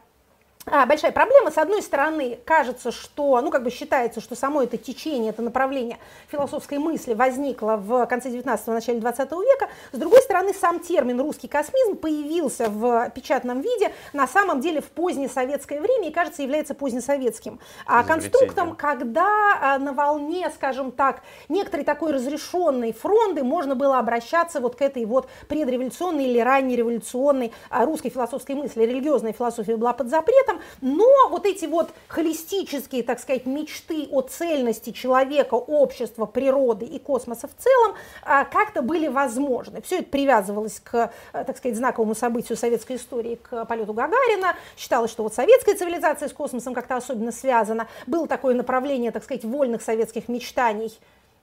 большая 0.88 1.12
проблема. 1.12 1.52
С 1.52 1.58
одной 1.58 1.82
стороны, 1.82 2.40
кажется, 2.46 2.92
что, 2.92 3.40
ну, 3.42 3.52
как 3.52 3.64
бы 3.64 3.72
считается, 3.72 4.22
что 4.22 4.36
само 4.36 4.64
это 4.64 4.78
течение, 4.78 5.30
это 5.30 5.42
направление 5.42 5.98
философской 6.30 6.78
мысли 6.78 7.14
возникло 7.14 7.78
в 7.78 8.06
конце 8.08 8.30
19-го, 8.30 8.74
начале 8.74 9.00
20 9.00 9.32
века. 9.32 9.70
С 9.92 9.98
другой 9.98 10.22
стороны, 10.22 10.54
сам 10.54 10.80
термин 10.80 11.20
«русский 11.22 11.48
космизм» 11.48 11.96
появился 11.96 12.70
в 12.70 13.10
печатном 13.12 13.62
виде 13.62 13.92
на 14.14 14.28
самом 14.28 14.60
деле 14.60 14.82
в 14.82 14.86
позднее 14.86 15.30
советское 15.30 15.80
время 15.80 16.10
и, 16.10 16.12
кажется, 16.12 16.42
является 16.42 16.76
позднесоветским 16.76 17.60
а, 17.86 18.04
конструктом, 18.04 18.76
когда 18.76 19.28
а, 19.62 19.80
на 19.80 19.94
волне, 19.94 20.52
скажем 20.54 20.92
так, 20.92 21.22
некоторой 21.50 21.86
такой 21.86 22.12
разрешенной 22.12 22.94
фронды 22.94 23.44
можно 23.44 23.76
было 23.76 24.00
обращаться 24.00 24.60
вот 24.60 24.76
к 24.76 24.82
этой 24.82 25.06
вот 25.06 25.30
предреволюционной 25.48 26.26
или 26.26 26.40
раннереволюционной 26.40 27.54
а, 27.70 27.86
русской 27.86 28.10
философской 28.10 28.56
мысли. 28.56 28.84
Религиозная 28.84 29.34
философия 29.34 29.78
была 29.78 29.94
под 29.94 30.10
запретом, 30.10 30.57
но 30.82 31.30
вот 31.30 31.46
эти 31.46 31.66
вот 31.66 31.90
холистические, 32.08 33.04
так 33.04 33.20
сказать, 33.20 33.46
мечты 33.46 34.08
о 34.12 34.22
цельности 34.22 34.92
человека, 34.92 35.56
общества, 35.56 36.26
природы 36.26 36.86
и 36.86 37.00
космоса 37.00 37.48
в 37.48 37.56
целом 37.62 37.96
а, 38.24 38.46
как-то 38.46 38.82
были 38.82 39.08
возможны. 39.08 39.82
Все 39.82 40.00
это 40.00 40.10
привязывалось 40.10 40.80
к, 40.80 41.12
э, 41.34 41.44
так 41.44 41.58
сказать, 41.58 41.78
знаковому 41.78 42.16
событию 42.16 42.58
советской 42.58 42.98
истории, 42.98 43.36
к 43.36 43.66
полету 43.66 43.94
Гагарина. 43.94 44.56
Считалось, 44.78 45.12
что 45.12 45.24
вот 45.24 45.34
советская 45.34 45.76
цивилизация 45.76 46.30
с 46.30 46.34
космосом 46.34 46.74
как-то 46.74 46.98
особенно 46.98 47.32
связана. 47.32 47.88
Было 48.06 48.28
такое 48.28 48.56
направление, 48.56 49.12
так 49.12 49.24
сказать, 49.24 49.44
вольных 49.44 49.82
советских 49.82 50.28
мечтаний 50.28 50.98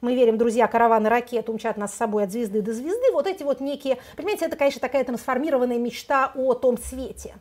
мы 0.04 0.14
верим, 0.14 0.36
друзья, 0.36 0.68
караваны 0.68 1.08
ракет 1.08 1.48
умчат 1.48 1.78
нас 1.78 1.94
с 1.94 1.96
собой 1.96 2.24
от 2.24 2.30
звезды 2.30 2.60
до 2.60 2.74
звезды, 2.74 3.10
вот 3.12 3.26
эти 3.26 3.42
вот 3.42 3.60
некие, 3.60 3.98
понимаете, 4.16 4.44
это, 4.44 4.56
конечно, 4.56 4.80
такая 4.80 5.02
трансформированная 5.02 5.78
мечта 5.78 6.30
о 6.34 6.52
том 6.52 6.76
свете 6.76 7.34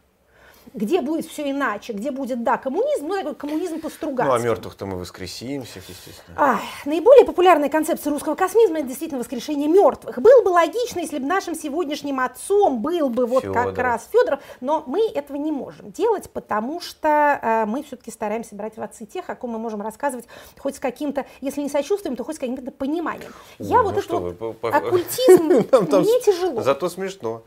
где 0.73 1.01
будет 1.01 1.25
все 1.25 1.51
иначе, 1.51 1.93
где 1.93 2.11
будет, 2.11 2.43
да, 2.43 2.57
коммунизм, 2.57 3.07
ну, 3.07 3.17
такой 3.17 3.35
коммунизм 3.35 3.79
по 3.79 3.89
Стругацкому. 3.89 4.37
Ну, 4.37 4.43
а 4.43 4.43
мертвых-то 4.43 4.85
мы 4.85 4.97
воскресим 4.97 5.63
всех, 5.63 5.87
естественно. 5.87 6.35
А, 6.37 6.59
наиболее 6.85 7.25
популярная 7.25 7.69
концепция 7.69 8.11
русского 8.11 8.35
космизма– 8.35 8.77
это 8.79 8.87
действительно 8.87 9.19
воскрешение 9.19 9.67
мертвых. 9.67 10.19
Было 10.19 10.43
бы 10.43 10.49
логично, 10.49 10.99
если 10.99 11.19
бы 11.19 11.25
нашим 11.25 11.55
сегодняшним 11.55 12.19
отцом 12.19 12.81
был 12.81 13.09
бы 13.09 13.25
вот 13.25 13.43
Федоров. 13.43 13.65
как 13.65 13.77
раз 13.77 14.09
Федоров, 14.11 14.39
но 14.61 14.83
мы 14.87 15.07
этого 15.13 15.37
не 15.37 15.51
можем 15.51 15.91
делать, 15.91 16.29
потому 16.31 16.81
что 16.81 17.39
э, 17.41 17.65
мы 17.65 17.83
все-таки 17.83 18.11
стараемся 18.11 18.55
брать 18.55 18.77
в 18.77 18.81
отцы 18.81 19.05
тех, 19.05 19.29
о 19.29 19.35
ком 19.35 19.51
мы 19.51 19.59
можем 19.59 19.81
рассказывать 19.81 20.25
хоть 20.57 20.75
с 20.75 20.79
каким-то, 20.79 21.25
если 21.41 21.61
не 21.61 21.69
сочувствием, 21.69 22.15
то 22.15 22.23
хоть 22.23 22.37
с 22.37 22.39
каким-то 22.39 22.71
пониманием. 22.71 23.31
Я 23.59 23.77
ну, 23.77 23.83
вот 23.83 23.97
этот 23.97 24.11
вот 24.11 24.39
вы, 24.39 24.53
по, 24.53 24.69
оккультизм, 24.69 25.43
мне 26.03 26.21
тяжело. 26.21 26.61
Зато 26.61 26.89
смешно. 26.89 27.43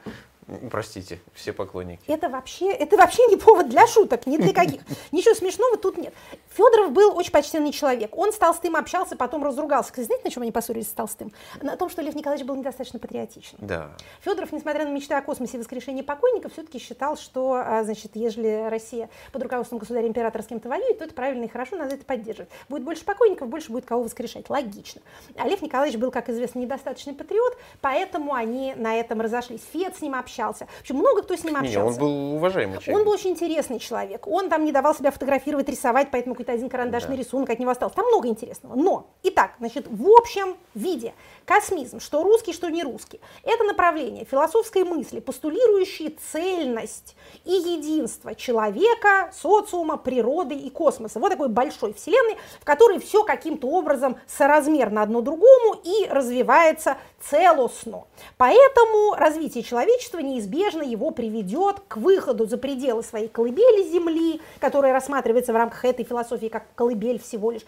Простите, 0.70 1.18
все 1.34 1.52
поклонники. 1.52 2.02
Это 2.06 2.28
вообще, 2.28 2.70
это 2.70 2.96
вообще 2.96 3.26
не 3.26 3.36
повод 3.36 3.68
для 3.68 3.84
шуток, 3.88 4.26
ни 4.26 4.36
для 4.36 4.52
каких. 4.52 4.80
Ничего 5.12 5.34
смешного 5.34 5.76
тут 5.76 5.98
нет. 5.98 6.14
Федоров 6.50 6.92
был 6.92 7.16
очень 7.16 7.32
почтенный 7.32 7.72
человек. 7.72 8.16
Он 8.16 8.32
с 8.32 8.36
Толстым 8.36 8.76
общался, 8.76 9.16
потом 9.16 9.42
разругался. 9.42 9.90
Кстати, 9.90 10.06
знаете, 10.06 10.24
на 10.24 10.30
чем 10.30 10.42
они 10.44 10.52
поссорились 10.52 10.86
с 10.86 10.92
Толстым? 10.92 11.32
На 11.60 11.76
том, 11.76 11.90
что 11.90 12.00
Лев 12.00 12.14
Николаевич 12.14 12.46
был 12.46 12.54
недостаточно 12.54 13.00
патриотичен. 13.00 13.58
Да. 13.58 13.90
Федоров, 14.20 14.52
несмотря 14.52 14.84
на 14.84 14.90
мечты 14.90 15.14
о 15.14 15.22
космосе 15.22 15.56
и 15.56 15.60
воскрешении 15.60 16.02
покойников, 16.02 16.52
все-таки 16.52 16.78
считал, 16.78 17.16
что, 17.16 17.54
а, 17.54 17.82
значит, 17.82 18.14
ежели 18.14 18.68
Россия 18.70 19.10
под 19.32 19.42
руководством 19.42 19.78
государя-императора 19.78 20.42
с 20.42 20.46
кем-то 20.46 20.68
воюет, 20.68 20.98
то 20.98 21.04
это 21.06 21.14
правильно 21.14 21.44
и 21.44 21.48
хорошо, 21.48 21.74
надо 21.74 21.96
это 21.96 22.04
поддерживать. 22.04 22.50
Будет 22.68 22.84
больше 22.84 23.04
покойников, 23.04 23.48
больше 23.48 23.72
будет 23.72 23.84
кого 23.84 24.04
воскрешать. 24.04 24.48
Логично. 24.48 25.02
А 25.36 25.48
Лев 25.48 25.60
Николаевич 25.60 25.98
был, 25.98 26.12
как 26.12 26.28
известно, 26.28 26.60
недостаточный 26.60 27.14
патриот, 27.14 27.58
поэтому 27.80 28.32
они 28.32 28.74
на 28.76 28.94
этом 28.94 29.20
разошлись. 29.20 29.62
Фед 29.72 29.96
с 29.96 30.00
ним 30.00 30.14
общался 30.14 30.35
общался. 30.36 30.66
В 30.66 30.80
общем, 30.80 30.96
много 30.96 31.22
кто 31.22 31.36
с 31.36 31.44
ним 31.44 31.56
общался. 31.56 31.78
Не, 31.78 31.84
он 31.84 31.94
был 31.96 32.34
уважаемый 32.36 32.78
человек. 32.78 32.96
Он 32.98 33.04
был 33.04 33.12
очень 33.12 33.30
интересный 33.30 33.78
человек. 33.78 34.26
Он 34.26 34.48
там 34.48 34.64
не 34.64 34.72
давал 34.72 34.94
себя 34.94 35.10
фотографировать, 35.10 35.68
рисовать, 35.68 36.08
поэтому 36.10 36.34
какой-то 36.34 36.52
один 36.52 36.68
карандашный 36.68 37.16
да. 37.16 37.22
рисунок 37.22 37.50
от 37.50 37.58
него 37.58 37.70
остался. 37.70 37.96
Там 37.96 38.06
много 38.06 38.28
интересного. 38.28 38.74
Но, 38.74 39.10
итак, 39.22 39.52
значит, 39.58 39.86
в 39.88 40.08
общем 40.08 40.56
виде 40.74 41.14
космизм, 41.44 42.00
что 42.00 42.22
русский, 42.22 42.52
что 42.52 42.68
не 42.68 42.82
русский, 42.82 43.20
это 43.42 43.64
направление 43.64 44.24
философской 44.24 44.84
мысли, 44.84 45.20
постулирующие 45.20 46.12
цельность 46.32 47.16
и 47.44 47.52
единство 47.52 48.34
человека, 48.34 49.32
социума, 49.34 49.96
природы 49.96 50.54
и 50.54 50.70
космоса. 50.70 51.18
Вот 51.18 51.30
такой 51.30 51.48
большой 51.48 51.94
вселенной, 51.94 52.36
в 52.60 52.64
которой 52.64 52.98
все 52.98 53.24
каким-то 53.24 53.68
образом 53.68 54.16
соразмерно 54.26 55.02
одно 55.02 55.20
другому 55.20 55.80
и 55.84 56.06
развивается 56.10 56.96
целостно. 57.20 58.04
Поэтому 58.36 59.14
развитие 59.16 59.62
человечества 59.62 60.18
неизбежно 60.26 60.82
его 60.82 61.10
приведет 61.10 61.80
к 61.88 61.96
выходу 61.96 62.46
за 62.46 62.58
пределы 62.58 63.02
своей 63.02 63.28
колыбели 63.28 63.90
Земли, 63.90 64.40
которая 64.60 64.92
рассматривается 64.92 65.52
в 65.52 65.56
рамках 65.56 65.84
этой 65.84 66.04
философии 66.04 66.48
как 66.48 66.66
колыбель 66.74 67.20
всего 67.20 67.50
лишь, 67.50 67.62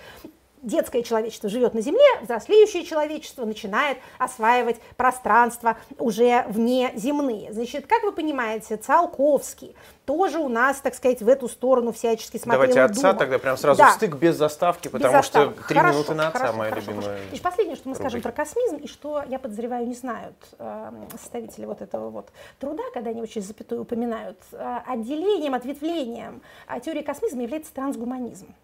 детское 0.63 1.03
человечество 1.03 1.49
живет 1.49 1.75
на 1.75 1.81
Земле, 1.81 2.05
взрослеющее 2.23 2.85
человечество 2.85 3.45
начинает 3.45 3.99
осваивать 4.19 4.81
пространство 4.97 5.77
уже 5.99 6.45
вне 6.49 6.93
земные. 6.95 7.53
Значит, 7.53 7.87
как 7.87 8.03
вы 8.03 8.13
понимаете, 8.13 8.77
Циолковский 8.77 9.75
тоже 10.05 10.39
у 10.39 10.49
нас, 10.49 10.81
так 10.81 10.95
сказать, 10.95 11.21
в 11.21 11.29
эту 11.29 11.49
сторону 11.49 11.93
всячески 11.93 12.39
смотрел 12.39 12.63
Давайте 12.63 12.81
отца 12.81 13.09
думал. 13.09 13.19
тогда 13.19 13.39
прям 13.39 13.57
сразу 13.59 13.79
да. 13.79 13.91
стык 13.91 14.15
без 14.17 14.37
заставки, 14.37 14.89
потому 14.89 15.19
без 15.19 15.25
что 15.27 15.53
три 15.69 15.79
минуты 15.79 16.15
на 16.15 16.29
отца 16.29 16.39
хорошо, 16.39 16.57
моя 16.57 16.71
хорошо, 16.71 16.91
любимая. 16.91 17.19
Хорошо. 17.19 17.43
последнее, 17.43 17.77
что 17.77 17.89
мы 17.89 17.95
рубрика. 17.95 18.09
скажем 18.09 18.23
про 18.23 18.33
космизм, 18.33 18.77
и 18.77 18.87
что, 18.89 19.23
я 19.29 19.39
подозреваю, 19.39 19.87
не 19.87 19.95
знают 19.95 20.35
э, 20.59 20.93
составители 21.13 21.67
вот 21.67 21.83
этого 21.83 22.09
вот 22.09 22.31
труда, 22.59 22.85
когда 22.95 23.11
они 23.11 23.21
очень 23.21 23.43
запятую 23.43 23.83
упоминают, 23.83 24.39
э, 24.53 24.79
отделением, 24.87 25.55
ответвлением 25.55 26.41
э, 26.69 26.81
теории 26.81 27.03
космизма 27.03 27.43
является 27.43 27.75
трансгуманизм. 27.75 28.55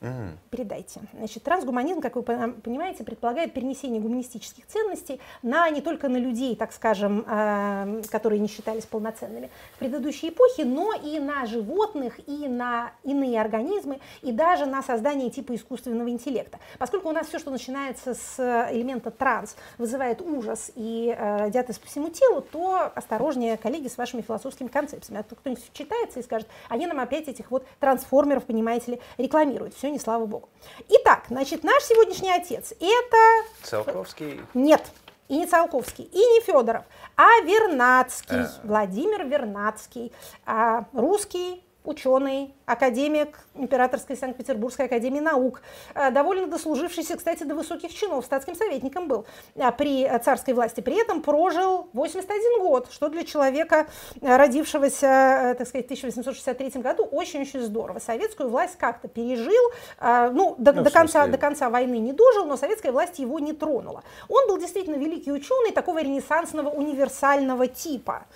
Mm. 0.00 0.36
Передайте. 0.50 1.00
Значит, 1.12 1.42
трансгуманизм, 1.42 2.00
как 2.00 2.14
вы 2.14 2.22
понимаете, 2.22 3.02
предполагает 3.02 3.52
перенесение 3.52 4.00
гуманистических 4.00 4.64
ценностей 4.66 5.20
на 5.42 5.68
не 5.70 5.80
только 5.80 6.08
на 6.08 6.18
людей, 6.18 6.54
так 6.54 6.72
скажем, 6.72 7.24
э, 7.26 8.02
которые 8.08 8.38
не 8.38 8.46
считались 8.46 8.86
полноценными 8.86 9.50
в 9.74 9.78
предыдущей 9.78 10.28
эпохе, 10.28 10.64
но 10.64 10.92
и 10.92 11.18
на 11.18 11.46
животных, 11.46 12.20
и 12.28 12.46
на 12.46 12.92
иные 13.02 13.40
организмы, 13.40 13.98
и 14.22 14.30
даже 14.30 14.66
на 14.66 14.82
создание 14.82 15.30
типа 15.30 15.56
искусственного 15.56 16.08
интеллекта. 16.10 16.60
Поскольку 16.78 17.08
у 17.08 17.12
нас 17.12 17.26
все, 17.26 17.40
что 17.40 17.50
начинается 17.50 18.14
с 18.14 18.38
элемента 18.72 19.10
транс, 19.10 19.56
вызывает 19.78 20.22
ужас 20.22 20.70
и 20.76 21.12
э, 21.18 21.50
диатез 21.50 21.78
по 21.78 21.88
всему 21.88 22.10
телу, 22.10 22.40
то 22.40 22.92
осторожнее, 22.94 23.56
коллеги, 23.56 23.88
с 23.88 23.98
вашими 23.98 24.22
философскими 24.22 24.68
концепциями. 24.68 25.20
А 25.20 25.22
то 25.24 25.34
кто-нибудь 25.34 25.64
читается 25.72 26.20
и 26.20 26.22
скажет, 26.22 26.46
они 26.68 26.86
нам 26.86 27.00
опять 27.00 27.26
этих 27.26 27.50
вот 27.50 27.66
трансформеров, 27.80 28.44
понимаете 28.44 28.92
ли, 28.92 29.00
рекламируют. 29.16 29.74
Все 29.74 29.87
не 29.90 29.98
слава 29.98 30.26
богу. 30.26 30.48
Итак, 30.88 31.24
значит, 31.28 31.64
наш 31.64 31.82
сегодняшний 31.84 32.30
отец 32.30 32.72
это... 32.72 33.48
Циолковский? 33.62 34.40
Нет, 34.54 34.84
и 35.28 35.36
не 35.36 35.46
Циолковский, 35.46 36.04
и 36.04 36.18
не 36.18 36.40
Федоров, 36.40 36.84
а 37.16 37.40
Вернадский, 37.42 38.42
а. 38.42 38.60
Владимир 38.64 39.26
Вернадский, 39.26 40.12
а, 40.46 40.86
русский 40.92 41.64
ученый, 41.84 42.54
академик 42.68 43.38
Императорской 43.54 44.16
Санкт-Петербургской 44.16 44.86
академии 44.86 45.20
наук, 45.20 45.62
э, 45.94 46.10
довольно 46.10 46.46
дослужившийся, 46.46 47.16
кстати, 47.16 47.44
до 47.44 47.54
высоких 47.54 47.94
чинов, 47.94 48.26
статским 48.26 48.54
советником 48.54 49.08
был 49.08 49.24
э, 49.54 49.72
при 49.72 50.06
царской 50.22 50.52
власти. 50.52 50.82
При 50.82 51.00
этом 51.00 51.22
прожил 51.22 51.88
81 51.94 52.60
год, 52.60 52.88
что 52.90 53.08
для 53.08 53.24
человека, 53.24 53.86
э, 54.20 54.36
родившегося, 54.36 55.54
так 55.56 55.66
сказать, 55.66 55.86
в 55.86 55.90
1863 55.90 56.82
году, 56.82 57.04
очень-очень 57.04 57.60
здорово. 57.60 58.00
Советскую 58.00 58.50
власть 58.50 58.76
как-то 58.76 59.08
пережил, 59.08 59.72
ну, 60.00 60.54
до, 60.58 60.72
ну, 60.72 60.82
до, 60.82 60.90
конца, 60.90 61.26
до 61.26 61.38
конца 61.38 61.70
войны 61.70 61.98
не 61.98 62.12
дожил, 62.12 62.44
но 62.44 62.56
советская 62.56 62.92
власть 62.92 63.18
его 63.18 63.38
не 63.38 63.52
тронула. 63.52 64.02
Он 64.28 64.46
был 64.46 64.58
действительно 64.58 64.96
великий 64.96 65.32
ученый 65.32 65.72
такого 65.72 66.02
ренессансного 66.02 66.68
универсального 66.68 67.66
типа. 67.66 68.26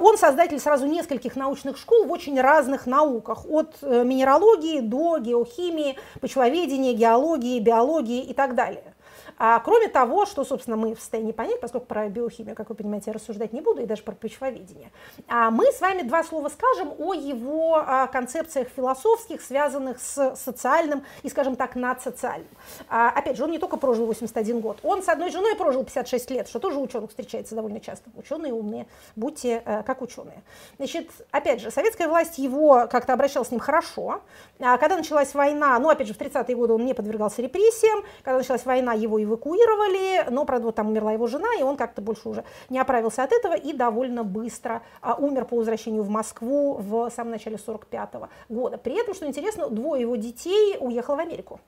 Он 0.00 0.18
создатель 0.18 0.58
сразу 0.58 0.86
нескольких 0.86 1.36
научных 1.36 1.76
школ 1.76 2.06
в 2.06 2.10
очень 2.10 2.40
разных 2.40 2.86
науках, 2.86 3.44
от 3.60 3.82
минералогии 3.82 4.80
до 4.80 5.18
геохимии, 5.18 5.96
почвоведения, 6.20 6.94
геологии, 6.94 7.60
биологии 7.60 8.22
и 8.22 8.34
так 8.34 8.54
далее. 8.54 8.94
А, 9.42 9.58
кроме 9.60 9.88
того, 9.88 10.26
что, 10.26 10.44
собственно, 10.44 10.76
мы 10.76 10.94
в 10.94 11.00
состоянии 11.00 11.32
понять, 11.32 11.62
поскольку 11.62 11.86
про 11.86 12.10
биохимию, 12.10 12.54
как 12.54 12.68
вы 12.68 12.74
понимаете, 12.74 13.04
я 13.06 13.14
рассуждать 13.14 13.54
не 13.54 13.62
буду, 13.62 13.80
и 13.80 13.86
даже 13.86 14.02
про 14.02 14.12
почвоведение, 14.12 14.92
а 15.28 15.50
мы 15.50 15.72
с 15.72 15.80
вами 15.80 16.02
два 16.02 16.22
слова 16.22 16.50
скажем 16.50 16.92
о 16.98 17.14
его 17.14 17.76
а, 17.76 18.06
концепциях 18.06 18.68
философских, 18.68 19.40
связанных 19.40 19.98
с 19.98 20.36
социальным 20.36 21.04
и, 21.22 21.30
скажем 21.30 21.56
так, 21.56 21.74
надсоциальным. 21.74 22.50
А, 22.90 23.08
опять 23.08 23.38
же, 23.38 23.44
он 23.44 23.50
не 23.50 23.58
только 23.58 23.78
прожил 23.78 24.04
81 24.04 24.60
год, 24.60 24.78
он 24.82 25.02
с 25.02 25.08
одной 25.08 25.30
женой 25.30 25.56
прожил 25.56 25.84
56 25.84 26.30
лет, 26.32 26.46
что 26.46 26.58
тоже 26.58 26.78
ученых 26.78 27.08
встречается 27.08 27.54
довольно 27.54 27.80
часто. 27.80 28.10
Ученые 28.16 28.52
умные, 28.52 28.86
будьте 29.16 29.62
э, 29.64 29.82
как 29.84 30.02
ученые. 30.02 30.42
Значит, 30.76 31.08
опять 31.30 31.62
же, 31.62 31.70
советская 31.70 32.08
власть 32.08 32.36
его 32.36 32.86
как-то 32.90 33.14
обращалась 33.14 33.48
с 33.48 33.50
ним 33.52 33.60
хорошо. 33.60 34.20
А 34.58 34.76
когда 34.76 34.98
началась 34.98 35.32
война, 35.32 35.78
ну, 35.78 35.88
опять 35.88 36.08
же, 36.08 36.12
в 36.12 36.18
30-е 36.18 36.54
годы 36.54 36.74
он 36.74 36.84
не 36.84 36.92
подвергался 36.92 37.40
репрессиям, 37.40 38.04
когда 38.22 38.36
началась 38.36 38.66
война, 38.66 38.92
его 38.92 39.18
эвакуировали, 39.30 40.30
но, 40.30 40.44
правда, 40.44 40.66
вот 40.66 40.74
там 40.74 40.88
умерла 40.88 41.12
его 41.12 41.26
жена, 41.26 41.48
и 41.58 41.62
он 41.62 41.76
как-то 41.76 42.02
больше 42.02 42.28
уже 42.28 42.44
не 42.68 42.78
оправился 42.78 43.22
от 43.22 43.32
этого 43.32 43.54
и 43.54 43.72
довольно 43.72 44.24
быстро 44.24 44.82
а, 45.00 45.14
умер 45.14 45.44
по 45.46 45.56
возвращению 45.56 46.02
в 46.02 46.08
Москву 46.08 46.76
в 46.78 47.10
самом 47.10 47.30
начале 47.32 47.58
45 47.58 48.14
-го 48.14 48.28
года. 48.48 48.78
При 48.78 49.00
этом, 49.00 49.14
что 49.14 49.26
интересно, 49.26 49.68
двое 49.68 50.02
его 50.02 50.16
детей 50.16 50.76
уехало 50.80 51.16
в 51.16 51.20
Америку. 51.20 51.60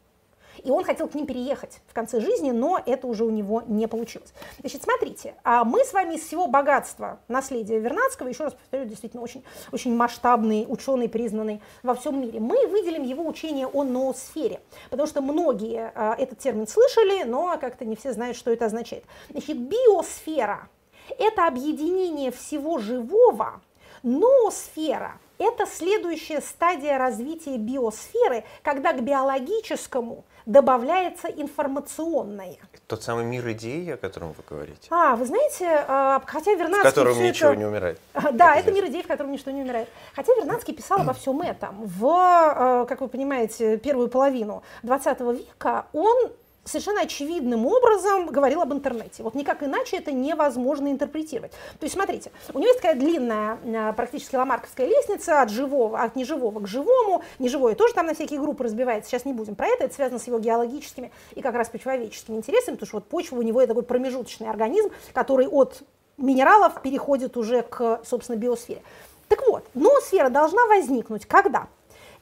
И 0.64 0.70
он 0.70 0.84
хотел 0.84 1.08
к 1.08 1.14
ним 1.14 1.26
переехать 1.26 1.80
в 1.86 1.94
конце 1.94 2.20
жизни, 2.20 2.50
но 2.50 2.80
это 2.84 3.06
уже 3.06 3.24
у 3.24 3.30
него 3.30 3.62
не 3.66 3.86
получилось. 3.86 4.32
Значит, 4.60 4.82
смотрите, 4.82 5.34
а 5.44 5.64
мы 5.64 5.84
с 5.84 5.92
вами 5.92 6.14
из 6.14 6.22
всего 6.22 6.46
богатства 6.46 7.20
наследия 7.28 7.78
Вернадского, 7.78 8.28
еще 8.28 8.44
раз 8.44 8.54
повторю, 8.54 8.84
действительно 8.84 9.22
очень, 9.22 9.44
очень 9.72 9.94
масштабный 9.94 10.66
ученый, 10.68 11.08
признанный 11.08 11.62
во 11.82 11.94
всем 11.94 12.20
мире, 12.20 12.40
мы 12.40 12.66
выделим 12.66 13.02
его 13.02 13.26
учение 13.26 13.66
о 13.66 13.84
ноосфере, 13.84 14.60
потому 14.90 15.06
что 15.06 15.20
многие 15.20 15.92
а, 15.94 16.14
этот 16.18 16.38
термин 16.38 16.66
слышали, 16.66 17.22
но 17.24 17.56
как-то 17.60 17.84
не 17.84 17.96
все 17.96 18.12
знают, 18.12 18.36
что 18.36 18.50
это 18.50 18.66
означает. 18.66 19.04
Значит, 19.30 19.58
биосфера– 19.58 20.68
это 21.18 21.46
объединение 21.46 22.30
всего 22.30 22.78
живого, 22.78 23.60
ноосфера– 24.02 25.18
это 25.42 25.66
следующая 25.66 26.40
стадия 26.40 26.98
развития 26.98 27.56
биосферы, 27.56 28.44
когда 28.62 28.92
к 28.92 29.02
биологическому 29.02 30.24
добавляется 30.46 31.28
информационное. 31.28 32.58
Тот 32.86 33.02
самый 33.02 33.24
мир 33.24 33.48
идей, 33.52 33.94
о 33.94 33.96
котором 33.96 34.32
вы 34.32 34.42
говорите. 34.48 34.88
А, 34.90 35.16
вы 35.16 35.26
знаете, 35.26 35.84
а, 35.88 36.22
хотя 36.26 36.52
Вернадский... 36.52 36.90
В 36.90 36.94
котором 36.94 37.22
ничего 37.22 37.50
это... 37.50 37.58
не 37.58 37.64
умирает. 37.64 38.00
Да, 38.32 38.56
это 38.56 38.72
мир 38.72 38.86
идей, 38.86 39.02
в 39.02 39.06
котором 39.06 39.32
ничто 39.32 39.50
не 39.50 39.62
умирает. 39.62 39.88
Хотя 40.14 40.32
Вернадский 40.34 40.74
писал 40.74 41.00
обо 41.00 41.12
всем 41.12 41.40
этом. 41.42 41.84
В, 41.84 42.06
а, 42.06 42.86
как 42.86 43.00
вы 43.00 43.08
понимаете, 43.08 43.76
первую 43.78 44.08
половину 44.08 44.62
20 44.82 45.20
века 45.20 45.86
он 45.92 46.32
совершенно 46.64 47.02
очевидным 47.02 47.66
образом 47.66 48.26
говорил 48.26 48.62
об 48.62 48.72
интернете. 48.72 49.22
Вот 49.22 49.34
никак 49.34 49.62
иначе 49.62 49.96
это 49.96 50.12
невозможно 50.12 50.88
интерпретировать. 50.88 51.52
То 51.52 51.84
есть, 51.84 51.94
смотрите, 51.94 52.30
у 52.52 52.58
него 52.58 52.68
есть 52.68 52.80
такая 52.80 52.94
длинная, 52.94 53.58
а, 53.64 53.92
практически 53.92 54.36
ламарковская 54.36 54.86
лестница 54.86 55.42
от 55.42 55.50
живого, 55.50 56.00
от 56.00 56.14
неживого 56.16 56.60
к 56.60 56.68
живому. 56.68 57.24
Неживое 57.38 57.74
тоже 57.74 57.94
там 57.94 58.06
на 58.06 58.14
всякие 58.14 58.40
группы 58.40 58.64
разбивается. 58.64 59.10
Сейчас 59.10 59.24
не 59.24 59.32
будем 59.32 59.54
про 59.54 59.66
это. 59.66 59.84
Это 59.84 59.94
связано 59.94 60.18
с 60.18 60.26
его 60.26 60.38
геологическими 60.38 61.10
и 61.34 61.42
как 61.42 61.54
раз 61.54 61.68
почвоведческими 61.68 62.36
интересами, 62.36 62.74
потому 62.74 62.86
что 62.86 62.96
вот 62.98 63.04
почва 63.06 63.36
у 63.36 63.42
него 63.42 63.60
это 63.60 63.68
такой 63.68 63.82
промежуточный 63.82 64.48
организм, 64.48 64.90
который 65.12 65.48
от 65.48 65.82
минералов 66.16 66.80
переходит 66.82 67.36
уже 67.36 67.62
к, 67.62 68.00
собственно, 68.04 68.36
биосфере. 68.36 68.82
Так 69.28 69.46
вот, 69.48 69.64
ноосфера 69.74 70.28
должна 70.28 70.66
возникнуть 70.66 71.26
когда? 71.26 71.68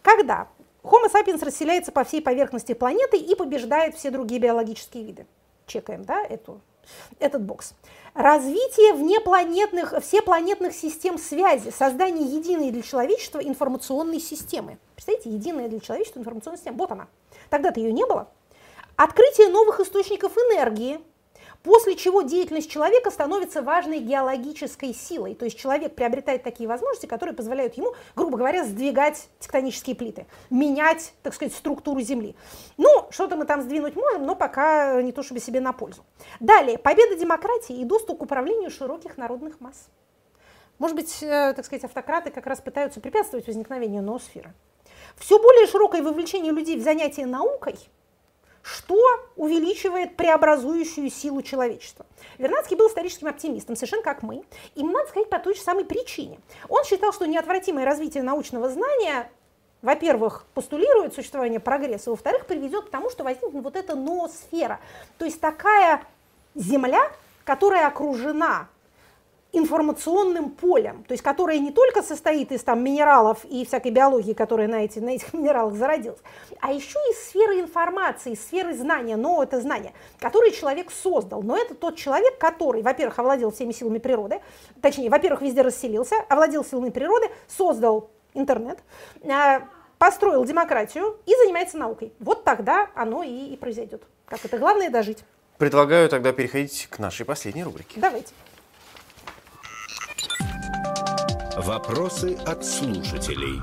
Когда 0.02 0.48
Homo 0.82 1.10
sapiens 1.12 1.44
расселяется 1.44 1.92
по 1.92 2.04
всей 2.04 2.22
поверхности 2.22 2.72
планеты 2.72 3.18
и 3.18 3.34
побеждает 3.34 3.96
все 3.96 4.10
другие 4.10 4.40
биологические 4.40 5.04
виды. 5.04 5.26
Чекаем, 5.66 6.04
да, 6.04 6.22
эту, 6.22 6.60
этот 7.18 7.42
бокс. 7.42 7.74
Развитие 8.14 8.94
внепланетных, 8.94 9.94
всепланетных 10.02 10.74
систем 10.74 11.18
связи, 11.18 11.70
создание 11.70 12.24
единой 12.24 12.70
для 12.70 12.82
человечества 12.82 13.38
информационной 13.38 14.20
системы. 14.20 14.78
Представляете, 14.94 15.30
единая 15.30 15.68
для 15.68 15.80
человечества 15.80 16.18
информационная 16.18 16.58
система. 16.58 16.78
Вот 16.78 16.90
она. 16.90 17.08
Тогда-то 17.50 17.78
ее 17.78 17.92
не 17.92 18.04
было. 18.04 18.28
Открытие 18.96 19.48
новых 19.48 19.80
источников 19.80 20.36
энергии, 20.36 21.00
После 21.62 21.94
чего 21.94 22.22
деятельность 22.22 22.70
человека 22.70 23.10
становится 23.10 23.60
важной 23.60 23.98
геологической 23.98 24.94
силой. 24.94 25.34
То 25.34 25.44
есть 25.44 25.58
человек 25.58 25.94
приобретает 25.94 26.42
такие 26.42 26.66
возможности, 26.66 27.04
которые 27.04 27.34
позволяют 27.36 27.74
ему, 27.74 27.94
грубо 28.16 28.38
говоря, 28.38 28.64
сдвигать 28.64 29.28
тектонические 29.40 29.94
плиты, 29.94 30.26
менять, 30.48 31.12
так 31.22 31.34
сказать, 31.34 31.52
структуру 31.52 32.00
Земли. 32.00 32.34
Ну, 32.78 32.88
что-то 33.10 33.36
мы 33.36 33.44
там 33.44 33.60
сдвинуть 33.60 33.94
можем, 33.94 34.24
но 34.24 34.34
пока 34.34 35.02
не 35.02 35.12
то 35.12 35.22
чтобы 35.22 35.40
себе 35.40 35.60
на 35.60 35.74
пользу. 35.74 36.02
Далее, 36.40 36.78
победа 36.78 37.14
демократии 37.14 37.76
и 37.76 37.84
доступ 37.84 38.18
к 38.18 38.22
управлению 38.22 38.70
широких 38.70 39.18
народных 39.18 39.60
масс. 39.60 39.88
Может 40.78 40.96
быть, 40.96 41.22
э, 41.22 41.52
так 41.54 41.66
сказать, 41.66 41.84
автократы 41.84 42.30
как 42.30 42.46
раз 42.46 42.62
пытаются 42.62 43.02
препятствовать 43.02 43.46
возникновению 43.46 44.02
ноосферы. 44.02 44.54
Все 45.18 45.38
более 45.38 45.66
широкое 45.66 46.02
вовлечение 46.02 46.52
людей 46.52 46.78
в 46.78 46.82
занятия 46.82 47.26
наукой– 47.26 47.76
что 48.62 48.96
увеличивает 49.36 50.16
преобразующую 50.16 51.10
силу 51.10 51.42
человечества. 51.42 52.06
Вернадский 52.38 52.76
был 52.76 52.88
историческим 52.88 53.28
оптимистом, 53.28 53.76
совершенно 53.76 54.02
как 54.02 54.22
мы. 54.22 54.44
И 54.74 54.82
надо 54.82 55.08
сказать 55.08 55.30
по 55.30 55.38
той 55.38 55.54
же 55.54 55.60
самой 55.60 55.84
причине. 55.84 56.38
Он 56.68 56.84
считал, 56.84 57.12
что 57.12 57.26
неотвратимое 57.26 57.84
развитие 57.84 58.22
научного 58.22 58.68
знания 58.68 59.30
во-первых, 59.82 60.44
постулирует 60.52 61.14
существование 61.14 61.58
прогресса, 61.58 62.10
во-вторых, 62.10 62.44
приведет 62.44 62.86
к 62.86 62.90
тому, 62.90 63.08
что 63.08 63.24
возникнет 63.24 63.62
вот 63.62 63.76
эта 63.76 63.96
ноосфера. 63.96 64.78
То 65.16 65.24
есть 65.24 65.40
такая 65.40 66.02
Земля, 66.54 67.10
которая 67.44 67.86
окружена 67.86 68.68
информационным 69.52 70.50
полем, 70.50 71.04
то 71.04 71.12
есть 71.12 71.22
которое 71.24 71.58
не 71.58 71.72
только 71.72 72.02
состоит 72.02 72.52
из 72.52 72.62
там, 72.62 72.82
минералов 72.84 73.44
и 73.44 73.64
всякой 73.64 73.90
биологии, 73.90 74.32
которая 74.32 74.68
на, 74.68 74.84
эти, 74.84 74.98
на 74.98 75.10
этих 75.10 75.32
минералах 75.34 75.74
зародилась, 75.74 76.20
а 76.60 76.72
еще 76.72 76.98
из 77.10 77.28
сферы 77.28 77.60
информации, 77.60 78.32
из 78.32 78.42
сферы 78.42 78.74
знания, 78.74 79.16
но 79.16 79.42
это 79.42 79.60
знание, 79.60 79.92
которое 80.20 80.52
человек 80.52 80.90
создал. 80.90 81.42
Но 81.42 81.56
это 81.56 81.74
тот 81.74 81.96
человек, 81.96 82.38
который, 82.38 82.82
во-первых, 82.82 83.18
овладел 83.18 83.50
всеми 83.50 83.72
силами 83.72 83.98
природы, 83.98 84.40
точнее, 84.80 85.10
во-первых, 85.10 85.42
везде 85.42 85.62
расселился, 85.62 86.16
овладел 86.28 86.64
силами 86.64 86.90
природы, 86.90 87.26
создал 87.48 88.10
интернет, 88.34 88.78
а, 89.28 89.62
построил 89.98 90.44
демократию 90.44 91.18
и 91.26 91.34
занимается 91.42 91.76
наукой. 91.76 92.12
Вот 92.20 92.44
тогда 92.44 92.88
оно 92.94 93.22
и, 93.22 93.52
и 93.52 93.56
произойдет. 93.56 94.02
Как 94.26 94.44
это 94.44 94.58
главное 94.58 94.90
дожить. 94.90 95.24
Предлагаю 95.58 96.08
тогда 96.08 96.32
переходить 96.32 96.86
к 96.88 96.98
нашей 97.00 97.26
последней 97.26 97.64
рубрике. 97.64 98.00
Давайте. 98.00 98.32
Вопросы 101.60 102.36
от 102.46 102.64
слушателей. 102.64 103.60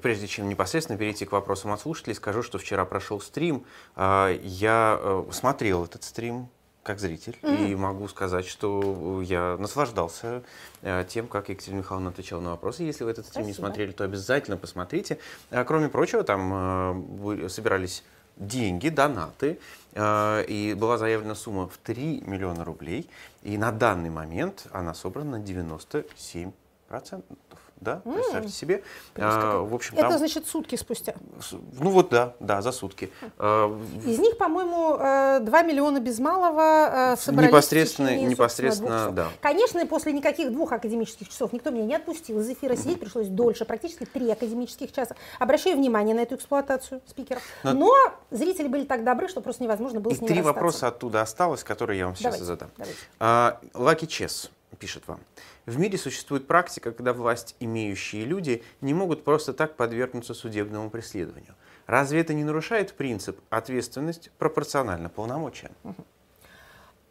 Прежде 0.00 0.28
чем 0.28 0.48
непосредственно 0.48 0.96
перейти 0.96 1.26
к 1.26 1.32
вопросам 1.32 1.72
от 1.72 1.80
слушателей, 1.80 2.14
скажу, 2.14 2.44
что 2.44 2.58
вчера 2.58 2.84
прошел 2.84 3.20
стрим. 3.20 3.64
А, 3.96 4.30
я 4.40 4.96
э, 5.00 5.24
смотрел 5.32 5.84
этот 5.84 6.04
стрим 6.04 6.48
как 6.84 7.00
зритель, 7.00 7.36
mm-hmm. 7.42 7.72
и 7.72 7.74
могу 7.74 8.06
сказать, 8.06 8.46
что 8.46 9.20
я 9.20 9.56
наслаждался 9.58 10.44
э, 10.82 11.04
тем, 11.08 11.26
как 11.26 11.48
Екатерина 11.48 11.80
Михайловна 11.80 12.10
отвечала 12.10 12.40
на 12.40 12.50
вопросы. 12.50 12.84
Если 12.84 13.02
вы 13.02 13.10
этот 13.10 13.26
стрим 13.26 13.42
Спасибо. 13.42 13.48
не 13.48 13.54
смотрели, 13.54 13.90
то 13.90 14.04
обязательно 14.04 14.56
посмотрите. 14.56 15.18
А, 15.50 15.64
кроме 15.64 15.88
прочего, 15.88 16.22
там 16.22 17.42
э, 17.42 17.48
собирались 17.48 18.04
деньги, 18.40 18.88
донаты, 18.88 19.60
э, 19.92 20.44
и 20.48 20.74
была 20.74 20.98
заявлена 20.98 21.36
сумма 21.36 21.68
в 21.68 21.76
3 21.76 22.22
миллиона 22.26 22.64
рублей, 22.64 23.08
и 23.42 23.56
на 23.56 23.70
данный 23.70 24.10
момент 24.10 24.66
она 24.72 24.94
собрана 24.94 25.38
на 25.38 25.38
97 25.38 26.50
процентов 26.88 27.38
да, 27.80 28.02
mm. 28.04 28.14
представьте 28.14 28.52
себе. 28.52 28.82
А, 29.16 29.62
в 29.62 29.74
общем, 29.74 29.94
Это 29.94 30.10
там, 30.10 30.18
значит 30.18 30.46
сутки 30.46 30.76
спустя? 30.76 31.14
Ну 31.50 31.90
вот 31.90 32.10
да, 32.10 32.34
да, 32.38 32.60
за 32.60 32.72
сутки. 32.72 33.10
А, 33.38 33.74
Из 34.04 34.18
них, 34.18 34.36
по-моему, 34.36 34.96
2 34.96 35.40
э, 35.40 35.66
миллиона 35.66 35.98
без 36.00 36.18
малого 36.18 37.12
э, 37.14 37.16
собрались 37.16 37.50
Непосредственно, 37.50 38.16
непосредственно, 38.16 39.10
да. 39.12 39.28
Конечно, 39.40 39.84
после 39.86 40.12
никаких 40.12 40.52
двух 40.52 40.72
академических 40.72 41.28
часов 41.28 41.52
никто 41.52 41.70
меня 41.70 41.84
не 41.84 41.94
отпустил. 41.96 42.40
Из 42.40 42.50
эфира 42.50 42.76
сидеть 42.76 43.00
пришлось 43.00 43.28
дольше, 43.28 43.64
практически 43.64 44.04
три 44.04 44.30
академических 44.30 44.92
часа. 44.92 45.16
Обращаю 45.38 45.76
внимание 45.76 46.14
на 46.14 46.20
эту 46.20 46.34
эксплуатацию 46.34 47.00
спикеров. 47.06 47.42
Но, 47.62 47.72
Но 47.72 47.94
зрители 48.30 48.68
были 48.68 48.84
так 48.84 49.04
добры, 49.04 49.28
что 49.28 49.40
просто 49.40 49.62
невозможно 49.62 50.00
было 50.00 50.12
и 50.12 50.16
с 50.16 50.20
ними 50.20 50.28
три 50.28 50.38
расстаться. 50.38 50.54
вопроса 50.54 50.88
оттуда 50.88 51.22
осталось, 51.22 51.64
которые 51.64 51.98
я 51.98 52.06
вам 52.06 52.14
сейчас 52.14 52.38
давайте, 52.38 52.44
задам. 52.44 52.70
Давайте. 52.76 53.70
Лаки 53.74 54.06
Чес 54.06 54.50
пишет 54.78 55.06
вам. 55.06 55.20
В 55.66 55.78
мире 55.78 55.98
существует 55.98 56.46
практика, 56.46 56.92
когда 56.92 57.12
власть 57.12 57.54
имеющие 57.60 58.24
люди 58.24 58.62
не 58.80 58.94
могут 58.94 59.24
просто 59.24 59.52
так 59.52 59.76
подвергнуться 59.76 60.34
судебному 60.34 60.90
преследованию. 60.90 61.54
Разве 61.86 62.20
это 62.20 62.34
не 62.34 62.44
нарушает 62.44 62.94
принцип 62.94 63.40
ответственность 63.50 64.30
пропорционально 64.38 65.08
полномочиям? 65.08 65.72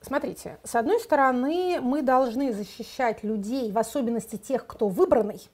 Смотрите, 0.02 0.58
с 0.64 0.76
одной 0.76 1.00
стороны, 1.00 1.80
мы 1.82 2.02
должны 2.02 2.54
защищать 2.54 3.24
людей, 3.24 3.72
в 3.72 3.78
особенности 3.78 4.38
тех, 4.38 4.66
кто 4.66 4.88
выбранный, 4.88 5.50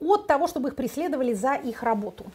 от 0.00 0.26
того, 0.26 0.48
чтобы 0.48 0.70
их 0.70 0.76
преследовали 0.76 1.32
за 1.32 1.54
их 1.54 1.82
работу. 1.82 2.26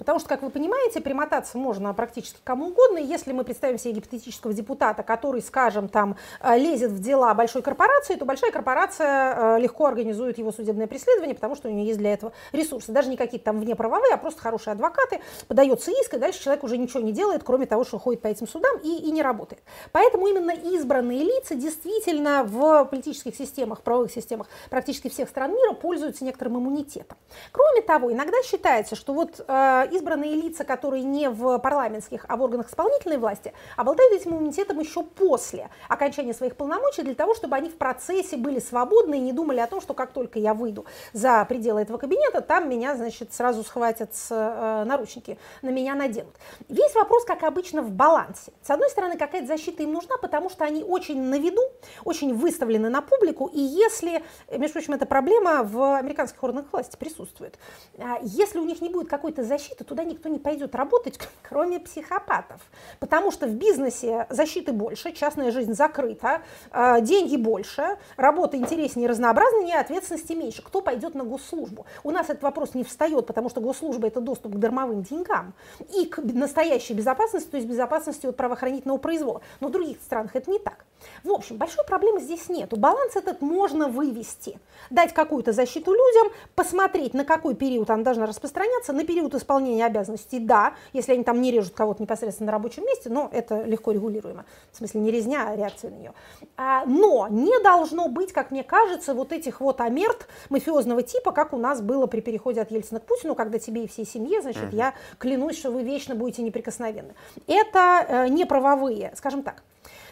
Потому 0.00 0.18
что, 0.18 0.30
как 0.30 0.42
вы 0.42 0.48
понимаете, 0.48 1.02
примотаться 1.02 1.58
можно 1.58 1.92
практически 1.92 2.38
кому 2.42 2.68
угодно. 2.68 2.96
Если 2.96 3.32
мы 3.32 3.44
представим 3.44 3.76
себе 3.76 3.92
гипотетического 3.92 4.54
депутата, 4.54 5.02
который, 5.02 5.42
скажем, 5.42 5.90
там 5.90 6.16
э, 6.40 6.56
лезет 6.56 6.90
в 6.90 7.00
дела 7.00 7.34
большой 7.34 7.60
корпорации, 7.60 8.14
то 8.14 8.24
большая 8.24 8.50
корпорация 8.50 9.56
э, 9.56 9.60
легко 9.60 9.84
организует 9.84 10.38
его 10.38 10.52
судебное 10.52 10.86
преследование, 10.86 11.34
потому 11.34 11.54
что 11.54 11.68
у 11.68 11.70
нее 11.70 11.86
есть 11.86 11.98
для 11.98 12.14
этого 12.14 12.32
ресурсы. 12.52 12.90
Даже 12.92 13.10
не 13.10 13.18
какие-то 13.18 13.44
там 13.44 13.60
внеправовые, 13.60 14.14
а 14.14 14.16
просто 14.16 14.40
хорошие 14.40 14.72
адвокаты. 14.72 15.20
Подается 15.48 15.90
иск, 15.90 16.14
и 16.14 16.18
дальше 16.18 16.42
человек 16.42 16.64
уже 16.64 16.78
ничего 16.78 17.00
не 17.00 17.12
делает, 17.12 17.44
кроме 17.44 17.66
того, 17.66 17.84
что 17.84 17.98
ходит 17.98 18.22
по 18.22 18.28
этим 18.28 18.48
судам 18.48 18.78
и, 18.82 19.02
и 19.02 19.10
не 19.10 19.20
работает. 19.20 19.62
Поэтому 19.92 20.28
именно 20.28 20.52
избранные 20.52 21.24
лица 21.24 21.54
действительно 21.54 22.42
в 22.44 22.86
политических 22.86 23.36
системах, 23.36 23.82
правовых 23.82 24.10
системах 24.10 24.46
практически 24.70 25.10
всех 25.10 25.28
стран 25.28 25.52
мира 25.52 25.74
пользуются 25.74 26.24
некоторым 26.24 26.56
иммунитетом. 26.56 27.18
Кроме 27.52 27.82
того, 27.82 28.10
иногда 28.10 28.42
считается, 28.42 28.96
что 28.96 29.12
вот 29.12 29.44
э, 29.46 29.89
избранные 29.90 30.34
лица, 30.34 30.64
которые 30.64 31.02
не 31.02 31.28
в 31.28 31.58
парламентских, 31.58 32.24
а 32.28 32.36
в 32.36 32.42
органах 32.42 32.68
исполнительной 32.68 33.18
власти, 33.18 33.52
обладают 33.76 34.12
этим 34.12 34.32
иммунитетом 34.32 34.78
еще 34.78 35.02
после 35.02 35.70
окончания 35.88 36.34
своих 36.34 36.56
полномочий 36.56 37.02
для 37.02 37.14
того, 37.14 37.34
чтобы 37.34 37.56
они 37.56 37.68
в 37.68 37.76
процессе 37.76 38.36
были 38.36 38.58
свободны 38.58 39.18
и 39.18 39.20
не 39.20 39.32
думали 39.32 39.60
о 39.60 39.66
том, 39.66 39.80
что 39.80 39.94
как 39.94 40.12
только 40.12 40.38
я 40.38 40.54
выйду 40.54 40.86
за 41.12 41.44
пределы 41.48 41.82
этого 41.82 41.98
кабинета, 41.98 42.40
там 42.40 42.68
меня, 42.68 42.96
значит, 42.96 43.32
сразу 43.32 43.62
схватят 43.62 44.14
с, 44.14 44.28
э, 44.30 44.84
наручники, 44.84 45.38
на 45.62 45.70
меня 45.70 45.94
наденут. 45.94 46.34
Весь 46.68 46.94
вопрос, 46.94 47.24
как 47.24 47.42
обычно, 47.42 47.82
в 47.82 47.90
балансе. 47.90 48.52
С 48.62 48.70
одной 48.70 48.90
стороны, 48.90 49.16
какая-то 49.16 49.46
защита 49.46 49.82
им 49.82 49.92
нужна, 49.92 50.16
потому 50.18 50.50
что 50.50 50.64
они 50.64 50.84
очень 50.84 51.20
на 51.20 51.38
виду, 51.38 51.62
очень 52.04 52.34
выставлены 52.34 52.88
на 52.88 53.02
публику, 53.02 53.46
и 53.46 53.60
если, 53.60 54.22
между 54.50 54.74
прочим, 54.74 54.94
эта 54.94 55.06
проблема 55.06 55.62
в 55.62 55.96
американских 55.96 56.42
органах 56.42 56.66
власти 56.72 56.96
присутствует, 56.96 57.58
а 57.98 58.18
если 58.22 58.58
у 58.58 58.64
них 58.64 58.80
не 58.80 58.88
будет 58.88 59.08
какой-то 59.08 59.42
защиты, 59.44 59.79
туда 59.84 60.04
никто 60.04 60.28
не 60.28 60.38
пойдет 60.38 60.74
работать, 60.74 61.18
кроме 61.42 61.80
психопатов, 61.80 62.60
потому 62.98 63.30
что 63.30 63.46
в 63.46 63.54
бизнесе 63.54 64.26
защиты 64.30 64.72
больше, 64.72 65.12
частная 65.12 65.50
жизнь 65.50 65.74
закрыта, 65.74 66.42
а, 66.70 67.00
деньги 67.00 67.36
больше, 67.36 67.96
работа 68.16 68.56
интереснее 68.56 69.08
разнообразнее, 69.08 69.78
ответственности 69.78 70.32
меньше. 70.32 70.62
Кто 70.62 70.80
пойдет 70.80 71.14
на 71.14 71.24
госслужбу? 71.24 71.86
У 72.04 72.10
нас 72.10 72.30
этот 72.30 72.42
вопрос 72.42 72.74
не 72.74 72.84
встает, 72.84 73.26
потому 73.26 73.48
что 73.48 73.60
госслужба– 73.60 74.06
это 74.08 74.20
доступ 74.20 74.54
к 74.54 74.58
дармовым 74.58 75.02
деньгам 75.02 75.54
и 75.94 76.06
к 76.06 76.18
настоящей 76.18 76.94
безопасности, 76.94 77.48
то 77.48 77.56
есть 77.56 77.68
безопасности 77.68 78.26
от 78.26 78.36
правоохранительного 78.36 78.98
произвола. 78.98 79.40
Но 79.60 79.68
в 79.68 79.70
других 79.72 79.98
странах 80.02 80.36
это 80.36 80.50
не 80.50 80.58
так. 80.58 80.84
В 81.24 81.30
общем, 81.30 81.56
большой 81.56 81.84
проблемы 81.84 82.20
здесь 82.20 82.48
нету. 82.48 82.76
Баланс 82.76 83.16
этот 83.16 83.40
можно 83.40 83.88
вывести. 83.88 84.58
Дать 84.90 85.14
какую-то 85.14 85.52
защиту 85.52 85.92
людям, 85.92 86.32
посмотреть, 86.54 87.14
на 87.14 87.24
какой 87.24 87.54
период 87.54 87.90
она 87.90 88.02
должна 88.02 88.26
распространяться, 88.26 88.92
на 88.92 89.04
период 89.04 89.34
исполнения 89.34 89.69
обязанностей, 89.78 90.40
да, 90.40 90.74
если 90.92 91.12
они 91.12 91.24
там 91.24 91.40
не 91.40 91.50
режут 91.50 91.74
кого-то 91.74 92.02
непосредственно 92.02 92.46
на 92.46 92.52
рабочем 92.52 92.84
месте, 92.84 93.10
но 93.10 93.28
это 93.32 93.62
легко 93.62 93.92
регулируемо. 93.92 94.44
В 94.72 94.76
смысле, 94.76 95.00
не 95.00 95.10
резня, 95.10 95.48
а 95.48 95.56
реакция 95.56 95.90
на 95.90 95.96
нее. 95.96 96.12
А, 96.56 96.84
но 96.86 97.28
не 97.28 97.62
должно 97.62 98.08
быть, 98.08 98.32
как 98.32 98.50
мне 98.50 98.64
кажется, 98.64 99.14
вот 99.14 99.32
этих 99.32 99.60
вот 99.60 99.80
амерт 99.80 100.26
мафиозного 100.48 101.02
типа, 101.02 101.32
как 101.32 101.52
у 101.52 101.56
нас 101.56 101.80
было 101.80 102.06
при 102.06 102.20
переходе 102.20 102.60
от 102.60 102.70
Ельцина 102.70 103.00
к 103.00 103.04
Путину, 103.04 103.34
когда 103.34 103.58
тебе 103.58 103.84
и 103.84 103.88
всей 103.88 104.06
семье, 104.06 104.42
значит, 104.42 104.64
uh-huh. 104.64 104.76
я 104.76 104.94
клянусь, 105.18 105.58
что 105.58 105.70
вы 105.70 105.82
вечно 105.82 106.14
будете 106.14 106.42
неприкосновенны. 106.42 107.14
Это 107.46 108.04
э, 108.08 108.28
не 108.28 108.44
правовые, 108.44 109.12
скажем 109.16 109.42
так. 109.42 109.62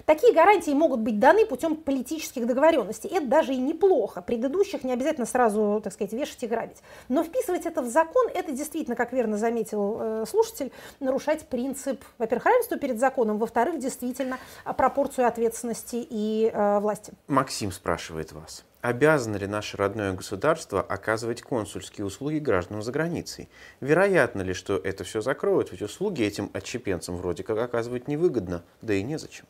Такие 0.05 0.33
гарантии 0.33 0.71
могут 0.71 1.01
быть 1.01 1.19
даны 1.19 1.45
путем 1.45 1.77
политических 1.77 2.47
договоренностей. 2.47 3.09
Это 3.09 3.27
даже 3.27 3.55
и 3.55 3.59
неплохо. 3.59 4.23
Предыдущих 4.23 4.85
не 4.85 4.93
обязательно 4.93 5.27
сразу, 5.27 5.81
так 5.83 5.93
сказать, 5.93 6.13
вешать 6.13 6.43
и 6.43 6.47
грабить. 6.47 6.79
Но 7.09 7.23
вписывать 7.23 7.67
это 7.67 7.83
в 7.83 7.87
закон, 7.87 8.29
это 8.33 8.53
действительно, 8.53 8.97
как 8.97 9.13
верно 9.13 9.37
заметил 9.37 9.99
э, 10.01 10.25
слушатель, 10.27 10.73
нарушать 11.01 11.47
принцип, 11.49 12.03
во-первых, 12.17 12.47
равенства 12.47 12.79
перед 12.79 12.99
законом, 12.99 13.39
во-вторых, 13.39 13.79
действительно, 13.79 14.39
пропорцию 14.65 15.27
ответственности 15.27 16.07
и 16.09 16.51
э, 16.53 16.79
власти. 16.81 17.13
Максим 17.27 17.73
спрашивает 17.73 18.33
вас. 18.33 18.65
Обязано 18.81 19.37
ли 19.37 19.49
наше 19.49 19.77
родное 19.77 20.13
государство 20.13 20.81
оказывать 20.81 21.43
консульские 21.43 22.07
услуги 22.07 22.39
гражданам 22.39 22.83
за 22.83 22.93
границей? 22.93 23.49
Вероятно 23.81 24.43
ли, 24.43 24.55
что 24.55 24.77
это 24.77 25.03
все 25.03 25.21
закроют? 25.21 25.73
Ведь 25.73 25.83
услуги 25.83 26.23
этим 26.23 26.49
отщепенцам 26.53 27.17
вроде 27.17 27.43
как 27.43 27.59
оказывать 27.59 28.07
невыгодно, 28.07 28.63
да 28.81 28.95
и 28.95 29.03
незачем. 29.03 29.47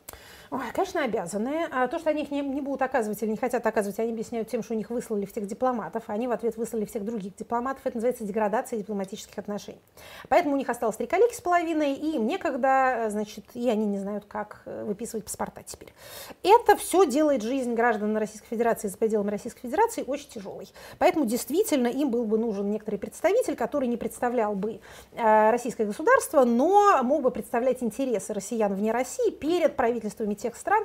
Ой, 0.51 0.61
конечно, 0.73 1.03
обязаны. 1.03 1.67
А 1.71 1.87
то, 1.87 1.99
что 1.99 2.09
они 2.09 2.23
их 2.23 2.31
не, 2.31 2.41
не 2.41 2.61
будут 2.61 2.81
оказывать 2.81 3.21
или 3.21 3.29
не 3.29 3.37
хотят 3.37 3.65
оказывать, 3.67 3.99
они 3.99 4.13
объясняют 4.13 4.49
тем, 4.49 4.63
что 4.63 4.73
у 4.73 4.77
них 4.77 4.89
выслали 4.89 5.25
всех 5.25 5.45
дипломатов, 5.45 6.03
а 6.07 6.13
они 6.13 6.27
в 6.27 6.31
ответ 6.31 6.57
выслали 6.57 6.85
всех 6.85 7.05
других 7.05 7.35
дипломатов. 7.35 7.85
Это 7.85 7.97
называется 7.97 8.23
деградация 8.23 8.79
дипломатических 8.79 9.37
отношений. 9.37 9.81
Поэтому 10.27 10.55
у 10.55 10.57
них 10.57 10.67
осталось 10.67 10.95
три 10.95 11.05
коллеги 11.05 11.33
с 11.33 11.41
половиной, 11.41 11.93
и 11.93 12.15
им 12.15 12.25
некогда, 12.25 13.05
значит, 13.09 13.45
и 13.53 13.69
они 13.69 13.85
не 13.85 13.99
знают, 13.99 14.25
как 14.25 14.63
э, 14.65 14.85
выписывать 14.85 15.25
паспорта 15.25 15.61
теперь. 15.63 15.93
Это 16.41 16.75
все 16.77 17.05
делает 17.05 17.43
жизнь 17.43 17.75
граждан 17.75 18.17
Российской 18.17 18.47
Федерации 18.47 18.87
за 18.87 18.97
пределами 18.97 19.29
Российской 19.29 19.61
Федерации 19.61 20.03
очень 20.07 20.29
тяжелой. 20.29 20.67
Поэтому 20.97 21.25
действительно 21.25 21.87
им 21.87 22.09
был 22.09 22.25
бы 22.25 22.39
нужен 22.39 22.71
некоторый 22.71 22.97
представитель, 22.97 23.55
который 23.55 23.87
не 23.87 23.97
представлял 23.97 24.55
бы 24.55 24.79
э, 25.13 25.51
российское 25.51 25.85
государство, 25.85 26.43
но 26.43 27.03
мог 27.03 27.21
бы 27.21 27.29
представлять 27.29 27.83
интересы 27.83 28.33
россиян 28.33 28.73
вне 28.73 28.91
России 28.91 29.29
перед 29.29 29.75
правительствами 29.75 30.38
тех 30.39 30.55
стран, 30.55 30.83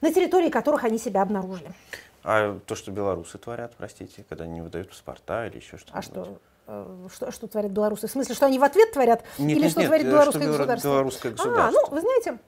на 0.00 0.12
территории 0.12 0.50
которых 0.50 0.84
они 0.84 0.98
себя 0.98 1.22
обнаружили. 1.22 1.72
А 2.22 2.58
то, 2.66 2.74
что 2.74 2.90
белорусы 2.90 3.38
творят, 3.38 3.74
простите, 3.76 4.24
когда 4.28 4.44
они 4.44 4.54
не 4.54 4.60
выдают 4.60 4.90
паспорта 4.90 5.46
или 5.46 5.56
еще 5.56 5.78
что-то? 5.78 5.98
А 5.98 6.02
что? 6.02 6.38
Э, 6.66 7.08
что, 7.12 7.32
что 7.32 7.46
творят 7.46 7.72
белорусы? 7.72 8.06
В 8.06 8.10
смысле, 8.10 8.34
что 8.34 8.46
они 8.46 8.58
в 8.58 8.64
ответ 8.64 8.92
творят? 8.92 9.24
Нет, 9.38 9.56
или 9.56 9.62
нет, 9.64 9.70
что 9.72 9.80
нет, 9.80 9.88
творит 9.88 10.06
э, 10.06 10.10
белорусское 10.10 10.42
что 10.42 10.52
государство? 10.52 10.88
белорусское 10.88 11.32
государство? 11.32 11.66
А, 11.66 11.70
ну, 11.70 11.94
вы 11.94 12.00
знаете, 12.00 12.38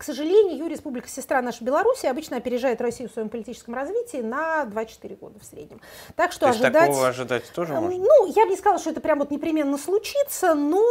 к 0.00 0.02
сожалению, 0.02 0.66
Республика 0.66 1.08
сестра 1.08 1.42
наша 1.42 1.62
Беларусь 1.62 2.06
обычно 2.06 2.38
опережает 2.38 2.80
Россию 2.80 3.10
в 3.10 3.12
своем 3.12 3.28
политическом 3.28 3.74
развитии 3.74 4.22
на 4.22 4.64
2-4 4.64 5.18
года 5.18 5.38
в 5.38 5.44
среднем. 5.44 5.78
Так 6.16 6.32
что 6.32 6.46
То 6.46 6.46
есть 6.46 6.60
ожидать... 6.62 6.86
такого 6.86 7.08
ожидать 7.08 7.52
тоже 7.52 7.74
Эм, 7.74 7.82
можно? 7.82 7.98
Ну, 7.98 8.26
я 8.28 8.46
бы 8.46 8.50
не 8.52 8.56
сказала, 8.56 8.80
что 8.80 8.88
это 8.88 9.02
прям 9.02 9.18
вот 9.18 9.30
непременно 9.30 9.76
случится, 9.76 10.54
но 10.54 10.82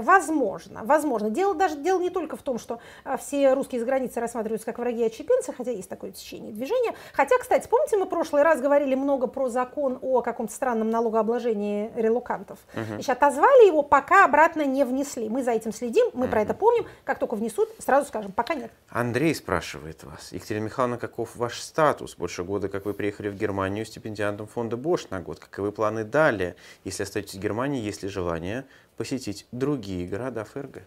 возможно, 0.00 0.80
возможно. 0.82 1.30
Дело 1.30 1.54
даже 1.54 1.76
дело 1.76 2.00
не 2.00 2.10
только 2.10 2.36
в 2.36 2.42
том, 2.42 2.58
что 2.58 2.80
а, 3.04 3.16
все 3.18 3.54
русские 3.54 3.78
за 3.78 3.86
границей 3.86 4.20
рассматриваются 4.20 4.66
как 4.66 4.78
враги 4.78 5.04
отщепенцы, 5.04 5.52
хотя 5.52 5.70
есть 5.70 5.88
такое 5.88 6.10
течение 6.10 6.52
движения. 6.52 6.94
Хотя, 7.12 7.38
кстати, 7.38 7.68
помните, 7.68 7.98
мы 7.98 8.06
в 8.06 8.08
прошлый 8.08 8.42
раз 8.42 8.60
говорили 8.60 8.96
много 8.96 9.28
про 9.28 9.48
закон 9.48 10.00
о 10.02 10.22
каком-то 10.22 10.52
странном 10.52 10.90
налогообложении 10.90 11.92
релокантов. 11.94 12.58
Угу. 12.74 12.84
Значит, 12.94 13.10
отозвали 13.10 13.68
его, 13.68 13.84
пока 13.84 14.24
обратно 14.24 14.66
не 14.66 14.84
внесли. 14.84 15.28
Мы 15.28 15.44
за 15.44 15.52
этим 15.52 15.72
следим, 15.72 16.06
мы 16.14 16.24
угу. 16.24 16.32
про 16.32 16.42
это 16.42 16.52
помним. 16.52 16.86
Как 17.04 17.20
только 17.20 17.36
внесут, 17.36 17.68
сразу 17.78 17.91
скажем, 18.00 18.32
пока 18.32 18.54
нет. 18.54 18.72
Андрей 18.88 19.34
спрашивает 19.34 20.04
вас. 20.04 20.32
Екатерина 20.32 20.64
Михайловна, 20.64 20.98
каков 20.98 21.36
ваш 21.36 21.60
статус? 21.60 22.16
Больше 22.16 22.44
года, 22.44 22.68
как 22.68 22.86
вы 22.86 22.94
приехали 22.94 23.28
в 23.28 23.36
Германию 23.36 23.84
стипендиантом 23.84 24.46
фонда 24.46 24.76
Бош 24.76 25.10
на 25.10 25.20
год. 25.20 25.38
Каковы 25.38 25.72
планы 25.72 26.04
далее? 26.04 26.56
Если 26.84 27.02
остаетесь 27.02 27.34
в 27.34 27.40
Германии, 27.40 27.80
есть 27.80 28.02
ли 28.02 28.08
желание 28.08 28.64
посетить 28.96 29.46
другие 29.52 30.06
города 30.06 30.44
ФРГ? 30.44 30.82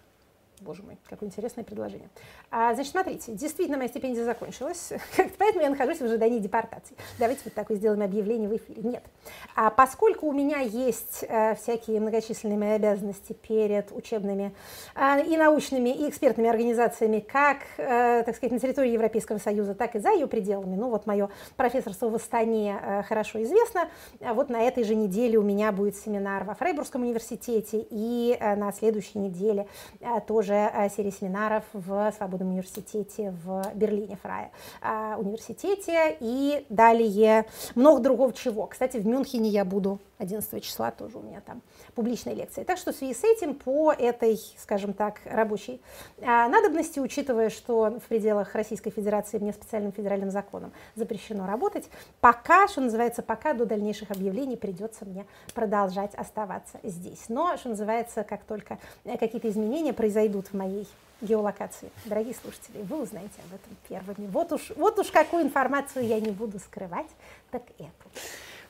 Боже 0.66 0.82
мой, 0.82 0.98
какое 1.08 1.30
интересное 1.30 1.64
предложение. 1.64 2.10
А, 2.50 2.74
значит, 2.74 2.92
смотрите, 2.92 3.34
действительно 3.34 3.78
моя 3.78 3.88
стипендия 3.88 4.26
закончилась, 4.26 4.94
поэтому 5.38 5.64
я 5.64 5.70
нахожусь 5.70 6.00
в 6.00 6.06
ожидании 6.06 6.40
депортации. 6.40 6.96
Давайте 7.20 7.42
вот 7.46 7.54
такое 7.54 7.78
сделаем 7.78 8.02
объявление 8.02 8.50
в 8.50 8.56
эфире. 8.56 8.82
Нет. 8.82 9.04
А 9.56 9.70
поскольку 9.70 10.26
у 10.26 10.34
меня 10.34 10.62
есть 10.62 11.24
а, 11.30 11.54
всякие 11.54 12.00
многочисленные 12.00 12.58
мои 12.58 12.70
обязанности 12.72 13.34
перед 13.34 13.92
учебными 13.92 14.56
а, 14.96 15.20
и 15.20 15.38
научными, 15.38 15.90
и 15.90 16.10
экспертными 16.10 16.50
организациями, 16.50 17.20
как, 17.20 17.60
а, 17.78 18.24
так 18.24 18.36
сказать, 18.36 18.52
на 18.52 18.60
территории 18.60 18.90
Европейского 18.90 19.38
Союза, 19.38 19.76
так 19.76 19.96
и 19.96 20.00
за 20.00 20.14
ее 20.14 20.26
пределами, 20.26 20.76
ну 20.76 20.90
вот 20.90 21.06
мое 21.06 21.30
профессорство 21.58 22.10
в 22.10 22.16
Астане 22.16 22.80
а, 22.82 23.04
хорошо 23.04 23.44
известно, 23.44 23.88
а 24.20 24.34
вот 24.34 24.50
на 24.50 24.64
этой 24.64 24.84
же 24.84 24.96
неделе 24.96 25.38
у 25.38 25.44
меня 25.44 25.72
будет 25.72 25.96
семинар 25.96 26.44
во 26.44 26.56
Фрейбургском 26.56 27.04
университете, 27.04 27.86
и 27.92 28.36
а, 28.40 28.56
на 28.56 28.72
следующей 28.72 29.20
неделе 29.20 29.68
а, 30.02 30.22
тоже 30.22 30.55
уже 30.56 30.90
серии 30.96 31.10
семинаров 31.10 31.64
в 31.74 32.12
Свободном 32.18 32.50
университете 32.50 33.34
в 33.44 33.64
Берлине, 33.74 34.18
Фрае 34.22 34.52
университете, 35.18 36.18
и 36.20 36.66
далее 36.70 37.46
много 37.76 38.00
другого 38.02 38.34
чего. 38.34 38.68
Кстати, 38.68 38.98
в 38.98 39.06
Мюнхене 39.06 39.50
я 39.50 39.66
буду 39.66 40.00
11 40.18 40.64
числа, 40.64 40.92
тоже 40.92 41.18
у 41.18 41.22
меня 41.22 41.42
там 41.42 41.62
публичная 41.94 42.34
лекция. 42.34 42.64
Так 42.64 42.78
что 42.78 42.94
в 42.94 42.96
связи 42.96 43.14
с 43.14 43.24
этим 43.24 43.54
по 43.54 43.92
этой, 43.92 44.40
скажем 44.58 44.94
так, 44.94 45.20
рабочей 45.26 45.82
надобности, 46.22 47.00
учитывая, 47.00 47.50
что 47.50 48.00
в 48.00 48.08
пределах 48.08 48.56
Российской 48.56 48.92
Федерации 48.92 49.40
мне 49.40 49.52
специальным 49.52 49.92
федеральным 49.92 50.32
законом 50.32 50.72
запрещено 50.96 51.46
работать, 51.46 51.90
пока, 52.22 52.68
что 52.70 52.82
называется, 52.82 53.24
пока 53.24 53.54
до 53.54 53.66
дальнейших 53.66 54.12
объявлений 54.12 54.56
придется 54.56 55.04
мне 55.06 55.26
продолжать 55.54 56.16
оставаться 56.16 56.80
здесь. 56.84 57.26
Но, 57.28 57.58
что 57.58 57.70
называется, 57.70 58.24
как 58.24 58.44
только 58.46 58.78
какие-то 59.04 59.50
изменения 59.50 59.92
произойдут 59.92 60.45
в 60.50 60.54
моей 60.54 60.88
геолокации. 61.22 61.92
Дорогие 62.06 62.36
слушатели, 62.36 62.82
вы 62.84 63.02
узнаете 63.02 63.34
об 63.48 63.56
этом 63.56 63.76
первыми. 63.88 64.30
Вот 64.30 64.52
уж, 64.52 64.72
вот 64.76 65.00
уж 65.00 65.08
какую 65.08 65.44
информацию 65.44 66.06
я 66.06 66.20
не 66.20 66.32
буду 66.32 66.60
скрывать, 66.60 67.08
так 67.52 67.64
эту. 67.78 67.90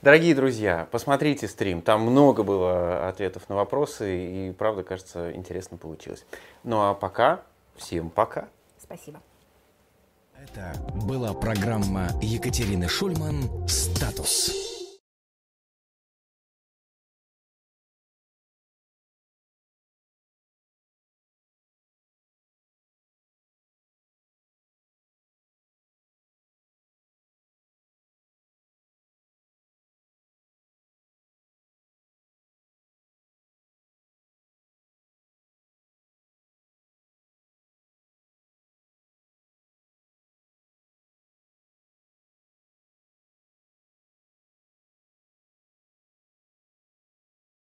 Дорогие 0.02 0.36
друзья, 0.36 0.88
посмотрите 0.92 1.48
стрим, 1.48 1.82
там 1.82 2.02
много 2.02 2.44
было 2.44 3.08
ответов 3.10 3.50
на 3.50 3.56
вопросы, 3.56 4.50
и 4.50 4.52
правда, 4.52 4.84
кажется, 4.84 5.34
интересно 5.34 5.78
получилось. 5.78 6.26
Ну 6.64 6.82
а 6.82 6.94
пока, 6.94 7.42
всем 7.76 8.10
пока. 8.10 8.48
Спасибо. 8.82 9.20
Это 10.38 10.76
была 11.08 11.34
программа 11.34 12.10
Екатерины 12.22 12.88
Шульман 12.88 13.68
«Статус». 13.68 14.85